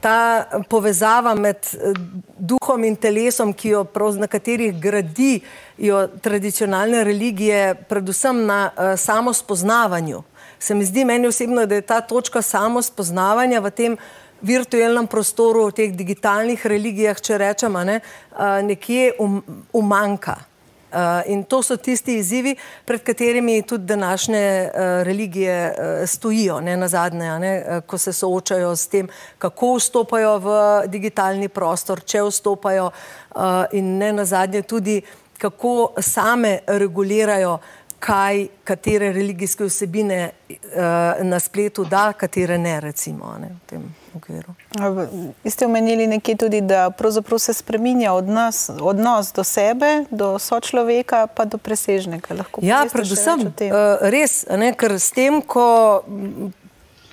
ta 0.00 0.44
povezava 0.68 1.34
med 1.34 1.56
eh, 1.56 1.92
duhom 2.38 2.84
in 2.84 2.96
telesom, 2.96 3.52
ki 3.52 3.74
jo 3.74 3.84
prav 3.84 4.16
na 4.18 4.26
katerih 4.26 4.74
gradijo 4.80 6.06
tradicionalne 6.22 7.04
religije, 7.04 7.74
predvsem 7.88 8.44
na 8.46 8.70
uh, 8.70 8.98
samospoznavanju. 8.98 10.22
Se 10.58 10.74
mi 10.74 10.84
zdi 10.84 11.04
meni 11.04 11.26
osebno, 11.26 11.66
da 11.66 11.74
je 11.74 11.86
ta 11.86 12.00
točka 12.00 12.42
samospoznavanja 12.42 13.60
v 13.60 13.70
tem 13.70 13.96
virtualnem 14.42 15.06
prostoru, 15.06 15.68
v 15.68 15.76
teh 15.80 15.94
digitalnih 15.94 16.66
religijah, 16.66 17.20
če 17.20 17.38
rečemo, 17.38 17.84
ne, 17.84 18.00
uh, 18.32 18.60
nekje 18.66 19.12
um, 19.18 19.42
umanka. 19.72 20.38
Uh, 20.38 20.57
in 21.26 21.44
to 21.44 21.62
so 21.62 21.76
tisti 21.76 22.18
izzivi, 22.18 22.56
pred 22.84 23.02
katerimi 23.02 23.62
tudi 23.62 23.84
današnje 23.84 24.70
uh, 24.74 24.80
religije 25.02 25.68
uh, 25.68 26.08
stojijo, 26.08 26.60
ne 26.60 26.76
na 26.76 26.88
zadnje, 26.88 27.38
ne, 27.38 27.64
uh, 27.68 27.84
ko 27.86 27.98
se 27.98 28.12
soočajo 28.12 28.76
s 28.76 28.86
tem, 28.86 29.08
kako 29.38 29.74
vstopajo 29.74 30.38
v 30.38 30.48
digitalni 30.86 31.48
prostor, 31.48 32.00
če 32.00 32.22
vstopajo, 32.22 32.90
uh, 32.90 33.42
in 33.72 33.98
ne 33.98 34.12
na 34.12 34.24
zadnje 34.24 34.62
tudi, 34.62 35.02
kako 35.38 35.94
same 36.00 36.58
regulirajo, 36.66 37.58
kaj, 37.98 38.46
katere 38.64 39.12
religijske 39.12 39.64
vsebine 39.64 40.30
uh, 40.48 40.58
na 41.26 41.40
spletu 41.40 41.84
da, 41.84 42.12
katere 42.12 42.58
ne, 42.58 42.80
recimo. 42.80 43.34
Ne, 43.40 43.50
okviru. 44.16 44.54
Vi 45.44 45.50
ste 45.50 45.66
omenili 45.66 46.06
nekje 46.06 46.36
tudi, 46.36 46.60
da 46.60 46.90
se 47.38 47.52
spremenja 47.52 48.12
odnos, 48.12 48.70
odnos 48.80 49.32
do 49.32 49.44
sebe, 49.44 50.04
do 50.10 50.38
sočloveka, 50.38 51.26
pa 51.26 51.44
do 51.44 51.58
presežnega. 51.58 52.34
Lahko 52.34 52.60
ja, 52.62 52.86
predvsem 52.92 53.40
uh, 53.40 53.52
res, 54.00 54.44
ne, 54.50 54.72
ker 54.74 54.98
s 54.98 55.10
tem, 55.10 55.42
ko 55.42 56.02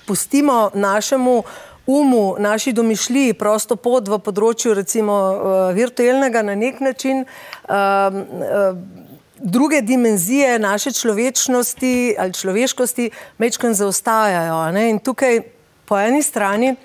pustimo 0.06 0.70
našemu 0.74 1.42
umu, 1.86 2.36
naši 2.38 2.72
domišljiji 2.72 3.34
prosto 3.38 3.76
pot 3.76 4.08
v 4.08 4.18
področju 4.18 4.74
recimo 4.74 5.14
uh, 5.14 5.56
virtualnega 5.74 6.42
na 6.42 6.54
nek 6.58 6.80
način. 6.80 7.26
Uh, 7.68 7.74
uh, 7.74 9.06
druge 9.38 9.80
dimenzije 9.80 10.58
naše 10.58 10.92
človečnosti 10.92 12.14
ali 12.18 12.32
človeškosti 12.32 13.10
mečkam 13.38 13.74
zaostajajo. 13.74 14.72
Ne? 14.72 14.90
In 14.90 14.98
tukaj 14.98 15.40
po 15.84 15.98
eni 15.98 16.22
strani 16.22 16.76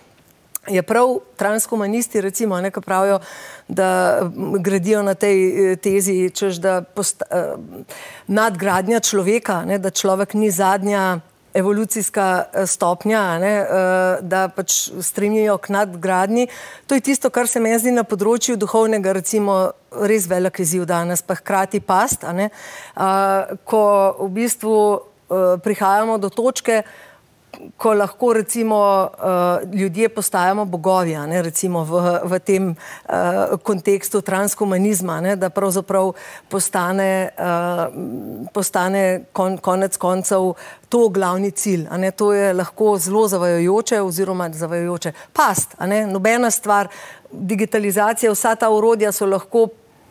je 0.68 0.82
prav 0.82 1.18
transhumanisti, 1.38 2.22
recimo, 2.22 2.62
ne, 2.62 2.72
pravijo, 2.72 3.20
da 3.68 4.20
gradijo 4.60 5.02
na 5.04 5.14
tej 5.14 5.72
eh, 5.72 5.76
tezi, 5.76 6.30
češ, 6.30 6.56
da 6.56 6.82
posta, 6.82 7.26
uh, 7.32 7.82
nadgradnja 8.28 9.00
človeka, 9.00 9.66
ne, 9.66 9.80
da 9.80 9.90
človek 9.90 10.34
ni 10.34 10.52
zadnja 10.52 11.20
evolucijska 11.54 12.44
eh, 12.44 12.66
stopnja, 12.68 13.40
ne, 13.40 13.54
uh, 13.62 14.22
da 14.22 14.48
pač 14.56 14.90
stremijo 15.02 15.58
k 15.58 15.74
nadgradnji. 15.76 16.48
To 16.88 16.96
je 16.96 17.02
tisto, 17.02 17.30
kar 17.30 17.48
se 17.48 17.60
meni 17.60 17.80
zdi 17.80 17.94
na 17.96 18.04
področju 18.08 18.58
duhovnega, 18.60 19.14
recimo, 19.18 19.58
res 19.92 20.28
velik 20.32 20.62
izziv 20.64 20.86
danes, 20.90 21.24
pa 21.26 21.36
hkrati 21.40 21.82
past, 21.84 22.24
ne, 22.36 22.50
uh, 22.96 23.56
ko 23.68 23.84
v 24.22 24.30
bistvu 24.40 24.76
uh, 24.76 25.56
prihajamo 25.64 26.18
do 26.22 26.32
točke, 26.32 26.84
ko 27.78 27.93
lahko 27.93 28.34
recimo 28.34 29.10
uh, 29.13 29.74
ljudje 29.74 30.10
postajamo 30.10 30.65
bogovi, 30.65 31.15
ne, 31.28 31.41
recimo 31.41 31.84
v, 31.84 32.19
v 32.24 32.39
tem 32.39 32.69
uh, 32.69 33.15
kontekstu 33.63 34.21
transhumanizma, 34.21 35.19
ne, 35.21 35.36
da 35.36 35.50
pravzaprav 35.50 36.13
postane, 36.50 37.30
uh, 37.38 38.47
postane 38.54 39.24
kon, 39.34 39.58
konec 39.58 39.97
koncev 39.97 40.54
to 40.89 41.08
glavni 41.10 41.52
cilj. 41.52 41.88
Ne, 41.97 42.12
to 42.12 42.34
je 42.34 42.54
lahko 42.54 42.97
zelo 42.97 43.28
zavajojoče 43.28 44.02
oziroma 44.02 44.50
zavajojoče. 44.50 45.13
Past, 45.34 45.76
ne, 45.88 46.06
nobena 46.08 46.52
stvar, 46.52 46.88
digitalizacija, 47.32 48.32
vsa 48.32 48.56
ta 48.56 48.69
urodja 48.69 49.12
so 49.12 49.26
lahko 49.26 49.67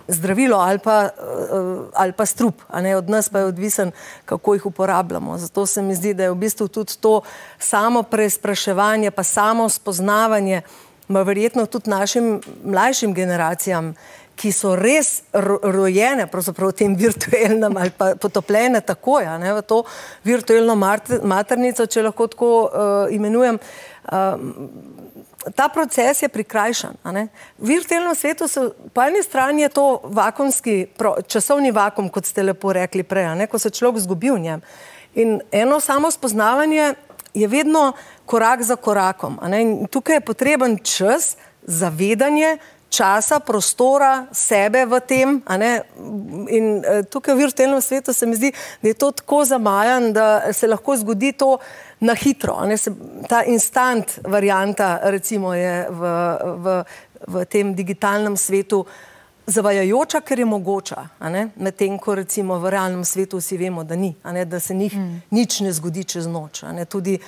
zdravilo 0.09 0.59
ali 0.59 0.79
pa, 0.79 1.09
uh, 1.09 1.85
ali 1.95 2.13
pa 2.13 2.27
strup, 2.27 2.63
od 2.97 3.11
nas 3.11 3.29
pa 3.29 3.39
je 3.39 3.45
odvisen, 3.45 3.93
kako 4.25 4.55
jih 4.55 4.67
uporabljamo. 4.67 5.39
Zato 5.39 5.67
se 5.67 5.83
mi 5.83 5.95
zdi, 5.95 6.15
da 6.15 6.23
je 6.23 6.31
v 6.31 6.35
bistvu 6.35 6.69
tudi 6.69 6.97
to 7.01 7.21
samo 7.59 8.03
preizpraševanje, 8.03 9.11
pa 9.11 9.23
samo 9.23 9.69
spoznavanje, 9.69 10.63
pa 11.09 11.23
verjetno 11.23 11.67
tudi 11.67 11.91
našim 11.91 12.41
mlajšim 12.65 13.15
generacijam, 13.15 13.95
ki 14.41 14.53
so 14.57 14.73
res 14.77 15.21
rojene 15.63 16.25
v 16.33 16.73
tem 16.73 16.95
virtualnem 16.97 17.77
ali 17.77 17.91
pa 17.93 18.15
potopljene 18.17 18.81
tako, 18.81 19.21
v 19.21 19.63
to 19.63 19.83
virtualno 20.25 20.77
maternico, 21.23 21.87
če 21.87 22.07
lahko 22.09 22.27
tako 22.27 22.53
uh, 22.65 23.15
imenujem. 23.15 23.59
Uh, 24.09 24.41
ta 25.55 25.69
proces 25.69 26.23
je 26.23 26.29
prikrajšan. 26.29 26.97
V 27.59 27.67
virtualnem 27.67 28.15
svetu 28.15 28.49
so, 28.49 28.71
po 28.93 29.03
eni 29.03 29.23
strani 29.23 29.63
je 29.63 29.69
to 29.69 30.01
vakumski, 30.05 30.87
časovni 31.27 31.73
vakum, 31.73 32.09
kot 32.09 32.27
ste 32.27 32.43
lepo 32.43 32.73
rekli 32.73 33.03
prej, 33.03 33.47
ko 33.49 33.59
se 33.59 33.71
človek 33.71 34.03
zgubi 34.05 34.31
v 34.31 34.39
njem. 34.39 34.61
In 35.15 35.41
eno 35.53 35.81
samo 35.81 36.11
spoznavanje 36.11 36.95
je 37.35 37.49
vedno 37.49 37.93
korak 38.27 38.63
za 38.63 38.77
korakom. 38.77 39.39
Tukaj 39.91 40.17
je 40.17 40.21
potreben 40.21 40.79
čas, 40.85 41.37
zavedanje, 41.63 42.59
časa, 42.91 43.39
prostora, 43.41 44.27
sebe 44.33 44.85
v 44.87 45.01
tem. 45.07 45.39
In 46.51 46.65
eh, 46.83 47.03
tukaj 47.07 47.35
v 47.35 47.47
virtualnem 47.47 47.81
svetu 47.81 48.13
se 48.13 48.27
mi 48.27 48.37
zdi, 48.37 48.51
da 48.83 48.89
je 48.91 48.99
to 48.99 49.11
tako 49.11 49.45
zamajan, 49.45 50.13
da 50.13 50.53
se 50.53 50.67
lahko 50.67 50.97
zgodi 50.97 51.33
to 51.33 51.59
na 52.01 52.15
hitro. 52.15 52.59
Se, 52.77 52.93
ta 53.29 53.45
instant 53.47 54.19
varianta, 54.27 54.99
recimo, 55.03 55.55
je 55.55 55.87
v, 55.91 56.01
v, 56.57 56.83
v 57.29 57.45
tem 57.47 57.75
digitalnem 57.75 58.37
svetu 58.37 58.85
zavajajoča, 59.47 60.21
ker 60.21 60.39
je 60.39 60.47
mogoča. 60.47 61.07
Medtem 61.57 61.99
ko 61.99 62.15
recimo 62.15 62.59
v 62.59 62.71
realnem 62.71 63.05
svetu 63.05 63.39
vsi 63.39 63.59
vemo, 63.59 63.85
da 63.85 63.97
ni, 63.97 64.15
da 64.47 64.61
se 64.61 64.75
njih 64.75 64.97
mm. 64.97 65.23
nič 65.31 65.61
ne 65.61 65.73
zgodi 65.73 66.05
čez 66.05 66.27
noč. 66.27 66.65
Tudi 66.89 67.19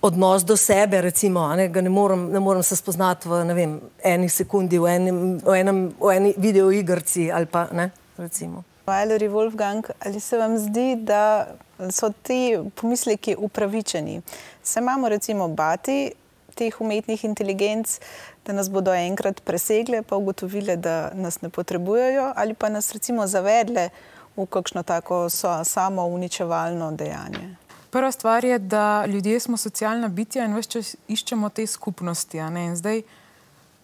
odnos 0.00 0.44
do 0.44 0.56
sebe, 0.56 1.00
recimo, 1.00 1.48
ne, 1.56 1.68
ne, 1.68 1.88
morem, 1.88 2.30
ne 2.32 2.40
morem 2.40 2.62
se 2.62 2.76
spoznati 2.76 3.28
v 3.28 3.54
vem, 3.54 3.80
eni 4.04 4.28
sekundi, 4.28 4.78
v, 4.78 4.86
enem, 4.86 5.38
v, 5.38 5.56
enem, 5.60 5.80
v 6.00 6.14
eni 6.16 6.34
videoigrci 6.36 7.32
ali 7.32 7.46
pa 7.46 7.68
ne. 7.72 7.90
Recimo. 8.18 8.64
Valery 8.86 9.28
Wolfgang, 9.28 9.84
ali 10.00 10.20
se 10.20 10.38
vam 10.38 10.58
zdi, 10.58 10.96
da 10.96 11.48
so 11.90 12.10
ti 12.22 12.56
pomisleki 12.74 13.36
upravičeni? 13.38 14.22
Se 14.62 14.80
imamo 14.80 15.08
recimo 15.08 15.48
bati 15.48 16.12
teh 16.54 16.80
umetnih 16.80 17.24
inteligenc, 17.24 17.98
da 18.46 18.52
nas 18.52 18.70
bodo 18.70 18.94
enkrat 18.94 19.40
presegle, 19.44 20.02
pa 20.02 20.16
ugotovile, 20.16 20.76
da 20.76 21.10
nas 21.14 21.40
ne 21.42 21.50
potrebujejo, 21.50 22.32
ali 22.36 22.54
pa 22.54 22.68
nas 22.68 22.92
recimo 22.92 23.26
zavedle 23.26 23.90
v 24.36 24.46
kakšno 24.46 24.82
tako 24.82 25.28
so, 25.30 25.52
samo 25.64 26.06
uničevalno 26.06 26.92
dejanje? 26.92 27.54
Prva 27.90 28.12
stvar 28.12 28.44
je, 28.44 28.58
da 28.58 29.06
ljudje 29.06 29.40
smo 29.40 29.56
socialna 29.56 30.08
bitja 30.08 30.44
in 30.44 30.56
vse 30.56 30.70
čas 30.70 30.96
iščemo 31.08 31.48
te 31.48 31.66
skupnosti. 31.66 32.38
Zdaj, 32.74 33.02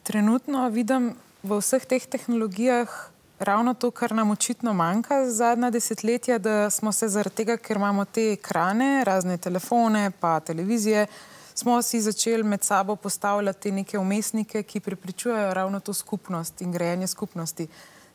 trenutno 0.02 0.68
vidim 0.68 1.14
v 1.42 1.58
vseh 1.60 1.84
teh 1.84 2.06
tehnologijah 2.06 2.92
ravno 3.38 3.74
to, 3.74 3.90
kar 3.90 4.12
nam 4.12 4.30
očitno 4.30 4.72
manjka 4.72 5.30
zadnja 5.30 5.70
desetletja, 5.70 6.38
da 6.38 6.70
smo 6.70 6.92
se 6.92 7.08
zaradi 7.08 7.36
tega, 7.36 7.56
ker 7.56 7.76
imamo 7.76 8.04
te 8.04 8.32
ekrane, 8.32 9.04
razne 9.04 9.36
telefone, 9.38 10.10
pa 10.20 10.40
televizije, 10.40 11.06
smo 11.54 11.82
si 11.82 12.00
začeli 12.00 12.42
med 12.42 12.62
sabo 12.64 12.96
postavljati 12.96 13.72
neke 13.72 13.98
umestnike, 13.98 14.62
ki 14.62 14.80
prepričujejo 14.80 15.54
ravno 15.54 15.80
to 15.80 15.92
skupnost 15.92 16.60
in 16.60 16.72
grejanje 16.72 17.06
skupnosti. 17.06 17.68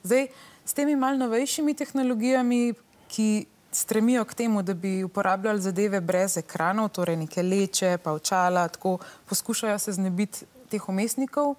Zdaj, 0.03 0.27
s 0.65 0.73
temi 0.73 0.95
mal 0.95 1.17
novejšimi 1.17 1.73
tehnologijami, 1.73 2.73
ki 3.07 3.45
stremijo 3.71 4.25
k 4.25 4.33
temu, 4.33 4.61
da 4.61 4.73
bi 4.73 5.03
uporabljali 5.03 5.61
zadeve 5.61 6.01
brez 6.01 6.37
ekranov, 6.37 6.89
torej 6.89 7.17
neke 7.17 7.43
leče, 7.43 7.97
pa 8.03 8.13
očala, 8.13 8.67
tako 8.67 8.97
poskušajo 9.29 9.79
se 9.79 9.91
znebiti 9.91 10.45
teh 10.69 10.89
umestnikov 10.89 11.55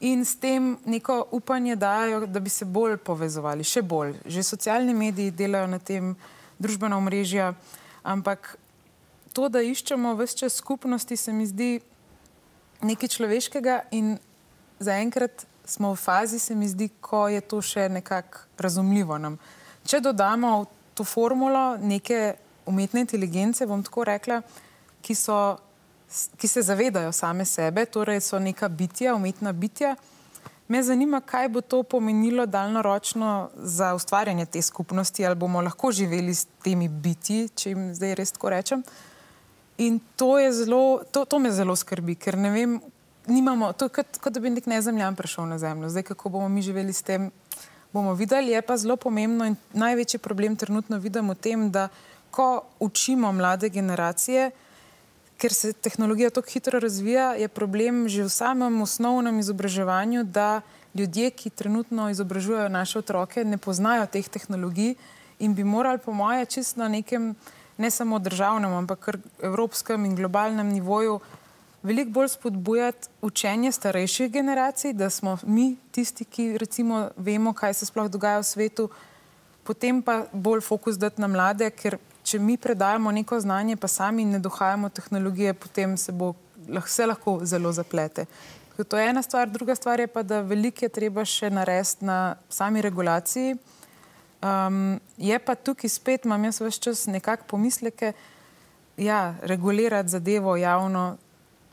in 0.00 0.24
s 0.24 0.36
tem 0.36 0.78
neko 0.84 1.26
upanje 1.30 1.76
dajo, 1.76 2.26
da 2.26 2.40
bi 2.40 2.50
se 2.50 2.64
bolj 2.64 2.96
povezovali, 2.96 3.64
še 3.64 3.82
bolj. 3.82 4.14
Že 4.24 4.42
socialni 4.42 4.94
mediji 4.94 5.30
delajo 5.30 5.66
na 5.66 5.78
tem, 5.78 6.16
družbena 6.58 6.96
omrežja, 6.96 7.52
ampak 8.02 8.56
to, 9.32 9.48
da 9.48 9.60
iščemo 9.60 10.14
vse 10.16 10.36
čas 10.36 10.56
skupnosti, 10.56 11.16
se 11.16 11.32
mi 11.32 11.46
zdi 11.46 11.80
nekaj 12.80 13.08
človeškega 13.08 13.80
in 13.96 14.16
zaenkrat 14.80 15.46
smo 15.64 15.92
v 15.92 16.00
fazi, 16.00 16.38
se 16.38 16.54
mi 16.54 16.68
zdi, 16.68 16.88
ko 17.00 17.28
je 17.28 17.40
to 17.40 17.60
še 17.62 17.88
nekako 17.88 18.48
razumljivo 18.58 19.18
nam. 19.18 19.38
Če 19.86 20.00
dodamo 20.00 20.62
v 20.64 20.79
to 21.00 21.08
formulo 21.08 21.78
neke 21.80 22.34
umetne 22.68 23.00
inteligence, 23.00 23.64
bom 23.66 23.80
tako 23.82 24.04
rekla, 24.04 24.42
ki 25.00 25.16
so 25.16 25.40
ki 26.36 26.48
se 26.48 26.62
zavedajo 26.62 27.12
same 27.12 27.44
sebe, 27.44 27.84
torej 27.86 28.20
so 28.20 28.38
neka 28.38 28.68
bitja, 28.68 29.14
umetna 29.14 29.52
bitja. 29.52 29.94
Me 30.68 30.82
zanima, 30.82 31.20
kaj 31.20 31.48
bo 31.48 31.60
to 31.60 31.82
pomenilo 31.82 32.46
daljnoročno 32.46 33.50
za 33.56 33.94
ustvarjanje 33.94 34.46
te 34.46 34.62
skupnosti, 34.62 35.26
ali 35.26 35.34
bomo 35.34 35.60
lahko 35.60 35.92
živeli 35.92 36.34
s 36.34 36.46
temi 36.62 36.88
bitji, 36.88 37.48
če 37.48 37.70
jim 37.70 37.94
zdaj 37.94 38.14
res 38.14 38.32
tako 38.32 38.50
rečem. 38.50 38.82
In 39.78 39.98
to, 40.16 40.34
zelo, 40.52 41.02
to, 41.10 41.24
to 41.24 41.38
me 41.38 41.50
zelo 41.50 41.76
skrbi, 41.76 42.14
ker 42.14 42.38
ne 42.38 42.50
vem, 42.50 42.80
nimamo, 43.26 43.72
to 43.72 43.88
je 43.88 43.96
kot, 43.98 44.18
kot 44.22 44.34
da 44.34 44.40
bi 44.40 44.50
nek 44.50 44.66
nezemljan 44.66 45.16
prišel 45.16 45.48
na 45.50 45.58
zemljo. 45.58 45.88
Zdaj, 45.88 46.10
kako 46.12 46.28
bomo 46.28 46.48
mi 46.48 46.62
živeli 46.62 46.92
s 46.92 47.02
tem, 47.02 47.30
bomo 47.92 48.14
videli. 48.14 48.52
Je 48.52 48.62
pa 48.62 48.76
zelo 48.76 48.96
pomembno 48.96 49.46
in 49.46 49.56
največji 49.72 50.18
problem 50.18 50.56
trenutno 50.56 50.98
vidim 50.98 51.30
v 51.30 51.34
tem, 51.34 51.70
da 51.70 51.88
ko 52.30 52.62
učimo 52.78 53.32
mlade 53.32 53.68
generacije, 53.68 54.50
ker 55.40 55.52
se 55.52 55.72
tehnologija 55.72 56.30
tako 56.30 56.50
hitro 56.50 56.80
razvija, 56.80 57.32
je 57.34 57.48
problem 57.48 58.08
že 58.08 58.24
v 58.24 58.28
samem 58.28 58.82
osnovnem 58.82 59.38
izobraževanju, 59.38 60.24
da 60.24 60.60
ljudje, 60.94 61.30
ki 61.30 61.50
trenutno 61.50 62.10
izobražujejo 62.10 62.68
naše 62.68 62.98
otroke, 62.98 63.44
ne 63.44 63.58
poznajo 63.58 64.06
teh 64.06 64.28
tehnologij 64.28 64.94
in 65.38 65.54
bi 65.54 65.64
morali, 65.64 65.98
po 65.98 66.12
moje, 66.12 66.46
čist 66.46 66.76
na 66.76 66.88
nekem 66.88 67.34
ne 67.78 67.90
samo 67.90 68.18
državnem, 68.18 68.72
ampak 68.72 69.00
kar 69.00 69.18
evropskem 69.42 70.04
in 70.04 70.16
globalnem 70.16 70.68
nivoju 70.68 71.20
veliko 71.82 72.10
bolj 72.10 72.28
spodbujati 72.28 73.08
učenje 73.22 73.72
starejših 73.72 74.30
generacij, 74.32 74.92
da 74.92 75.10
smo 75.10 75.38
mi 75.46 75.76
tisti, 75.90 76.24
ki 76.24 76.58
recimo 76.58 77.08
vemo, 77.16 77.52
kaj 77.52 77.74
se 77.74 77.86
sploh 77.86 78.10
dogaja 78.10 78.38
v 78.38 78.44
svetu, 78.44 78.88
potem 79.64 80.02
pa 80.02 80.24
bolj 80.32 80.60
fokus 80.60 80.98
dati 80.98 81.20
na 81.20 81.26
mlade, 81.26 81.70
ker 81.70 81.98
če 82.22 82.38
mi 82.38 82.56
predajamo 82.56 83.10
neko 83.10 83.40
znanje, 83.40 83.76
pa 83.76 83.88
sami 83.88 84.24
ne 84.24 84.38
dohajamo 84.38 84.88
tehnologije, 84.88 85.54
potem 85.54 85.96
se 85.96 86.12
bo 86.12 86.34
vse 86.68 87.06
lahko 87.06 87.40
zelo 87.44 87.72
zaplete. 87.72 88.26
To 88.88 88.96
je 88.96 89.08
ena 89.08 89.22
stvar, 89.22 89.48
druga 89.48 89.74
stvar 89.74 90.00
je 90.00 90.06
pa, 90.06 90.22
da 90.22 90.40
veliko 90.40 90.84
je 90.84 90.88
treba 90.88 91.24
še 91.24 91.50
narediti 91.50 92.04
na 92.04 92.36
sami 92.48 92.80
regulaciji. 92.80 93.56
Um, 94.40 95.00
je 95.20 95.38
pa 95.38 95.54
tukaj 95.54 95.90
spet, 95.92 96.24
imam 96.24 96.44
jaz 96.44 96.60
vse 96.60 96.80
čas 96.80 97.06
nekako 97.06 97.44
pomisleke, 97.50 98.12
ja, 98.96 99.34
regulirati 99.42 100.08
zadevo 100.08 100.56
javno 100.56 101.18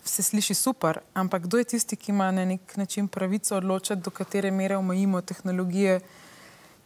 se 0.08 0.24
sliši 0.24 0.54
super, 0.54 1.00
ampak 1.14 1.44
kdo 1.44 1.58
je 1.58 1.64
tisti, 1.64 1.96
ki 1.96 2.12
ima 2.12 2.32
na 2.32 2.46
nek 2.46 2.78
način 2.78 3.08
pravico 3.08 3.58
odločati, 3.58 4.02
do 4.02 4.12
katere 4.12 4.52
mere 4.52 4.78
omejimo 4.78 5.22
tehnologije, 5.22 6.00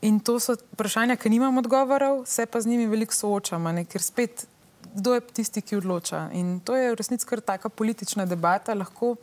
In 0.01 0.19
to 0.19 0.39
so 0.41 0.55
vprašanja, 0.73 1.15
ki 1.15 1.29
nimam 1.29 1.57
odgovorov, 1.61 2.23
se 2.25 2.45
pa 2.45 2.61
z 2.61 2.67
njimi 2.67 2.87
veliko 2.89 3.13
soočam, 3.13 3.69
ne? 3.69 3.85
ker 3.85 4.01
spet, 4.01 4.47
kdo 4.95 5.13
je 5.13 5.21
tisti, 5.21 5.61
ki 5.61 5.77
odloča. 5.77 6.25
In 6.33 6.57
to 6.65 6.75
je 6.75 6.89
v 6.89 6.97
resnici 6.97 7.27
kar 7.29 7.41
taka 7.41 7.69
politična 7.69 8.25
debata. 8.25 8.73
Lahko, 8.73 9.13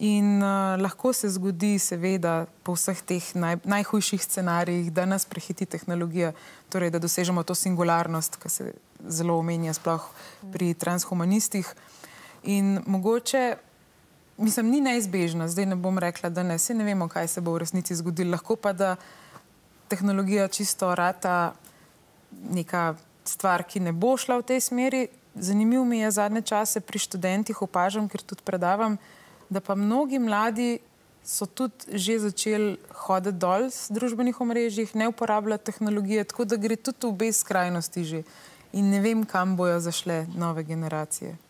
in 0.00 0.40
uh, 0.40 0.80
lahko 0.80 1.12
se 1.12 1.28
zgodi, 1.28 1.74
seveda, 1.78 2.46
po 2.64 2.72
vseh 2.78 3.02
teh 3.04 3.28
naj, 3.36 3.60
najhujših 3.68 4.24
scenarijih, 4.24 4.88
da 4.88 5.04
nas 5.04 5.28
prehiti 5.28 5.68
tehnologija, 5.68 6.32
torej 6.72 6.94
da 6.96 6.98
dosežemo 6.98 7.44
to 7.44 7.54
singularnost, 7.54 8.40
ki 8.40 8.48
se 8.48 8.72
zelo 9.04 9.36
omenja, 9.36 9.76
sploh 9.76 10.08
pri 10.48 10.72
transhumanistih. 10.72 11.68
In 12.42 12.80
mogoče. 12.86 13.56
Mislim, 14.40 14.70
ni 14.72 14.80
neizbežno, 14.80 15.48
zdaj 15.48 15.66
ne 15.66 15.76
bom 15.76 15.98
rekla, 15.98 16.30
da 16.32 16.42
ne, 16.42 16.58
se 16.58 16.74
ne 16.74 16.84
vemo, 16.84 17.08
kaj 17.08 17.28
se 17.28 17.40
bo 17.44 17.52
v 17.52 17.60
resnici 17.60 17.94
zgodilo. 17.94 18.30
Lahko 18.32 18.56
pa 18.56 18.72
da 18.72 18.94
tehnologija 19.88 20.48
čisto 20.48 20.94
rata 20.94 21.52
neka 22.50 22.94
stvar, 23.24 23.64
ki 23.68 23.80
ne 23.80 23.92
bo 23.92 24.16
šla 24.16 24.38
v 24.40 24.46
tej 24.52 24.60
smeri. 24.60 25.08
Zanimivo 25.34 25.84
mi 25.84 25.98
je 26.00 26.10
zadnje 26.10 26.42
čase 26.42 26.80
pri 26.80 26.98
študentih 26.98 27.62
opažam, 27.62 28.08
ker 28.08 28.22
tudi 28.22 28.42
predavam, 28.44 28.96
da 29.50 29.60
pa 29.60 29.74
mnogi 29.74 30.18
mladi 30.18 30.78
so 31.24 31.46
tudi 31.46 31.98
že 31.98 32.18
začeli 32.18 32.78
hoditi 33.04 33.38
dol 33.38 33.68
z 33.70 33.92
družbenih 33.92 34.40
omrežjih, 34.40 34.94
ne 34.96 35.08
uporabljati 35.08 35.68
tehnologije, 35.68 36.24
tako 36.24 36.44
da 36.44 36.56
gre 36.56 36.76
tudi 36.76 37.06
v 37.06 37.10
obe 37.10 37.32
skrajnosti 37.32 38.04
že. 38.04 38.22
In 38.72 38.90
ne 38.90 39.00
vem, 39.02 39.26
kam 39.26 39.56
bojo 39.58 39.80
zašle 39.82 40.26
nove 40.34 40.62
generacije. 40.62 41.49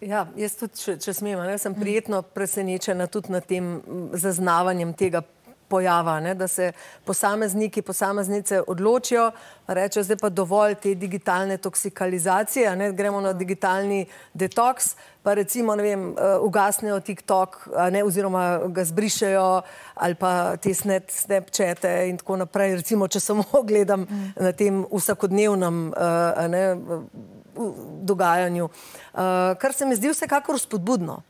Ja, 0.00 0.28
jaz 0.38 0.54
tudi, 0.54 0.78
če, 0.78 0.94
če 1.02 1.12
smem, 1.16 1.40
ne, 1.42 1.56
sem 1.58 1.74
prijetno 1.74 2.20
presenečena 2.22 3.08
tudi 3.10 3.32
nad 3.34 3.46
tem 3.46 3.80
zaznavanjem 4.14 4.92
tega 4.94 5.24
pojava, 5.68 6.14
ne, 6.22 6.36
da 6.38 6.46
se 6.48 6.70
posamezniki, 7.04 7.82
posameznice 7.82 8.62
odločijo, 8.62 9.26
rečejo, 9.66 10.04
zdaj 10.06 10.16
pa 10.22 10.30
dovolj 10.30 10.76
te 10.82 10.94
digitalne 10.94 11.58
toksikalizacije, 11.58 12.76
ne, 12.78 12.92
gremo 12.96 13.20
na 13.20 13.34
digitalni 13.36 14.06
detoks, 14.38 14.94
pa 15.26 15.34
recimo, 15.34 15.74
ne 15.76 15.82
vem, 15.82 16.04
uh, 16.12 16.38
ugasnejo 16.46 17.00
TikTok, 17.04 17.58
ne, 17.92 18.04
oziroma 18.06 18.44
ga 18.72 18.84
zbrišejo 18.86 19.48
ali 19.94 20.14
pa 20.14 20.56
te 20.56 20.72
snap, 20.74 21.10
Snapchate 21.10 21.90
in 22.08 22.22
tako 22.22 22.38
naprej, 22.44 22.78
recimo, 22.80 23.10
če 23.10 23.20
samo 23.20 23.44
gledam 23.68 24.06
na 24.38 24.54
tem 24.54 24.84
vsakodnevnem 24.94 25.88
uh, 25.90 26.46
ne, 26.48 26.64
dogajanju, 28.02 28.64
uh, 28.64 29.20
kar 29.60 29.72
se 29.72 29.86
mi 29.86 29.96
zdi 29.96 30.12
vsekakor 30.12 30.58
spodbudno. 30.60 31.22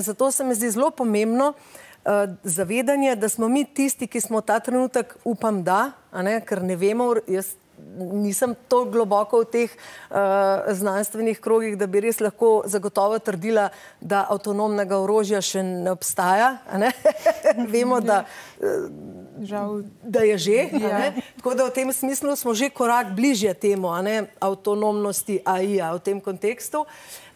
Zato 0.00 0.30
se 0.30 0.44
mi 0.44 0.54
zdi 0.54 0.70
zelo 0.70 0.90
pomembno, 0.90 1.52
uh, 1.52 2.12
zavedanje, 2.44 3.16
da 3.16 3.28
smo 3.28 3.48
mi 3.48 3.64
tisti, 3.64 4.06
ki 4.06 4.20
smo 4.20 4.40
ta 4.40 4.60
trenutek, 4.60 5.16
upam, 5.24 5.62
da, 5.64 5.92
ne, 6.12 6.40
ker 6.40 6.62
ne 6.62 6.76
vemo, 6.76 7.14
jaz 7.28 7.54
nisem 7.98 8.54
tako 8.68 8.90
globoko 8.92 9.40
v 9.40 9.48
teh 9.50 9.70
uh, 9.72 10.68
znanstvenih 10.72 11.40
krogih, 11.40 11.76
da 11.78 11.86
bi 11.86 12.00
res 12.04 12.20
lahko 12.20 12.62
zagotovo 12.68 13.18
trdila, 13.18 13.68
da 14.00 14.26
avtonomnega 14.30 14.98
orožja 15.00 15.40
še 15.44 15.64
ne 15.64 15.92
obstaja. 15.92 16.56
Ne? 16.76 16.92
Vemo, 17.72 18.00
da, 18.04 18.22
uh, 18.60 19.80
da 20.02 20.24
je 20.28 20.38
že. 20.38 20.58
Ja. 20.80 21.12
Tako 21.40 21.56
da 21.56 21.68
v 21.68 21.76
tem 21.76 21.92
smislu 21.92 22.36
smo 22.36 22.54
že 22.54 22.70
korak 22.70 23.14
bližje 23.16 23.54
temu 23.54 23.92
avtonomnosti 24.40 25.40
AI-ja 25.44 25.92
v 25.96 26.00
tem 26.04 26.20
kontekstu. 26.20 26.84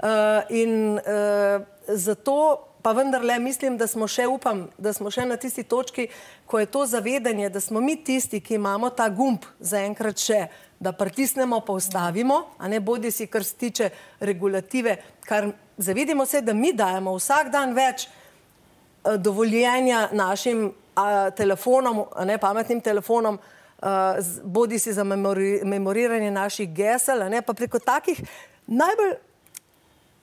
Uh, 0.01 0.45
in 0.49 0.97
uh, 0.97 1.61
zato 1.89 2.70
pa 2.83 2.93
vendarle 2.93 3.39
mislim, 3.39 3.77
da 3.77 3.87
smo 3.87 4.09
še, 4.09 4.27
upam, 4.27 4.67
da 4.79 4.93
smo 4.93 5.11
še 5.11 5.27
na 5.29 5.37
tisti 5.37 5.63
točki, 5.63 6.09
ko 6.47 6.59
je 6.59 6.67
to 6.67 6.87
zavedanje, 6.87 7.51
da 7.51 7.61
smo 7.61 7.81
mi 7.81 7.97
tisti, 8.05 8.41
ki 8.41 8.55
imamo 8.55 8.91
ta 8.91 9.09
gumb 9.09 9.45
zaenkrat 9.61 10.19
še, 10.19 10.41
da 10.81 10.93
pritisnemo, 10.97 11.61
pa 11.61 11.77
ustavimo, 11.77 12.41
a 12.59 12.69
ne 12.69 12.81
bodi 12.81 13.11
si, 13.13 13.27
kar 13.27 13.45
se 13.45 13.57
tiče 13.61 13.91
regulative, 14.21 14.97
kar 15.29 15.51
zavedimo 15.77 16.27
se, 16.27 16.41
da 16.41 16.55
mi 16.57 16.73
dajemo 16.73 17.15
vsak 17.19 17.51
dan 17.53 17.75
več 17.77 18.07
uh, 18.09 19.17
dovoljenja 19.21 20.09
našim 20.13 20.71
uh, 20.71 21.29
telefonom, 21.37 22.05
a 22.17 22.25
ne 22.25 22.39
pametnim 22.41 22.81
telefonom, 22.81 23.37
uh, 23.37 24.33
bodi 24.45 24.79
si 24.79 24.93
za 24.97 25.05
memori 25.05 25.61
memoriranje 25.65 26.31
naših 26.31 26.73
gesel, 26.73 27.27
a 27.27 27.29
ne 27.29 27.43
pa 27.43 27.53
preko 27.53 27.79
takih 27.79 28.25
najbolj 28.67 29.19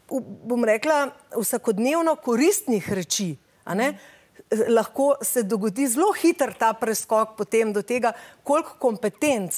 bom 0.10 0.66
rekla, 0.66 1.10
vsakodnevno 1.36 2.16
koristnih 2.16 2.94
reči. 2.94 3.36
Lahko 4.70 5.16
se 5.22 5.44
dogodi 5.44 5.88
zelo 5.88 6.14
hiter 6.16 6.54
ta 6.56 6.72
preskok 6.74 7.36
potem 7.38 7.74
do 7.74 7.82
tega, 7.82 8.14
koliko 8.44 8.78
kompetenc, 8.80 9.52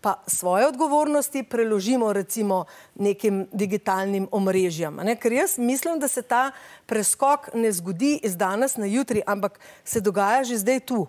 pa 0.00 0.22
svoje 0.26 0.66
odgovornosti 0.66 1.42
preložimo 1.42 2.12
recimo 2.12 2.64
nekim 2.94 3.48
digitalnim 3.52 4.28
omrežjem. 4.30 5.00
Ker 5.18 5.32
jaz 5.32 5.58
mislim, 5.58 5.98
da 5.98 6.08
se 6.08 6.22
ta 6.22 6.50
preskok 6.86 7.50
ne 7.54 7.72
zgodi 7.72 8.20
iz 8.22 8.36
danes 8.36 8.76
na 8.76 8.86
jutri, 8.86 9.22
ampak 9.26 9.58
se 9.84 10.00
dogaja 10.00 10.44
že 10.44 10.58
zdaj 10.58 10.80
tu. 10.80 11.06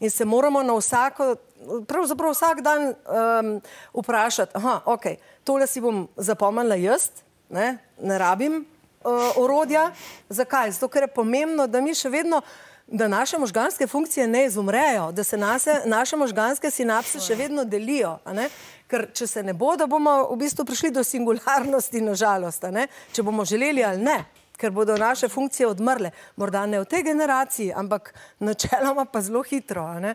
In 0.00 0.10
se 0.10 0.24
moramo 0.24 0.62
na 0.62 0.74
vsako, 0.76 1.36
pravzaprav 1.88 2.32
vsak 2.32 2.60
dan 2.60 2.88
um, 2.88 3.60
vprašati, 3.94 4.52
aha, 4.54 4.80
ok, 4.84 5.06
tole 5.44 5.66
si 5.66 5.80
bom 5.80 6.08
zapomnila 6.16 6.76
jaz, 6.76 7.10
ne, 7.50 7.78
ne 8.02 8.18
rabim 8.18 8.60
uh, 8.60 9.36
orodja. 9.36 9.90
Zakaj? 10.28 10.70
Zato, 10.70 10.88
ker 10.88 11.06
je 11.06 11.14
pomembno, 11.14 11.66
da 11.66 11.80
mi 11.80 11.94
še 11.94 12.10
vedno, 12.10 12.42
da 12.86 13.08
naše 13.08 13.38
možganske 13.38 13.86
funkcije 13.86 14.26
ne 14.26 14.44
izumrejo, 14.46 15.10
da 15.12 15.24
se 15.24 15.36
nase, 15.36 15.80
naše 15.84 16.16
možganske 16.16 16.70
sinapse 16.70 17.20
še 17.20 17.34
vedno 17.34 17.64
delijo. 17.64 18.18
Ker 18.86 19.08
če 19.14 19.26
se 19.26 19.42
ne 19.42 19.54
bo, 19.54 19.74
da 19.76 19.86
bomo 19.90 20.28
v 20.30 20.38
bistvu 20.44 20.64
prišli 20.64 20.92
do 20.94 21.02
singularnosti, 21.04 22.00
nažalost, 22.00 22.64
če 23.12 23.22
bomo 23.26 23.44
želeli 23.44 23.84
ali 23.84 24.02
ne. 24.02 24.24
Ker 24.56 24.70
bodo 24.72 24.94
naše 24.96 25.28
funkcije 25.28 25.66
odmrle, 25.68 26.14
morda 26.40 26.62
ne 26.66 26.78
v 26.80 26.86
tej 26.88 27.02
generaciji, 27.10 27.74
ampak 27.76 28.14
načeloma 28.40 29.04
pa 29.04 29.20
zelo 29.20 29.42
hitro. 29.44 29.84
Uh, 29.84 30.14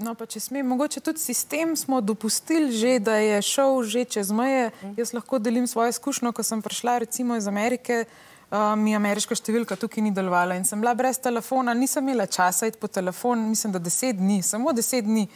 No, 0.00 0.14
pa 0.16 0.24
če 0.24 0.40
smem, 0.40 0.64
mogoče 0.64 1.02
tudi 1.04 1.20
sistem 1.20 1.74
smo 1.76 1.98
dopustili 2.00 2.72
že, 2.72 2.94
da 3.04 3.18
je 3.20 3.40
šel 3.44 3.82
že 3.84 4.04
čez 4.16 4.30
meje. 4.32 4.70
Jaz 4.96 5.12
lahko 5.12 5.38
delim 5.38 5.66
svojo 5.68 5.92
izkušnjo, 5.92 6.32
ko 6.32 6.42
sem 6.42 6.62
prišla 6.64 6.98
recimo 7.04 7.36
iz 7.36 7.48
Amerike, 7.50 8.06
uh, 8.06 8.72
mi 8.80 8.94
ameriška 8.96 9.36
številka 9.36 9.76
tukaj 9.76 10.04
ni 10.04 10.12
delovala 10.16 10.56
in 10.56 10.64
sem 10.64 10.80
bila 10.80 10.94
brez 10.96 11.20
telefona, 11.20 11.74
nisem 11.76 12.08
imela 12.08 12.24
časa 12.26 12.70
iti 12.70 12.80
po 12.80 12.88
telefon, 12.88 13.44
mislim, 13.52 13.76
da 13.76 13.82
deset 13.82 14.16
dni, 14.16 14.40
samo 14.42 14.72
deset 14.72 15.04
dni. 15.04 15.26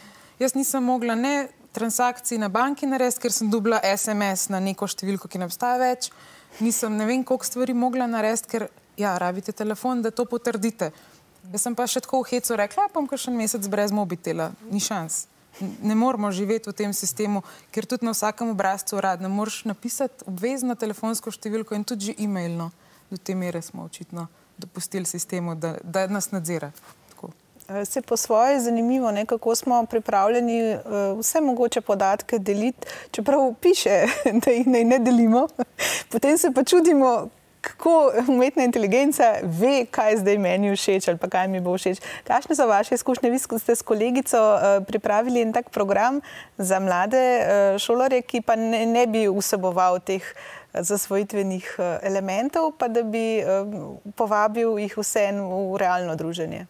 Jaz 0.41 0.57
nisem 0.57 0.83
mogla 0.83 1.13
ne 1.15 1.35
transakcij 1.75 2.39
na 2.41 2.49
banki 2.49 2.89
narediti, 2.89 3.21
ker 3.21 3.35
sem 3.35 3.51
dobila 3.51 3.83
SMS 3.85 4.49
na 4.49 4.63
neko 4.63 4.87
številko, 4.89 5.29
ki 5.29 5.43
ne 5.43 5.49
obstaja 5.49 5.77
več. 5.77 6.09
Nisem 6.63 6.95
ne 6.97 7.05
vem, 7.05 7.21
koliko 7.27 7.45
stvari 7.45 7.75
mogla 7.77 8.07
narediti, 8.09 8.49
ker 8.49 8.67
ja, 8.97 9.13
rabite 9.19 9.51
telefon, 9.51 10.01
da 10.01 10.11
to 10.15 10.25
potrdite. 10.25 10.89
Jaz 11.51 11.61
sem 11.61 11.75
pa 11.75 11.85
še 11.87 12.01
tako 12.03 12.23
v 12.23 12.35
hecu 12.35 12.57
rekla, 12.57 12.87
pa 12.89 12.99
bom 12.99 13.07
kar 13.09 13.21
še 13.21 13.31
en 13.31 13.37
mesec 13.39 13.67
brez 13.71 13.93
mobitela, 13.95 14.51
ni 14.71 14.81
šans. 14.83 15.25
Ne 15.85 15.95
moramo 15.95 16.31
živeti 16.35 16.67
v 16.67 16.75
tem 16.75 16.91
sistemu, 16.91 17.43
ker 17.71 17.87
tudi 17.87 18.03
na 18.03 18.11
vsakem 18.11 18.51
obrazcu 18.51 18.99
rad 18.99 19.23
ne 19.23 19.31
moreš 19.31 19.63
napisati 19.69 20.27
obvezno 20.27 20.75
telefonsko 20.75 21.31
številko 21.31 21.77
in 21.77 21.87
tudi 21.87 22.11
že 22.11 22.17
e-mailno. 22.19 22.71
Do 23.07 23.21
te 23.21 23.37
mere 23.37 23.61
smo 23.61 23.85
očitno 23.85 24.27
dopustili 24.57 25.05
sistemu, 25.05 25.55
da, 25.55 25.75
da 25.83 26.07
nas 26.07 26.31
nadzira. 26.31 26.71
Se 27.85 28.01
po 28.01 28.17
svoje 28.17 28.53
je 28.53 28.59
zanimivo, 28.61 29.11
ne, 29.11 29.25
kako 29.25 29.55
smo 29.55 29.85
pripravljeni 29.85 30.75
uh, 30.75 31.19
vse 31.19 31.41
mogoče 31.41 31.81
podatke 31.81 32.39
deliti, 32.39 32.87
čeprav 33.11 33.53
piše, 33.61 34.05
da 34.45 34.51
jih 34.51 34.67
ne, 34.67 34.83
ne 34.83 34.99
delimo. 34.99 35.47
Potem 36.11 36.37
se 36.37 36.51
pa 36.53 36.63
čudimo, 36.63 37.29
kako 37.65 38.11
umetna 38.27 38.63
inteligenca 38.63 39.23
ve, 39.43 39.85
kaj 39.91 40.17
zdaj 40.21 40.37
meni 40.37 40.75
všeč 40.75 41.07
ali 41.09 41.19
kaj 41.19 41.47
mi 41.47 41.61
bo 41.61 41.73
všeč. 41.77 42.01
Kakšne 42.27 42.55
so 42.55 42.67
vaše 42.69 42.95
izkušnje? 42.95 43.31
Vi 43.31 43.39
ste 43.39 43.75
s 43.75 43.81
kolegico 43.81 44.37
uh, 44.37 44.85
pripravili 44.85 45.41
en 45.41 45.53
tak 45.53 45.69
program 45.69 46.21
za 46.57 46.79
mlade 46.79 47.17
uh, 47.17 47.79
šolarje, 47.81 48.21
ki 48.21 48.41
pa 48.45 48.55
ne, 48.55 48.85
ne 48.85 49.07
bi 49.07 49.25
vseboval 49.25 49.99
teh 49.99 50.21
eh, 50.21 50.83
zasvojitvenih 50.83 51.75
uh, 51.79 51.85
elementov, 52.05 52.75
pa 52.77 52.87
da 52.87 53.03
bi 53.03 53.41
uh, 53.41 53.65
povabil 54.15 54.77
jih 54.85 54.97
vse 54.97 55.31
v 55.33 55.77
realno 55.81 56.15
druženje. 56.15 56.67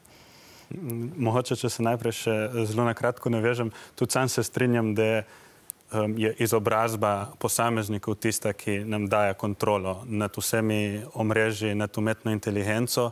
Mogoče, 1.17 1.55
če 1.59 1.69
se 1.69 1.83
najprej 1.85 2.13
še 2.23 2.35
zelo 2.65 2.87
na 2.87 2.95
kratko 2.97 3.29
navežem, 3.29 3.69
tudi 3.95 4.15
sam 4.15 4.29
se 4.29 4.43
strinjam, 4.43 4.95
da 4.95 5.03
je 5.03 5.19
je 6.17 6.35
izobrazba 6.39 7.31
posameznikov 7.39 8.15
tista, 8.15 8.53
ki 8.53 8.79
nam 8.85 9.07
daje 9.07 9.33
kontrolo 9.33 10.03
nad 10.05 10.31
vsemi 10.37 11.01
omrežji, 11.13 11.75
nad 11.75 11.97
umetno 11.97 12.31
inteligenco. 12.31 13.11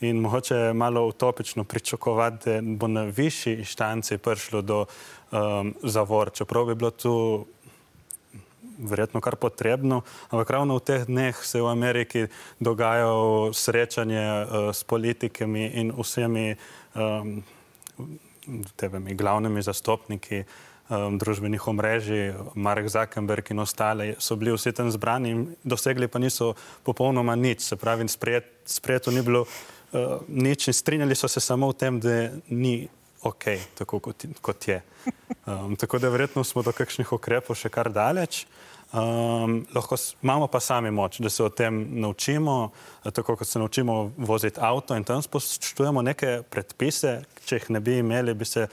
In 0.00 0.20
mogoče 0.20 0.54
je 0.54 0.74
malo 0.74 1.06
utopično 1.06 1.64
pričakovati, 1.64 2.50
da 2.50 2.60
bo 2.62 2.88
na 2.88 3.02
višji 3.02 3.54
inštanci 3.54 4.18
prišlo 4.18 4.62
do 4.62 4.84
um, 4.84 5.74
zavor, 5.82 6.30
čeprav 6.30 6.66
bi 6.66 6.74
bilo 6.74 6.90
tu 6.90 7.46
verjetno 8.78 9.20
kar 9.20 9.36
potrebno. 9.36 10.02
Ampak 10.30 10.50
ravno 10.50 10.78
v 10.78 10.80
teh 10.80 11.06
dneh 11.06 11.36
se 11.42 11.60
v 11.60 11.66
Ameriki 11.66 12.26
dogajajo 12.60 13.50
srečanje 13.52 14.22
uh, 14.22 14.70
s 14.72 14.84
politikami 14.84 15.66
in 15.66 15.92
vsemi 15.98 16.54
um, 16.94 17.42
temi 18.76 19.14
glavnimi 19.14 19.62
zastopniki 19.62 20.44
um, 20.88 21.18
družbenih 21.18 21.68
omrežij, 21.68 22.34
Marek 22.54 22.88
Zuckerberg 22.88 23.50
in 23.50 23.64
ostale, 23.64 24.14
so 24.18 24.36
bili 24.36 24.52
vsi 24.56 24.72
tam 24.72 24.90
zbrani 24.90 25.30
in 25.30 25.46
dosegli 25.64 26.08
pa 26.08 26.18
niso 26.18 26.54
popolnoma 26.84 27.36
nič. 27.36 27.64
Se 27.64 27.76
pravi, 27.76 28.08
sprejet, 28.08 28.48
sprejeto 28.66 29.10
ni 29.10 29.22
bilo 29.22 29.44
uh, 29.44 30.20
nič 30.28 30.68
in 30.68 30.74
strinjali 30.74 31.14
so 31.14 31.28
se 31.28 31.40
samo 31.40 31.68
v 31.72 31.78
tem, 31.78 32.00
da 32.00 32.30
ni 32.48 32.88
ok, 33.22 33.44
tako 33.74 34.00
kot, 34.00 34.24
kot 34.40 34.68
je. 34.68 34.82
Um, 35.46 35.76
tako 35.76 35.98
da 35.98 36.08
verjetno 36.08 36.44
smo 36.44 36.62
do 36.62 36.72
kakšnih 36.72 37.12
ukrepov 37.12 37.56
še 37.58 37.70
kar 37.72 37.90
daleč. 37.92 38.46
Um, 38.88 39.66
lahko 39.74 39.98
imamo 40.22 40.46
pa 40.48 40.60
sami 40.60 40.90
moč, 40.90 41.18
da 41.20 41.28
se 41.28 41.42
o 41.44 41.48
tem 41.52 42.00
naučimo, 42.00 42.70
tako 43.04 43.36
kot 43.36 43.48
se 43.48 43.58
naučimo 43.58 44.12
voziti 44.16 44.60
avto 44.60 44.96
in 44.96 45.04
tam 45.04 45.20
spoštujemo 45.22 46.02
neke 46.02 46.40
predpise, 46.48 47.18
če 47.44 47.58
jih 47.58 47.66
ne 47.76 47.82
bi 47.84 47.98
imeli, 48.00 48.32
bi 48.34 48.48
se 48.48 48.64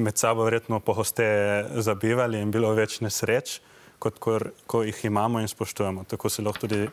med 0.00 0.18
sabo 0.18 0.44
verjetno 0.44 0.80
pohosteje 0.80 1.82
zabivali 1.82 2.40
in 2.40 2.50
bilo 2.50 2.72
več 2.74 3.00
nesreč, 3.00 3.60
kot 3.98 4.18
ko, 4.18 4.38
ko 4.66 4.82
jih 4.82 5.04
imamo 5.04 5.40
in 5.40 5.48
spoštujemo. 5.48 6.04
Tako 6.08 6.28
se 6.28 6.42
lahko 6.42 6.66
tudi 6.66 6.88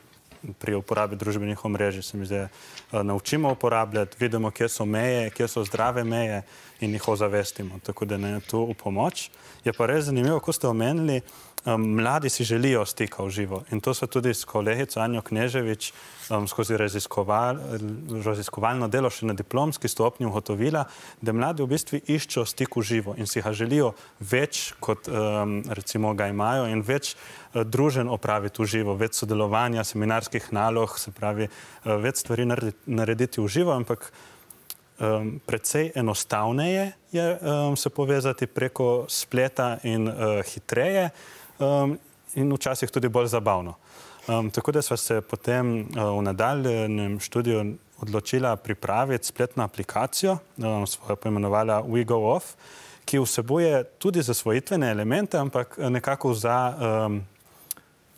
pri 0.60 0.76
uporabi 0.78 1.16
družbenih 1.16 1.66
omrežij 1.66 2.04
se 2.04 2.18
mi 2.18 2.26
zdaj 2.26 2.44
uh, 2.44 3.02
naučimo 3.04 3.52
uporabljati, 3.52 4.18
vidimo, 4.20 4.52
kje 4.52 4.70
so 4.70 4.86
meje, 4.86 5.30
kje 5.30 5.48
so 5.48 5.64
zdrave 5.66 6.04
meje 6.04 6.42
in 6.80 6.94
jih 6.94 7.08
ozavestimo. 7.08 7.80
Tako 7.84 8.06
da 8.06 8.18
ne 8.18 8.40
tu 8.40 8.66
v 8.66 8.76
pomoč. 8.78 9.30
Je 9.66 9.74
pa 9.74 9.86
res 9.86 10.06
zanimivo, 10.06 10.40
ko 10.40 10.54
ste 10.54 10.68
omenili, 10.68 11.22
um, 11.66 11.82
mladi 11.82 12.30
si 12.30 12.44
želijo 12.44 12.86
stika 12.86 13.24
v 13.24 13.30
živo 13.30 13.64
in 13.72 13.82
to 13.82 13.94
so 13.94 14.08
tudi 14.08 14.34
s 14.34 14.46
kolegico 14.46 15.00
Anjo 15.00 15.22
Kneževič 15.22 15.92
um, 16.30 16.48
skozi 16.48 16.78
raziskoval, 16.78 17.58
raziskovalno 18.26 18.88
delo 18.88 19.10
še 19.10 19.26
na 19.26 19.34
diplomski 19.34 19.88
stopnji 19.88 20.28
ugotovila, 20.28 20.86
da 21.22 21.34
mladi 21.34 21.64
v 21.64 21.72
bistvu 21.74 22.02
iščejo 22.06 22.46
stik 22.46 22.78
v 22.78 22.84
živo 22.84 23.16
in 23.18 23.28
si 23.28 23.42
ga 23.42 23.54
želijo 23.54 23.94
več, 24.20 24.74
kot 24.80 25.08
um, 25.08 25.62
recimo 25.70 26.14
ga 26.14 26.30
imajo 26.32 26.68
in 26.72 26.82
več 26.86 27.16
uh, 27.16 27.64
družen 27.64 28.10
opraviti 28.10 28.62
v 28.62 28.70
živo, 28.78 28.96
več 28.96 29.20
sodelovanja, 29.22 29.84
seminarskih 29.84 30.52
nalog, 30.52 30.98
se 31.00 31.12
pravi, 31.12 31.50
uh, 31.50 31.96
več 32.02 32.24
stvari 32.24 32.48
narediti, 32.48 32.82
narediti 32.88 33.42
v 33.42 33.48
živo, 33.48 33.76
ampak 33.76 34.12
um, 35.00 35.40
precej 35.46 35.92
enostavneje 35.96 36.92
je 37.12 37.28
um, 37.40 37.76
se 37.78 37.90
povezati 37.90 38.48
preko 38.48 39.06
spleta 39.10 39.78
in 39.84 40.08
uh, 40.08 40.44
hitreje 40.46 41.10
um, 41.60 41.98
in 42.36 42.54
včasih 42.54 42.92
tudi 42.92 43.10
bolj 43.10 43.28
zabavno. 43.28 43.76
Um, 44.28 44.52
tako 44.52 44.72
da 44.72 44.82
smo 44.82 44.98
se 44.98 45.22
potem 45.22 45.80
uh, 45.80 45.86
v 46.20 46.22
nadaljem 46.22 47.20
študiju 47.20 47.76
odločila 48.02 48.56
pripraviti 48.56 49.28
spletno 49.28 49.64
aplikacijo, 49.64 50.38
um, 50.58 50.88
svojo 50.88 51.16
poimenovala 51.16 51.82
WeGoOff, 51.84 52.56
ki 53.06 53.20
vsebuje 53.20 53.84
tudi 53.98 54.22
zasvojitvene 54.22 54.92
elemente, 54.92 55.38
ampak 55.38 55.78
nekako 55.78 56.34
za 56.34 56.76
um, 56.76 57.22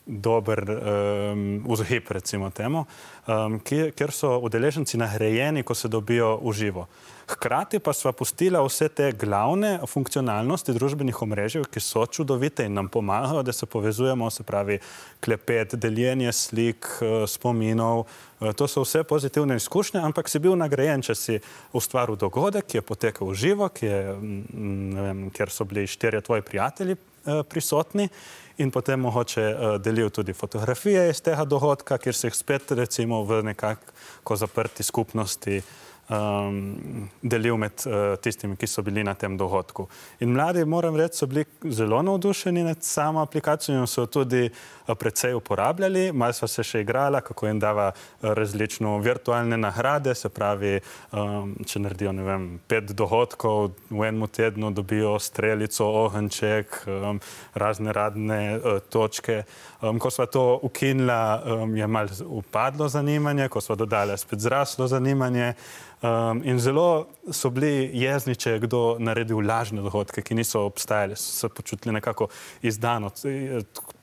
dober 0.06 0.66
um, 0.70 1.64
vzhip, 1.70 2.12
recimo 2.12 2.50
temu, 2.50 2.86
um, 3.28 3.60
kjer 3.96 4.12
so 4.12 4.40
udeleženci 4.40 4.98
nagrajeni, 4.98 5.64
ko 5.64 5.76
se 5.76 5.88
dobijo 5.88 6.40
v 6.42 6.54
živo. 6.54 6.88
Hkrati 7.30 7.78
pa 7.80 7.94
sva 7.94 8.10
pustila 8.12 8.62
vse 8.66 8.88
te 8.90 9.12
glavne 9.14 9.76
funkcionalnosti 9.88 10.74
družbenih 10.74 11.20
omrežij, 11.22 11.68
ki 11.70 11.82
so 11.84 12.08
čudovite 12.10 12.66
in 12.66 12.74
nam 12.74 12.88
pomagajo, 12.90 13.44
da 13.46 13.54
se 13.54 13.68
povezujemo, 13.70 14.30
se 14.34 14.44
pravi 14.44 14.80
klepet, 15.22 15.76
deljenje 15.76 16.32
slik, 16.34 16.88
eh, 17.02 17.28
spominov. 17.28 18.08
Eh, 18.42 18.54
to 18.54 18.68
so 18.68 18.82
vse 18.82 19.04
pozitivne 19.04 19.56
izkušnje, 19.62 20.02
ampak 20.02 20.30
si 20.30 20.40
bil 20.40 20.58
nagrajen, 20.58 21.04
če 21.06 21.16
si 21.16 21.40
ustvaril 21.74 22.18
dogodek, 22.18 22.66
ki 22.66 22.78
je 22.78 22.82
potekal 22.82 23.30
v 23.30 23.36
živo, 23.36 23.70
mm, 23.70 25.30
kjer 25.30 25.50
so 25.50 25.66
bili 25.66 25.88
štirje 25.88 26.22
tvoji 26.22 26.42
prijatelji 26.42 26.96
eh, 26.96 27.44
prisotni 27.44 28.10
in 28.58 28.72
potem 28.72 29.00
mogoče 29.00 29.78
delil 29.80 30.10
tudi 30.10 30.34
fotografije 30.34 31.10
iz 31.10 31.22
tega 31.22 31.46
dogodka, 31.46 31.98
kjer 31.98 32.16
se 32.16 32.28
jih 32.28 32.36
spet 32.36 32.72
recimo 32.72 33.24
v 33.24 33.44
nekako 33.44 34.36
zaprti 34.36 34.84
skupnosti 34.84 35.58
uh, 35.58 35.89
um, 36.10 37.10
delil 37.22 37.58
med 37.58 37.86
uh, 37.86 38.16
tistimi, 38.22 38.58
ki 38.58 38.68
so 38.68 38.82
bili 38.86 39.04
na 39.04 39.14
tem 39.14 39.38
dogodku. 39.38 39.88
In 40.20 40.34
mladi, 40.34 40.66
moram 40.66 40.98
reči, 40.98 41.22
so 41.22 41.28
bili 41.30 41.46
zelo 41.64 42.02
navdušeni 42.02 42.64
nad 42.64 42.84
samo 42.84 43.22
aplikacijo 43.22 43.80
in 43.80 43.88
so 43.88 44.06
tudi 44.06 44.50
uh, 44.50 44.96
precej 44.98 45.34
uporabljali. 45.34 46.12
Malo 46.12 46.34
so 46.34 46.48
se 46.48 46.64
še 46.64 46.82
igrala, 46.82 47.22
kako 47.22 47.48
jim 47.48 47.60
dava 47.60 47.92
uh, 47.94 48.32
različno 48.34 48.98
virtualne 49.06 49.58
nagrade, 49.58 50.16
se 50.16 50.30
pravi, 50.30 50.80
um, 51.12 51.56
če 51.66 51.84
naredijo 51.86 52.14
vem, 52.26 52.50
pet 52.68 52.92
dogodkov 52.92 53.72
v 53.90 54.10
enem 54.10 54.28
tednu, 54.28 54.72
dobijo 54.74 55.18
strelico, 55.20 55.86
ohenček, 56.06 56.82
um, 56.88 57.22
razne 57.54 57.94
radne 57.94 58.42
uh, 58.58 58.80
točke. 58.90 59.44
Um, 59.82 60.00
ko 60.00 60.10
smo 60.12 60.26
to 60.26 60.60
ukinila, 60.62 61.44
um, 61.46 61.76
je 61.76 61.88
malo 61.88 62.10
upadlo 62.26 62.90
zanimanje, 62.90 63.48
ko 63.48 63.62
smo 63.62 63.76
dodali 63.76 64.18
spet 64.18 64.40
zraslo 64.40 64.88
zanimanje. 64.88 65.54
Um, 66.02 66.42
in 66.44 66.60
zelo 66.60 67.08
so 67.32 67.50
bili 67.50 67.90
jezni, 67.94 68.36
če 68.36 68.52
je 68.52 68.60
kdo 68.60 68.98
naredil 69.00 69.40
lažne 69.40 69.82
dogodke, 69.82 70.22
ki 70.22 70.36
niso 70.36 70.66
obstajali, 70.68 71.16
so 71.16 71.32
se 71.32 71.50
počutili 71.50 71.94
nekako 71.94 72.28
izdano. 72.62 73.10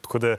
Tako 0.01 0.19
da 0.19 0.37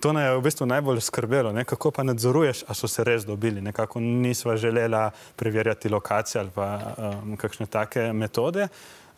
to 0.00 0.12
naj 0.12 0.28
je 0.28 0.36
v 0.36 0.42
bistvu 0.44 0.66
najbolj 0.66 1.00
skrbelo, 1.00 1.52
ne? 1.52 1.64
kako 1.64 1.90
pa 1.90 2.02
nadzoruješ, 2.02 2.62
a 2.68 2.74
so 2.74 2.88
se 2.88 3.04
res 3.04 3.24
dobili. 3.26 3.60
Nekako 3.60 4.00
nisva 4.00 4.56
želela 4.56 5.10
preverjati 5.36 5.88
lokacije 5.88 6.40
ali 6.40 6.50
pa 6.54 6.78
um, 6.98 7.36
kakšne 7.36 7.66
take 7.66 8.12
metode. 8.12 8.68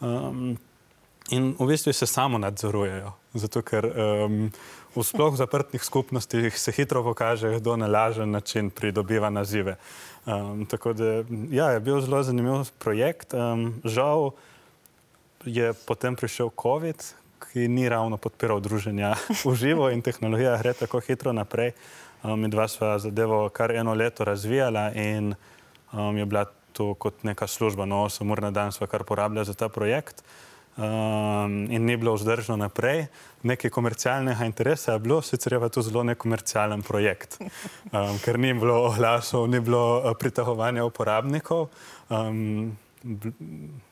Um, 0.01 0.57
in 1.31 1.55
v 1.59 1.67
bistvu 1.67 1.93
se 1.93 2.07
samo 2.07 2.39
nadzorujejo. 2.39 3.13
Zato, 3.35 3.63
ker 3.63 3.85
um, 3.87 4.49
v 4.97 5.05
sploh 5.05 5.37
zaprtih 5.37 5.83
skupnostih 5.85 6.59
se 6.59 6.73
hitro 6.73 7.03
pokaže, 7.05 7.61
kdo 7.61 7.77
na 7.77 7.87
lažen 7.87 8.31
način 8.31 8.71
pridobiva 8.71 9.31
nazive. 9.31 9.77
Um, 10.27 10.67
tako 10.67 10.93
da 10.93 11.25
ja, 11.51 11.71
je 11.71 11.81
bil 11.81 12.01
zelo 12.01 12.23
zanimiv 12.23 12.71
projekt. 12.79 13.35
Um, 13.35 13.81
žal 13.85 14.31
je 15.45 15.73
potem 15.87 16.17
prišel 16.17 16.51
COVID, 16.63 17.05
ki 17.49 17.69
ni 17.69 17.89
ravno 17.89 18.17
podpiral 18.17 18.61
druženja 18.61 19.15
v 19.45 19.55
živo 19.55 19.91
in 19.91 20.03
tehnologija 20.03 20.57
gre 20.63 20.73
tako 20.73 21.01
hitro 21.01 21.33
naprej. 21.33 21.73
Um, 22.25 22.45
in 22.45 22.51
dva 22.51 22.67
sva 22.69 22.99
zadevo 22.99 23.47
kar 23.55 23.71
eno 23.71 23.95
leto 23.95 24.25
razvijala 24.25 24.91
in 24.93 25.35
um, 25.93 26.17
je 26.17 26.25
bila 26.27 26.45
to 26.73 26.95
kot 26.95 27.23
neka 27.23 27.47
služba, 27.47 27.87
no 27.87 28.05
8 28.09 28.33
ur 28.33 28.43
na 28.43 28.51
dan 28.51 28.73
sva 28.73 28.87
kar 28.87 29.05
porabljala 29.05 29.45
za 29.45 29.55
ta 29.55 29.69
projekt 29.69 30.25
um, 30.79 31.67
in 31.71 31.85
ni 31.85 31.97
bilo 31.97 32.15
vzdržno 32.15 32.57
naprej. 32.57 33.07
Nekaj 33.43 33.71
komercialnega 33.71 34.47
interesa 34.47 34.93
je 34.93 34.99
bilo, 34.99 35.21
sicer 35.23 35.53
je 35.53 35.61
pa 35.61 35.69
to 35.69 35.83
zelo 35.83 36.03
nekomercialen 36.07 36.83
projekt, 36.83 37.39
um, 37.41 38.19
ker 38.25 38.39
ni 38.39 38.55
bilo 38.55 38.85
oglasov, 38.89 39.49
ni 39.51 39.61
bilo 39.61 39.99
uh, 39.99 40.13
pritahovanja 40.19 40.85
uporabnikov. 40.85 41.69
Um, 42.09 42.77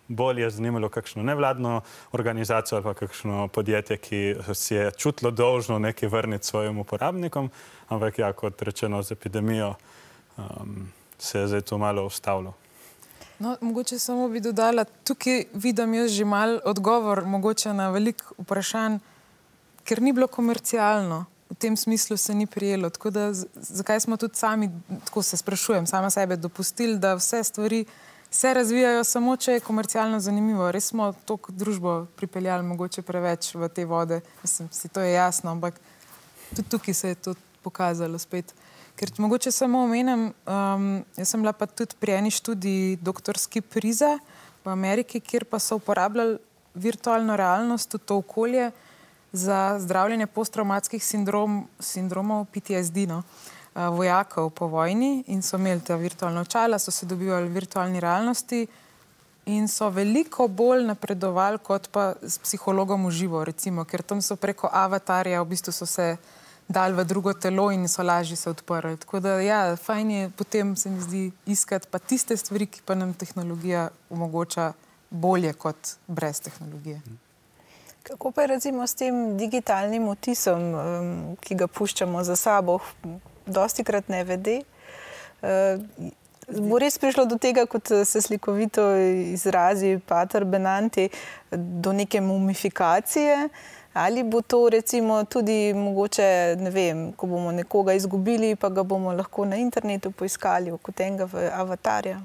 bolje 0.08 0.42
je 0.42 0.50
zanimalo 0.50 0.88
kakšno 0.88 1.22
nevladno 1.22 1.80
organizacijo 2.12 2.76
ali 2.76 2.84
pa 2.84 2.94
kakšno 2.94 3.48
podjetje, 3.48 3.96
ki 3.96 4.20
si 4.54 4.74
je 4.74 4.90
čutilo 4.90 5.30
dolžno 5.30 5.78
nekaj 5.78 6.08
vrniti 6.08 6.46
svojim 6.46 6.78
uporabnikom, 6.78 7.50
ampak 7.88 8.18
ja, 8.18 8.32
kot 8.32 8.62
rečeno 8.62 9.02
z 9.02 9.12
epidemijo, 9.12 9.74
um, 10.36 10.92
se 11.18 11.38
je 11.38 11.46
zdaj 11.46 11.60
to 11.60 11.78
malo 11.78 12.06
ustavilo. 12.06 12.54
No, 13.38 13.56
mogoče 13.60 13.98
samo 13.98 14.28
bi 14.28 14.40
dodala, 14.40 14.84
tukaj 14.84 15.44
vidim 15.54 15.94
jaz 15.94 16.10
že 16.10 16.24
mal 16.24 16.58
odgovor 16.64 17.24
mogoče 17.26 17.72
na 17.72 17.90
velik 17.90 18.22
vprašanj, 18.38 18.98
ker 19.84 20.02
ni 20.02 20.12
bilo 20.12 20.26
komercialno. 20.26 21.24
V 21.50 21.54
tem 21.54 21.76
smislu 21.76 22.16
se 22.16 22.34
ni 22.34 22.46
prijelo. 22.46 22.90
Tako 22.90 23.10
da, 23.10 23.28
zakaj 23.54 24.00
smo 24.00 24.16
tudi 24.16 24.34
sami, 24.34 24.70
tako 25.04 25.22
se 25.22 25.36
sprašujem, 25.36 25.86
sama 25.86 26.10
sebe 26.10 26.36
dopustili, 26.36 26.98
da 26.98 27.14
vse 27.14 27.44
stvari 27.44 27.84
se 28.30 28.54
razvijajo 28.54 29.04
samo, 29.04 29.36
če 29.36 29.52
je 29.52 29.60
komercialno 29.60 30.20
zanimivo. 30.20 30.70
Res 30.72 30.88
smo 30.90 31.12
to 31.24 31.38
družbo 31.48 32.06
pripeljali 32.16 32.66
mogoče 32.66 33.02
preveč 33.02 33.54
v 33.54 33.68
te 33.68 33.84
vode. 33.84 34.20
Mislim, 34.42 34.68
si 34.72 34.88
to 34.88 35.00
je 35.00 35.12
jasno, 35.12 35.50
ampak 35.50 35.78
tudi 36.56 36.68
tukaj 36.68 36.94
se 36.94 37.08
je 37.08 37.14
to 37.14 37.34
pokazalo 37.62 38.18
spet. 38.18 38.54
Ker 38.96 39.10
mogoče 39.18 39.50
samo 39.52 39.82
omenim, 39.84 40.30
um, 40.46 41.04
jaz 41.16 41.28
sem 41.28 41.42
bila 41.42 41.52
pa 41.52 41.66
tudi 41.66 41.98
pri 42.00 42.14
eni 42.16 42.30
študiji 42.32 42.96
doktorski 43.04 43.60
prize 43.60 44.08
v 44.64 44.70
Ameriki, 44.72 45.20
kjer 45.20 45.44
pa 45.44 45.58
so 45.60 45.76
uporabljali 45.76 46.38
virtualno 46.74 47.36
realnost 47.36 47.94
v 47.94 47.98
to 47.98 48.16
okolje 48.16 48.70
za 49.32 49.76
zdravljenje 49.80 50.26
posttraumatskih 50.26 51.04
sindrom, 51.04 51.66
sindromov 51.80 52.46
PTSD 52.48 53.04
no, 53.08 53.20
uh, 53.20 53.88
vojakov 53.92 54.50
po 54.50 54.66
vojni 54.66 55.24
in 55.26 55.42
so 55.42 55.60
imeli 55.60 55.84
ta 55.84 56.00
virtualna 56.00 56.40
očala, 56.40 56.78
so 56.78 56.90
se 56.90 57.06
dobivali 57.06 57.52
virtualni 57.52 58.00
realnosti 58.00 58.66
in 59.46 59.68
so 59.68 59.90
veliko 59.90 60.48
bolj 60.48 60.86
napredovali 60.88 61.58
kot 61.58 61.92
pa 61.92 62.14
s 62.22 62.38
psihologom 62.38 63.06
v 63.06 63.10
živo, 63.10 63.44
recimo, 63.44 63.84
ker 63.84 64.02
tam 64.02 64.22
so 64.22 64.36
preko 64.36 64.72
avatarja 64.72 65.42
v 65.42 65.52
bistvu 65.52 65.72
so 65.72 65.86
se 65.86 66.16
dal 66.68 66.92
v 66.92 67.04
drugo 67.04 67.32
telo 67.32 67.70
in 67.70 67.88
so 67.88 68.02
lažje 68.02 68.36
se 68.36 68.50
odprli. 68.50 68.96
Tako 68.96 69.20
da, 69.20 69.40
ja, 69.40 69.76
fajn 69.76 70.10
je 70.10 70.30
potem 70.36 70.76
se 70.76 70.90
mi 70.90 71.00
zdi 71.00 71.30
iskati 71.46 71.88
pa 71.90 71.98
tiste 71.98 72.36
stvari, 72.36 72.66
ki 72.66 72.82
pa 72.84 72.94
nam 72.94 73.14
tehnologija 73.14 73.88
omogoča 74.10 74.72
bolje 75.10 75.52
kot 75.52 75.96
brez 76.06 76.40
tehnologije. 76.40 77.00
Kako 78.02 78.30
pa 78.30 78.42
je 78.42 78.46
recimo 78.46 78.86
s 78.86 78.94
tem 78.94 79.36
digitalnim 79.38 80.08
otisom, 80.08 80.62
um, 80.74 81.36
ki 81.40 81.54
ga 81.54 81.66
puščamo 81.66 82.22
za 82.24 82.36
sabo, 82.36 82.78
dosti 83.46 83.84
krat 83.84 84.08
ne 84.08 84.24
vede? 84.24 84.60
Uh, 85.42 85.82
bo 86.46 86.78
res 86.78 86.98
prišlo 86.98 87.24
do 87.26 87.38
tega, 87.38 87.66
kot 87.66 87.90
se 88.04 88.22
slikovito 88.22 88.84
izrazi 89.34 89.98
Pater 90.06 90.44
Benanti, 90.44 91.08
do 91.50 91.92
neke 91.92 92.20
mumifikacije? 92.20 93.48
Ali 93.96 94.22
bo 94.22 94.42
to 94.42 94.68
recimo 94.68 95.24
tudi 95.24 95.72
mogoče, 95.74 96.56
ne 96.60 96.70
vem, 96.70 97.12
ko 97.16 97.26
bomo 97.26 97.52
nekoga 97.52 97.94
izgubili, 97.96 98.56
pa 98.56 98.68
ga 98.68 98.82
bomo 98.82 99.12
lahko 99.16 99.44
na 99.48 99.56
internetu 99.56 100.10
poiskali 100.12 100.74
kot 100.82 101.00
enega 101.00 101.24
avatarja? 101.56 102.18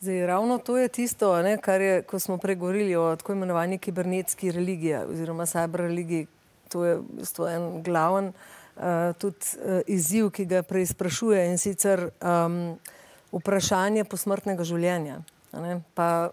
Zdaj, 0.00 0.26
ravno 0.26 0.56
to 0.58 0.78
je 0.80 0.88
tisto, 0.88 1.34
ne, 1.42 1.58
kar 1.60 1.80
je, 1.80 1.98
ko 2.08 2.18
smo 2.18 2.38
pregovorili 2.40 2.96
o 2.96 3.16
tako 3.16 3.32
imenovani 3.32 3.78
kibernetski 3.78 4.50
religiji 4.50 5.02
oziroma 5.10 5.44
cyber 5.46 5.84
religiji. 5.84 6.26
To 6.72 6.84
je 6.84 6.98
to 7.36 7.48
en 7.48 7.82
glaven 7.82 8.32
uh, 8.32 9.12
tudi 9.18 9.36
uh, 9.60 9.80
izziv, 9.86 10.30
ki 10.30 10.46
ga 10.48 10.62
preizprašuje 10.62 11.42
in 11.50 11.58
sicer 11.58 12.06
um, 12.22 12.78
vprašanje 13.32 14.06
posmrtnega 14.08 14.64
življenja, 14.64 15.18
ne, 15.52 15.82
pa 15.94 16.30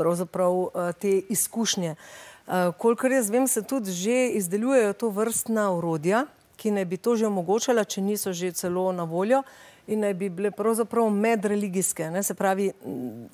pravzaprav 0.00 0.56
uh, 0.56 0.88
te 0.96 1.18
izkušnje. 1.36 1.92
Uh, 1.92 2.35
kolikor 2.78 3.12
jaz 3.12 3.30
vem, 3.30 3.48
se 3.48 3.62
tudi 3.62 3.92
že 3.92 4.28
izdelujejo 4.38 4.92
to 4.92 5.08
vrstna 5.08 5.70
urodja, 5.72 6.26
ki 6.56 6.70
naj 6.70 6.84
bi 6.84 6.96
to 6.96 7.16
že 7.16 7.26
omogočala, 7.26 7.84
če 7.84 8.00
niso 8.00 8.32
že 8.32 8.52
celo 8.52 8.92
na 8.92 9.04
voljo 9.04 9.42
in 9.86 10.00
naj 10.00 10.14
bi 10.14 10.28
bile 10.28 10.50
pravzaprav 10.50 11.10
medreligijske, 11.10 12.10
ne, 12.10 12.22
se 12.22 12.34
pravi, 12.34 12.72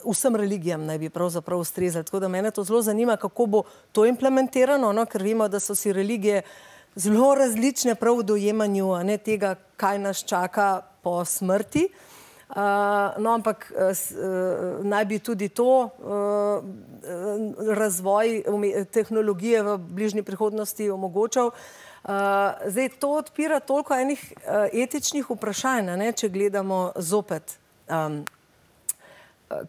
vsem 0.04 0.36
religijam 0.36 0.84
naj 0.84 0.98
bi 0.98 1.08
pravzaprav 1.08 1.58
ustrezali. 1.58 2.04
Tako 2.04 2.20
da 2.20 2.28
mene 2.28 2.50
to 2.50 2.64
zelo 2.64 2.82
zanima, 2.82 3.16
kako 3.16 3.46
bo 3.46 3.62
to 3.92 4.04
implementirano, 4.06 4.92
no, 4.92 5.06
ker 5.06 5.22
vemo, 5.22 5.48
da 5.48 5.60
so 5.60 5.74
si 5.74 5.92
religije 5.92 6.42
zelo 6.94 7.34
različne 7.34 7.94
prav 7.94 8.20
v 8.20 8.28
dojemanju 8.34 8.96
ne, 9.04 9.16
tega, 9.18 9.54
kaj 9.76 9.98
nas 9.98 10.24
čaka 10.28 10.82
po 11.02 11.24
smrti. 11.24 11.88
Uh, 11.88 12.11
no, 13.18 13.32
ampak 13.32 13.72
uh, 13.72 14.84
naj 14.84 15.04
bi 15.04 15.18
tudi 15.18 15.48
to 15.48 15.90
razvoj 17.76 18.42
tehnologije 18.92 19.62
v 19.62 19.78
bližnji 19.78 20.22
prihodnosti 20.22 20.90
omogočal. 20.90 21.50
Zdaj, 22.66 22.88
to 22.98 23.10
odpira 23.10 23.60
toliko 23.60 23.94
enih 23.94 24.32
etičnih 24.72 25.30
vprašanj, 25.30 25.96
ne, 25.96 26.12
če 26.12 26.28
gledamo 26.28 26.92
zopet. 26.96 27.58
Um, 27.88 28.24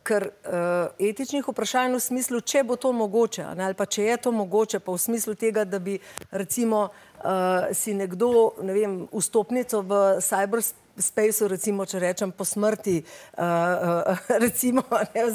ker 0.04 0.30
uh, 0.30 0.92
etičnih 1.00 1.48
vprašanj 1.48 1.98
v 1.98 2.00
smislu, 2.00 2.40
če 2.40 2.64
bo 2.68 2.78
to 2.80 2.94
mogoče, 2.96 3.46
ne, 3.58 3.66
ali 3.68 3.76
pa 3.78 3.86
če 3.86 4.06
je 4.06 4.18
to 4.26 4.32
mogoče, 4.32 4.80
pa 4.80 4.96
v 4.96 5.02
smislu 5.02 5.36
tega, 5.40 5.66
da 5.68 5.80
bi 5.84 5.98
recimo 6.32 6.86
uh, 6.88 7.68
si 7.76 7.96
nekdo, 7.98 8.54
ne 8.64 8.76
vem, 8.78 8.96
vstopnico 9.12 9.84
v 9.84 10.02
cyberspace 10.24 10.83
spaceu, 10.98 11.48
recimo, 11.50 11.86
če 11.90 12.02
rečem 12.04 12.32
po 12.32 12.46
smrti, 12.46 13.02
uh, 13.02 13.42
uh, 13.42 14.28
recimo, 14.46 14.84
ne, 15.14 15.26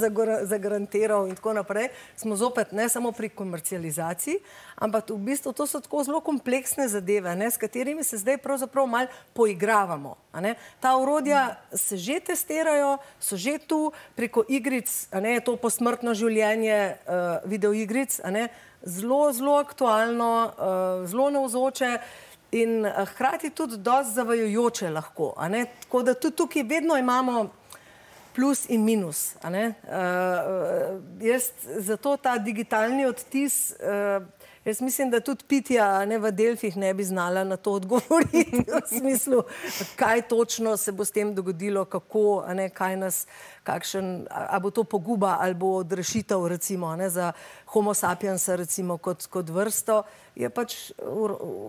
zagarantiral 0.47 1.29
in 1.29 1.39
tako 1.39 1.57
naprej, 1.59 1.91
smo 2.17 2.37
zopet 2.39 2.73
ne 2.73 2.89
samo 2.89 3.13
pri 3.13 3.31
komercializaciji, 3.35 4.39
ampak 4.79 5.11
v 5.11 5.19
bistvu 5.33 5.53
to 5.53 5.67
so 5.67 5.83
tako 5.83 6.05
zelo 6.07 6.21
kompleksne 6.23 6.87
zadeve, 6.89 7.35
ne, 7.35 7.51
s 7.51 7.59
katerimi 7.59 8.05
se 8.05 8.21
zdaj 8.23 8.39
pravzaprav 8.39 8.87
mal 8.87 9.11
poigravamo. 9.35 10.17
Ta 10.81 10.95
urodja 10.97 11.59
se 11.75 11.97
že 11.97 12.21
testirajo, 12.21 12.99
so 13.19 13.37
že 13.37 13.59
tu 13.59 13.91
preko 14.15 14.47
igric, 14.49 14.87
ne, 15.13 15.41
to 15.43 15.57
posmrtno 15.59 16.15
življenje 16.15 16.95
uh, 16.95 17.43
videoigric, 17.49 18.21
zelo, 18.83 19.33
zelo 19.35 19.59
aktualno, 19.59 20.31
uh, 20.55 21.09
zelo 21.11 21.31
navzoče 21.35 21.99
in 22.51 22.87
eh, 22.87 23.05
hkrati 23.07 23.51
tudi 23.51 23.77
dosti 23.77 24.13
zavajojoče 24.15 24.91
lahko. 24.91 25.35
Tako 25.81 26.03
da 26.03 26.15
tudi 26.15 26.37
tukaj 26.37 26.63
vedno 26.63 26.97
imamo 26.97 27.49
plus 28.35 28.69
in 28.69 28.85
minus. 28.85 29.35
Uh, 29.35 29.51
jaz 31.21 31.43
zato 31.79 32.17
ta 32.17 32.39
digitalni 32.39 33.07
odtis. 33.07 33.75
Uh, 33.81 34.23
Jaz 34.69 34.81
mislim, 34.81 35.11
da 35.11 35.21
tudi 35.21 35.45
Pitja 35.49 36.05
ne, 36.05 36.19
v 36.19 36.31
Delfih 36.31 36.77
ne 36.77 36.95
bi 36.95 37.05
znala 37.05 37.45
na 37.45 37.57
to 37.57 37.73
odgovoriti, 37.73 38.65
v 38.69 38.81
smislu, 38.99 39.43
kaj 39.97 40.23
točno 40.29 40.77
se 40.77 40.93
bo 40.93 41.05
s 41.05 41.11
tem 41.11 41.35
dogodilo, 41.35 41.85
kako, 41.85 42.45
ne, 42.55 42.69
kaj 42.69 42.97
nas, 42.97 43.23
kakšen, 43.65 44.27
a 44.29 44.61
bo 44.61 44.71
to 44.71 44.85
poguba 44.85 45.39
ali 45.41 45.55
bo 45.55 45.73
odrešitev, 45.81 46.47
recimo, 46.47 46.93
ne, 46.97 47.09
za 47.11 47.33
Homo 47.67 47.95
sapiensa, 47.95 48.57
recimo, 48.57 48.99
kot, 48.99 49.27
kot 49.27 49.49
vrsto. 49.49 50.03
Je 50.37 50.51
pač 50.51 50.93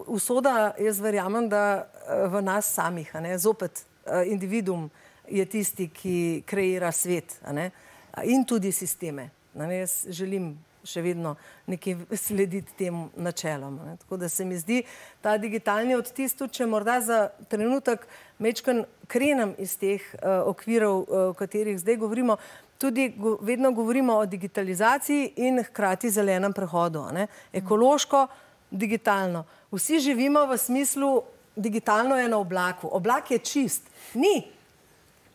usoda, 0.08 0.74
jaz 0.80 1.00
verjamem, 1.00 1.48
da 1.50 1.88
v 2.28 2.44
nas 2.44 2.68
samih, 2.76 3.16
ne, 3.24 3.38
zopet 3.40 3.86
individuum 4.28 4.90
je 5.32 5.46
tisti, 5.46 5.88
ki 5.88 6.44
kreira 6.46 6.92
svet 6.92 7.40
ne, 7.56 7.72
in 8.28 8.44
tudi 8.44 8.76
sisteme. 8.76 9.30
Ne, 9.56 9.78
jaz 9.78 10.02
želim 10.12 10.58
še 10.84 11.02
vedno 11.02 11.36
nekaj 11.68 11.96
slediti 12.18 12.76
tem 12.78 13.08
načelom. 13.16 13.80
Ne. 13.86 13.98
Tako 14.02 14.18
da 14.18 14.30
se 14.30 14.46
mi 14.46 14.58
zdi 14.58 14.84
ta 15.22 15.38
digitalni 15.38 15.96
odtis, 15.96 16.36
tudi 16.38 16.60
če 16.60 16.68
morda 16.70 17.00
za 17.02 17.20
trenutek 17.50 18.08
mečkan 18.40 18.86
krenem 19.08 19.56
iz 19.60 19.76
teh 19.80 20.04
uh, 20.20 20.48
okvirov, 20.52 21.00
uh, 21.02 21.30
o 21.32 21.38
katerih 21.38 21.80
zdaj 21.80 22.00
govorimo, 22.00 22.38
tudi 22.80 23.10
go, 23.18 23.38
vedno 23.42 23.72
govorimo 23.76 24.16
o 24.18 24.26
digitalizaciji 24.26 25.34
in 25.48 25.64
hkrati 25.64 26.12
zelenem 26.12 26.54
prehodu. 26.54 27.08
Ne. 27.14 27.28
Ekološko, 27.54 28.28
digitalno. 28.72 29.44
Vsi 29.72 30.00
živimo 30.00 30.46
v 30.48 30.58
smislu, 30.58 31.10
digitalno 31.56 32.18
je 32.18 32.30
na 32.30 32.38
oblaku. 32.38 32.90
Oblak 32.92 33.32
je 33.32 33.40
čist. 33.40 33.90
Ni. 34.14 34.48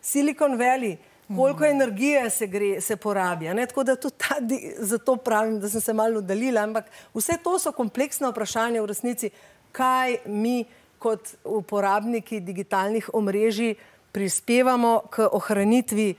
Silicon 0.01 0.59
Valley 0.61 0.97
koliko 1.29 1.64
energije 1.64 2.31
se, 2.31 2.47
gre, 2.47 2.81
se 2.81 2.97
porabi. 2.97 3.51
Tako 3.68 3.85
da 3.85 3.97
tudi 3.97 4.16
ta, 4.18 4.37
zato 4.79 5.16
pravim, 5.16 5.61
da 5.61 5.68
sem 5.68 5.81
se 5.81 5.93
malo 5.93 6.18
oddaljila. 6.18 6.62
Ampak 6.62 6.91
vse 7.14 7.39
to 7.45 7.59
so 7.59 7.72
kompleksne 7.72 8.31
vprašanja 8.31 8.83
v 8.83 8.91
resnici, 8.93 9.31
kaj 9.72 10.18
mi 10.27 10.64
kot 10.99 11.35
uporabniki 11.45 12.41
digitalnih 12.41 13.11
omrežij 13.12 13.75
prispevamo 14.12 15.03
k 15.11 15.27
ohranitvi 15.33 16.14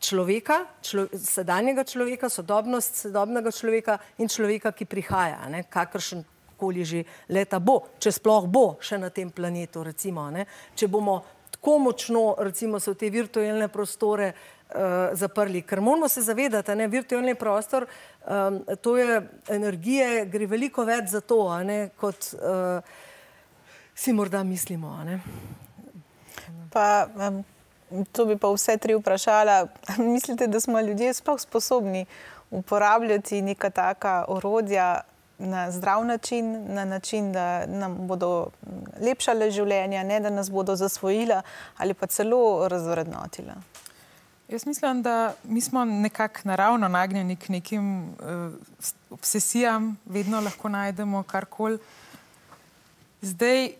človeka, 0.00 0.64
člo, 0.82 1.06
sedanjega 1.12 1.84
človeka, 1.84 2.28
sodobnost 2.28 2.96
sodobnega 3.06 3.52
človeka 3.52 3.98
in 4.18 4.28
človeka, 4.28 4.72
ki 4.72 4.88
prihaja, 4.88 5.44
ne, 5.52 5.64
kakršen 5.68 6.24
koli 6.56 6.84
že 6.84 7.04
leta 7.28 7.60
bo, 7.60 7.82
če 8.00 8.12
sploh 8.16 8.48
bo 8.48 8.66
še 8.80 8.98
na 8.98 9.12
tem 9.12 9.28
planetu, 9.30 9.84
recimo, 9.84 10.24
ne, 10.32 10.46
če 10.74 10.88
bomo 10.88 11.20
tako 11.56 11.78
močno, 11.78 12.34
recimo, 12.38 12.78
v 12.78 12.94
te 12.94 13.10
virtualne 13.10 13.68
prostore 13.68 14.32
uh, 14.32 15.10
zaprli. 15.12 15.62
Ker 15.62 15.80
moramo 15.80 16.08
se 16.08 16.22
zavedati, 16.22 16.74
da 16.74 16.82
je 16.82 16.88
virtualni 16.88 17.34
prostor, 17.34 17.86
um, 18.26 18.60
to 18.80 18.96
je 18.96 19.22
energije, 19.48 20.26
gre 20.26 20.46
veliko 20.46 20.84
več 20.84 21.10
za 21.10 21.20
to, 21.20 21.40
ne, 21.64 21.88
kot 21.96 22.28
uh, 22.38 22.84
si 23.94 24.12
morda 24.12 24.44
mislimo. 24.44 24.94
Pa, 26.70 27.08
um, 27.16 27.42
to 28.12 28.26
bi 28.26 28.36
pa 28.36 28.52
vse 28.52 28.76
tri 28.76 28.94
vprašala. 28.94 29.66
Mislite, 30.12 30.46
da 30.46 30.60
smo 30.60 30.80
ljudje 30.80 31.14
sploh 31.14 31.40
sposobni 31.40 32.06
uporabljati 32.50 33.42
neka 33.42 33.70
taka 33.70 34.24
orodja? 34.28 35.00
Na 35.38 35.70
zdrav 35.70 36.04
način, 36.04 36.74
na 36.74 36.84
način, 36.84 37.32
da 37.32 37.66
nam 37.66 37.96
bodo 38.06 38.48
lepšale 39.00 39.50
življenja, 39.50 40.02
ne 40.02 40.20
da 40.20 40.30
nas 40.30 40.50
bodo 40.50 40.76
zasvojila 40.76 41.42
ali 41.76 41.94
pa 41.94 42.06
celo 42.06 42.68
razvrednotila. 42.68 43.54
Jaz 44.48 44.66
mislim, 44.66 45.02
da 45.02 45.34
mi 45.44 45.60
smo 45.60 45.84
nekako 45.84 46.40
naravno 46.44 46.88
nagnjeni 46.88 47.36
k 47.36 47.48
nekim 47.48 48.02
uh, 48.02 48.52
obsesijam, 49.10 49.96
vedno 50.04 50.40
lahko 50.40 50.68
najdemo 50.68 51.22
karkoli. 51.22 51.78
Zdaj, 53.22 53.70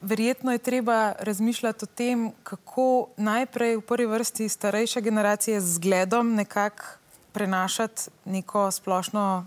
verjetno 0.00 0.52
je 0.52 0.58
treba 0.58 1.12
razmišljati 1.18 1.84
o 1.84 1.86
tem, 1.86 2.32
kako 2.42 3.08
najprej 3.16 3.76
v 3.76 3.80
prvi 3.80 4.06
vrsti 4.06 4.48
starejše 4.48 5.00
generacije 5.00 5.60
z 5.60 5.74
zgledom 5.74 6.34
nekako 6.34 6.84
prenašati 7.32 8.10
neko 8.24 8.70
splošno 8.70 9.46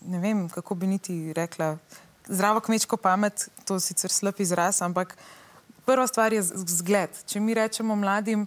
ne 0.00 0.18
vem, 0.18 0.48
kako 0.48 0.74
bi 0.74 0.86
niti 0.86 1.32
rekla, 1.32 1.76
zdravo 2.28 2.60
kmečko 2.60 2.96
pamet, 2.96 3.48
to 3.64 3.74
je 3.74 3.80
sicer 3.80 4.10
slab 4.10 4.40
izraz, 4.40 4.82
ampak 4.82 5.16
prva 5.86 6.06
stvar 6.06 6.32
je 6.32 6.42
zgled. 6.42 7.10
Če 7.26 7.40
mi 7.40 7.54
rečemo 7.54 7.96
mladim, 7.96 8.46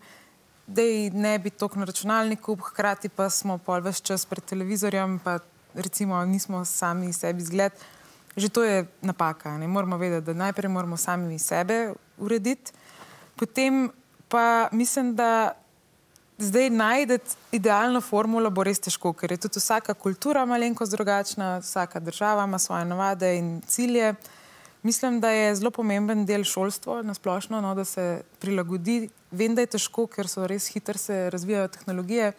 da 0.68 0.84
ne 1.14 1.38
bi 1.40 1.50
tok 1.50 1.76
na 1.76 1.86
računalniku, 1.90 2.56
hkrati 2.56 3.10
pa 3.10 3.30
smo 3.30 3.58
pol 3.58 3.82
več 3.82 4.02
čas 4.06 4.26
pred 4.26 4.46
televizorjem, 4.46 5.20
pa 5.24 5.40
recimo 5.74 6.20
nismo 6.26 6.66
sami 6.66 7.14
sebi 7.14 7.44
zgled, 7.44 7.74
že 8.38 8.50
to 8.50 8.64
je 8.64 8.86
napaka. 9.02 9.58
Ne 9.58 9.68
moramo 9.68 9.98
vedeti, 9.98 10.26
da 10.30 10.38
najprej 10.46 10.72
moramo 10.72 10.98
sami 10.98 11.40
sebe 11.40 11.94
urediti, 12.18 12.72
potem 13.36 13.90
pa 14.30 14.70
mislim, 14.72 15.16
da 15.16 15.61
zdaj 16.38 16.70
najdete 16.70 17.36
idealno 17.52 18.02
formulo, 18.02 18.50
bo 18.50 18.64
res 18.64 18.80
težko, 18.80 19.14
ker 19.14 19.32
je 19.32 19.44
tudi 19.46 19.60
vsaka 19.62 19.94
kultura 19.94 20.46
malenkost 20.46 20.92
drugačna, 20.92 21.58
vsaka 21.62 22.00
država 22.00 22.46
ima 22.48 22.60
svoje 22.60 22.86
navade 22.86 23.36
in 23.38 23.62
cilje. 23.68 24.14
Mislim, 24.84 25.20
da 25.22 25.30
je 25.30 25.56
zelo 25.56 25.72
pomemben 25.72 26.26
del 26.26 26.44
šolstva 26.44 27.02
na 27.06 27.14
splošno, 27.14 27.62
no, 27.62 27.76
da 27.76 27.86
se 27.86 28.24
prilagodi. 28.40 29.10
Vem, 29.32 29.56
da 29.56 29.62
je 29.62 29.76
težko, 29.78 30.08
ker 30.08 30.28
so 30.28 30.48
res 30.48 30.68
hitro 30.74 30.98
se 30.98 31.30
razvijajo 31.30 31.68
tehnologije 31.68 32.32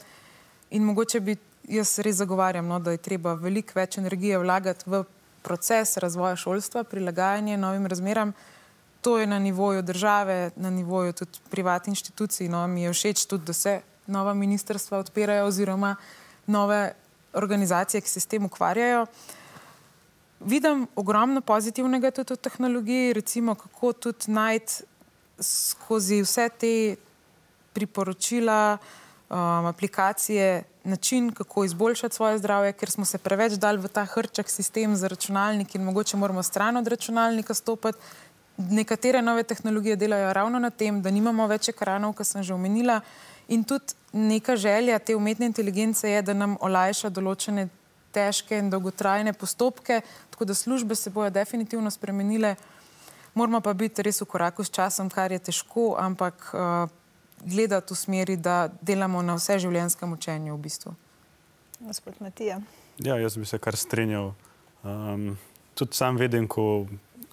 in 0.70 0.82
mogoče 0.84 1.20
bi 1.20 1.36
jaz 1.68 1.99
res 2.03 2.16
zagovarjam, 2.16 2.66
no, 2.66 2.80
da 2.80 2.90
je 2.90 2.99
treba 2.99 3.34
veliko 3.38 3.78
več 3.78 3.99
energije 3.99 4.38
vlagati 4.38 4.90
v 4.90 5.05
proces 5.43 5.97
razvoja 5.97 6.36
šolstva, 6.36 6.84
prilagajanje 6.84 7.57
novim 7.57 7.86
razmeram. 7.86 8.34
To 9.03 9.18
je 9.18 9.26
na 9.26 9.38
nivoju 9.38 9.82
države, 9.82 10.50
na 10.57 10.70
nivoju 10.70 11.12
tudi 11.12 11.38
privatnih 11.50 11.92
inštitucij. 11.92 12.48
No, 12.48 12.66
mi 12.66 12.82
je 12.82 12.92
všeč 12.92 13.26
tudi, 13.26 13.44
da 13.44 13.53
se 13.53 13.80
nova 14.07 14.34
ministrstva 14.34 14.98
odpirajo 14.98 15.46
oziroma 15.46 15.96
nove 16.46 16.94
organizacije, 17.32 18.00
ki 18.00 18.09
se 18.09 18.20
s 18.20 18.26
tem 18.26 18.44
ukvarjajo. 18.44 19.07
Vidim 20.40 20.86
ogromno 20.96 21.40
pozitivnega 21.40 22.11
tudi 22.11 22.34
v 22.34 22.36
tehnologiji, 22.36 23.12
recimo 23.12 23.55
kako 23.55 23.92
tudi 23.92 24.30
najti 24.30 24.82
skozi 25.40 26.22
vse 26.22 26.48
te 26.48 26.96
priporočila, 27.72 28.78
um, 29.32 29.38
aplikacije, 29.66 30.62
način, 30.84 31.30
kako 31.30 31.64
izboljšati 31.64 32.14
svoje 32.14 32.38
zdravje, 32.38 32.72
ker 32.72 32.90
smo 32.90 33.05
se 33.05 33.18
preveč 33.18 33.53
dali 33.53 33.78
v 33.78 33.88
ta 33.88 34.05
hrček 34.05 34.50
sistem 34.50 34.96
za 34.96 35.09
računalnik 35.09 35.74
in 35.74 35.84
mogoče 35.84 36.16
moramo 36.16 36.42
stran 36.42 36.76
od 36.76 36.86
računalnika 36.86 37.55
stopiti. 37.55 37.98
Nekatere 38.57 39.22
nove 39.22 39.42
tehnologije 39.42 39.96
delajo 39.96 40.32
ravno 40.32 40.59
na 40.59 40.70
tem, 40.70 41.03
da 41.03 41.11
nimamo 41.11 41.46
več 41.48 41.68
ekranov, 41.72 42.12
kot 42.18 42.26
sem 42.26 42.42
že 42.42 42.55
omenila. 42.55 43.00
In 43.48 43.64
tudi 43.64 43.94
neka 44.12 44.57
želja 44.57 44.98
te 44.98 45.16
umetne 45.16 45.46
inteligence 45.46 46.11
je, 46.11 46.22
da 46.22 46.34
nam 46.34 46.57
olajša 46.61 47.11
določene 47.11 47.68
težke 48.12 48.59
in 48.59 48.70
dolgotrajne 48.70 49.32
postopke, 49.32 50.03
tako 50.30 50.44
da 50.44 50.55
službe 50.55 50.94
se 50.94 51.11
bojo 51.11 51.30
definitivno 51.30 51.90
spremenile. 51.90 52.57
Moramo 53.34 53.61
pa 53.61 53.72
biti 53.72 54.03
res 54.05 54.20
v 54.20 54.28
koraku 54.28 54.64
s 54.64 54.70
časom, 54.70 55.09
kar 55.11 55.32
je 55.32 55.38
težko, 55.48 55.94
ampak 55.98 56.50
uh, 56.53 56.88
gledati 57.44 57.94
v 57.94 57.96
smeri, 57.96 58.36
da 58.36 58.68
delamo 58.80 59.22
na 59.22 59.38
vse 59.40 59.57
življenjskem 59.64 60.12
učenju 60.12 60.55
v 60.55 60.61
bistvu. 60.61 60.94
Gospod 61.80 62.20
Matija. 62.20 62.61
Ja, 63.03 63.16
jaz 63.18 63.36
bi 63.40 63.48
se 63.48 63.59
kar 63.59 63.76
strinjal. 63.76 64.34
Um, 64.84 65.38
tudi 65.74 65.96
sam 65.96 66.20
vidim, 66.20 66.46
ko 66.48 66.86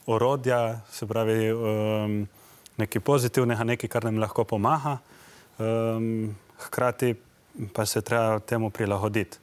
orodja, 0.10 0.82
se 0.92 1.08
pravi, 1.08 1.52
um, 1.54 2.28
nekaj 2.78 3.02
pozitivnega, 3.02 3.64
nekaj, 3.64 3.90
kar 3.90 4.08
nam 4.08 4.20
lahko 4.22 4.44
pomaga, 4.44 4.98
um, 5.60 6.36
hkrati 6.66 7.16
pa 7.74 7.86
se 7.86 8.02
treba 8.02 8.40
temu 8.40 8.70
prilagoditi. 8.70 9.38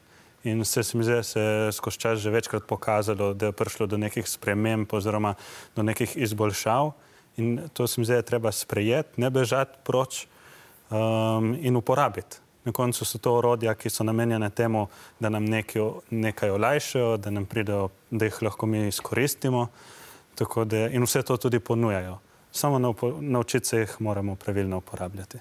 In 0.45 0.65
se 0.65 0.83
mi 0.95 1.05
zdi, 1.05 1.23
se 1.25 1.41
je 1.41 1.73
skozi 1.73 1.99
čas 1.99 2.19
že 2.19 2.31
večkrat 2.31 2.63
pokazalo, 2.67 3.35
da 3.35 3.47
je 3.47 3.53
prišlo 3.53 3.87
do 3.87 3.99
nekih 3.99 4.29
sprememb 4.29 4.93
oziroma 4.93 5.35
do 5.77 5.83
nekih 5.83 6.17
izboljšav. 6.17 6.93
In 7.37 7.69
to 7.73 7.87
se 7.87 8.01
mi 8.01 8.05
zdi, 8.05 8.13
da 8.13 8.17
je 8.17 8.31
treba 8.31 8.53
sprejeti, 8.53 9.21
ne 9.21 9.31
bežati 9.31 9.79
proč 9.85 10.27
um, 10.91 11.57
in 11.61 11.77
uporabiti. 11.77 12.39
Na 12.65 12.73
koncu 12.73 13.05
so 13.05 13.19
to 13.19 13.35
orodja, 13.39 13.75
ki 13.75 13.91
so 13.91 14.05
namenjene 14.05 14.51
temu, 14.51 14.89
da 15.21 15.29
nam 15.29 15.45
nekaj, 15.45 15.83
nekaj 16.11 16.51
olajšajo, 16.51 17.17
da, 17.17 17.31
nam 17.31 17.47
pridejo, 17.47 17.89
da 18.11 18.27
jih 18.27 18.43
lahko 18.43 18.67
mi 18.67 18.89
izkoristimo. 18.89 19.69
Da, 20.65 20.89
in 20.89 21.03
vse 21.03 21.23
to 21.23 21.37
tudi 21.37 21.61
ponujajo. 21.61 22.19
Samo 22.53 22.95
naučiti 23.21 23.67
se 23.67 23.79
jih 23.79 23.97
moramo 24.01 24.35
pravilno 24.37 24.79
uporabljati. 24.79 25.39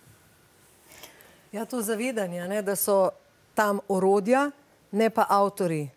Ja, 1.51 1.65
to 1.65 1.81
zavedanje, 1.81 2.47
ne, 2.47 2.61
da 2.61 2.75
so 2.75 3.09
tam 3.53 3.79
orodja, 3.87 4.51
ne 4.91 5.09
pa 5.09 5.25
avtori. 5.29 5.89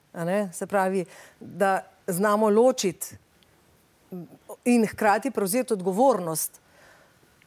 Se 0.52 0.66
pravi, 0.66 1.04
da 1.40 1.80
znamo 2.06 2.50
ločiti 2.50 3.16
in 4.64 4.86
hkrati 4.86 5.30
prevzeti 5.30 5.72
odgovornost 5.72 6.60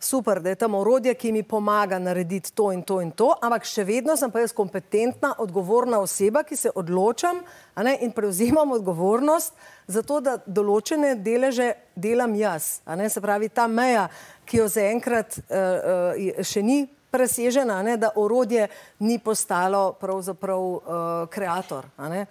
super, 0.04 0.42
da 0.42 0.50
je 0.50 0.56
tam 0.56 0.76
orodje, 0.76 1.14
ki 1.14 1.32
mi 1.32 1.44
pomaga 1.44 2.00
narediti 2.00 2.52
to 2.54 2.72
in 2.72 2.82
to 2.84 3.02
in 3.02 3.12
to, 3.12 3.32
ampak 3.42 3.66
še 3.66 3.84
vedno 3.86 4.16
sem 4.18 4.32
pa 4.32 4.42
jaz 4.44 4.54
kompetentna, 4.54 5.34
odgovorna 5.40 6.00
oseba, 6.02 6.44
ki 6.44 6.58
se 6.58 6.72
odločam 6.76 7.44
ne, 7.78 7.98
in 8.02 8.12
prevzemam 8.12 8.72
odgovornost 8.72 9.54
za 9.88 10.02
to, 10.02 10.22
da 10.22 10.38
določene 10.46 11.16
deleže 11.22 11.74
delam 11.96 12.36
jaz. 12.36 12.82
Se 13.10 13.22
pravi, 13.22 13.50
ta 13.50 13.68
meja, 13.68 14.08
ki 14.46 14.64
jo 14.64 14.68
zaenkrat 14.72 15.38
uh, 15.38 15.46
uh, 15.56 16.44
še 16.46 16.66
ni 16.66 16.82
presežena, 17.12 17.82
ne, 17.84 17.98
da 17.98 18.12
orodje 18.16 18.68
ni 19.00 19.20
postalo 19.20 19.94
pravzaprav 19.94 20.60
uh, 20.60 20.82
kreator. 21.30 21.86
Uh, 21.98 22.26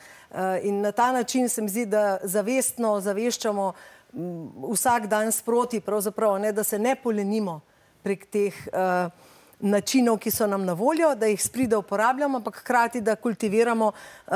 in 0.62 0.80
na 0.80 0.92
ta 0.92 1.12
način 1.12 1.48
se 1.48 1.62
mi 1.62 1.68
zdi, 1.68 1.86
da 1.86 2.18
zavestno 2.22 3.00
zaveščamo, 3.00 3.72
vsak 4.72 5.06
dan 5.06 5.32
sproti, 5.32 5.82
ne, 6.40 6.52
da 6.52 6.64
se 6.64 6.78
ne 6.78 6.96
polenimo 6.96 7.60
prek 8.02 8.26
teh 8.30 8.54
uh, 8.72 9.10
načinov, 9.60 10.18
ki 10.18 10.30
so 10.30 10.46
nam 10.46 10.64
na 10.64 10.72
voljo, 10.72 11.14
da 11.14 11.26
jih 11.26 11.42
spride 11.42 11.76
uporabljamo, 11.76 12.38
ampak 12.38 12.60
hkrati, 12.60 13.00
da 13.00 13.16
kultiviramo 13.16 13.92
uh, 13.92 14.34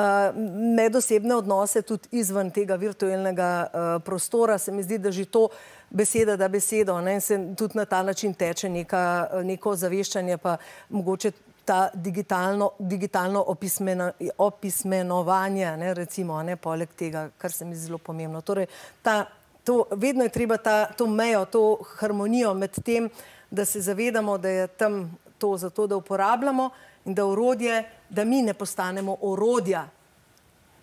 medosebne 0.77 1.35
odnose 1.35 1.83
tudi 1.83 2.09
izven 2.13 2.51
tega 2.51 2.77
virtualnega 2.77 3.67
uh, 3.67 4.03
prostora. 4.05 4.59
Se 4.59 4.73
mi 4.73 4.83
zdi, 4.83 4.99
da 4.99 5.11
že 5.11 5.25
to 5.25 5.49
beseda, 5.95 6.37
da 6.37 6.49
besedo, 6.49 6.99
ne, 7.01 7.21
se 7.21 7.39
tudi 7.59 7.79
na 7.79 7.85
ta 7.85 8.03
način 8.03 8.35
teče 8.35 8.69
neka, 8.69 9.29
neko 9.45 9.77
zaveščanje, 9.77 10.39
pa 10.43 10.57
mogoče 10.89 11.31
ta 11.65 11.89
digitalno, 11.95 12.71
digitalno 12.79 13.45
opismeno, 13.47 14.11
opismenovanje, 14.39 15.77
ne, 15.77 15.95
recimo, 15.95 16.43
ne, 16.43 16.57
poleg 16.57 16.93
tega, 16.99 17.29
kar 17.39 17.53
se 17.53 17.65
mi 17.65 17.77
zdi 17.77 17.87
zelo 17.87 17.99
pomembno. 17.99 18.41
Torej, 18.41 18.67
ta 19.03 19.25
to, 19.65 19.85
vedno 19.91 20.25
je 20.25 20.29
treba 20.29 20.57
ta, 20.57 20.85
to 20.93 21.07
mejo, 21.07 21.45
to 21.45 21.79
harmonijo 21.97 22.55
med 22.55 22.83
tem, 22.85 23.09
da 23.51 23.65
se 23.65 23.81
zavedamo, 23.81 24.39
da 24.39 24.49
je 24.49 24.67
tam 24.67 25.19
to 25.39 25.57
zato, 25.57 25.87
da 25.87 25.97
uporabljamo 25.97 26.71
in 27.05 27.15
da 27.15 27.27
orodje, 27.27 27.85
da 28.09 28.25
mi 28.25 28.43
ne 28.43 28.55
postanemo 28.55 29.17
orodja 29.21 29.89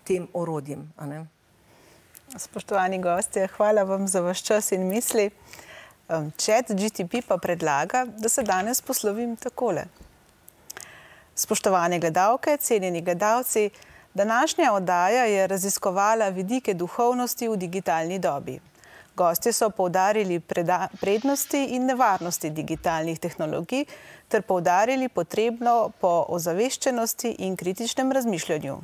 tem 0.04 0.28
orodjem. 0.32 0.92
Spoštovani 2.36 2.98
gostje, 2.98 3.46
hvala 3.46 3.82
vam 3.82 4.08
za 4.08 4.20
vaš 4.20 4.42
čas 4.42 4.72
in 4.72 4.86
misli. 4.88 5.30
Chat 6.38 6.70
GTP 6.70 7.20
pa 7.28 7.36
predlaga, 7.36 8.06
da 8.18 8.28
se 8.28 8.42
danes 8.42 8.80
poslovim 8.82 9.36
takole. 9.36 9.84
Spoštovane 11.34 11.98
gledalke, 11.98 12.56
cenjeni 12.56 13.02
gledalci, 13.02 13.70
današnja 14.14 14.72
oddaja 14.72 15.24
je 15.24 15.46
raziskovala 15.46 16.28
vidike 16.28 16.74
duhovnosti 16.74 17.48
v 17.48 17.56
digitalni 17.56 18.18
dobi. 18.18 18.60
Gosti 19.16 19.52
so 19.52 19.70
poudarili 19.70 20.40
prednosti 21.00 21.64
in 21.64 21.86
nevarnosti 21.86 22.50
digitalnih 22.50 23.18
tehnologij 23.20 23.84
ter 24.28 24.42
poudarili 24.42 25.08
potrebno 25.08 25.90
po 26.00 26.24
ozaveščenosti 26.28 27.36
in 27.38 27.56
kritičnem 27.56 28.12
razmišljanju. 28.12 28.80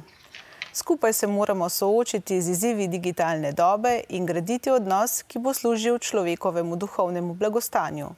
Skupaj 0.73 1.13
se 1.13 1.27
moramo 1.27 1.69
soočiti 1.69 2.43
z 2.43 2.51
izzivi 2.51 2.89
digitalne 2.89 3.53
dobe 3.53 4.01
in 4.09 4.27
graditi 4.27 4.71
odnos, 4.71 5.23
ki 5.23 5.39
bo 5.39 5.55
služil 5.55 5.99
človekovemu 5.99 6.77
duhovnemu 6.77 7.35
blagostanju. 7.35 8.09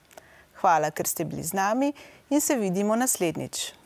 Hvala, 0.61 0.91
ker 0.91 1.07
ste 1.07 1.25
bili 1.25 1.43
z 1.43 1.53
nami 1.53 1.93
in 2.31 2.41
se 2.41 2.57
vidimo 2.57 2.97
naslednjič. 2.97 3.80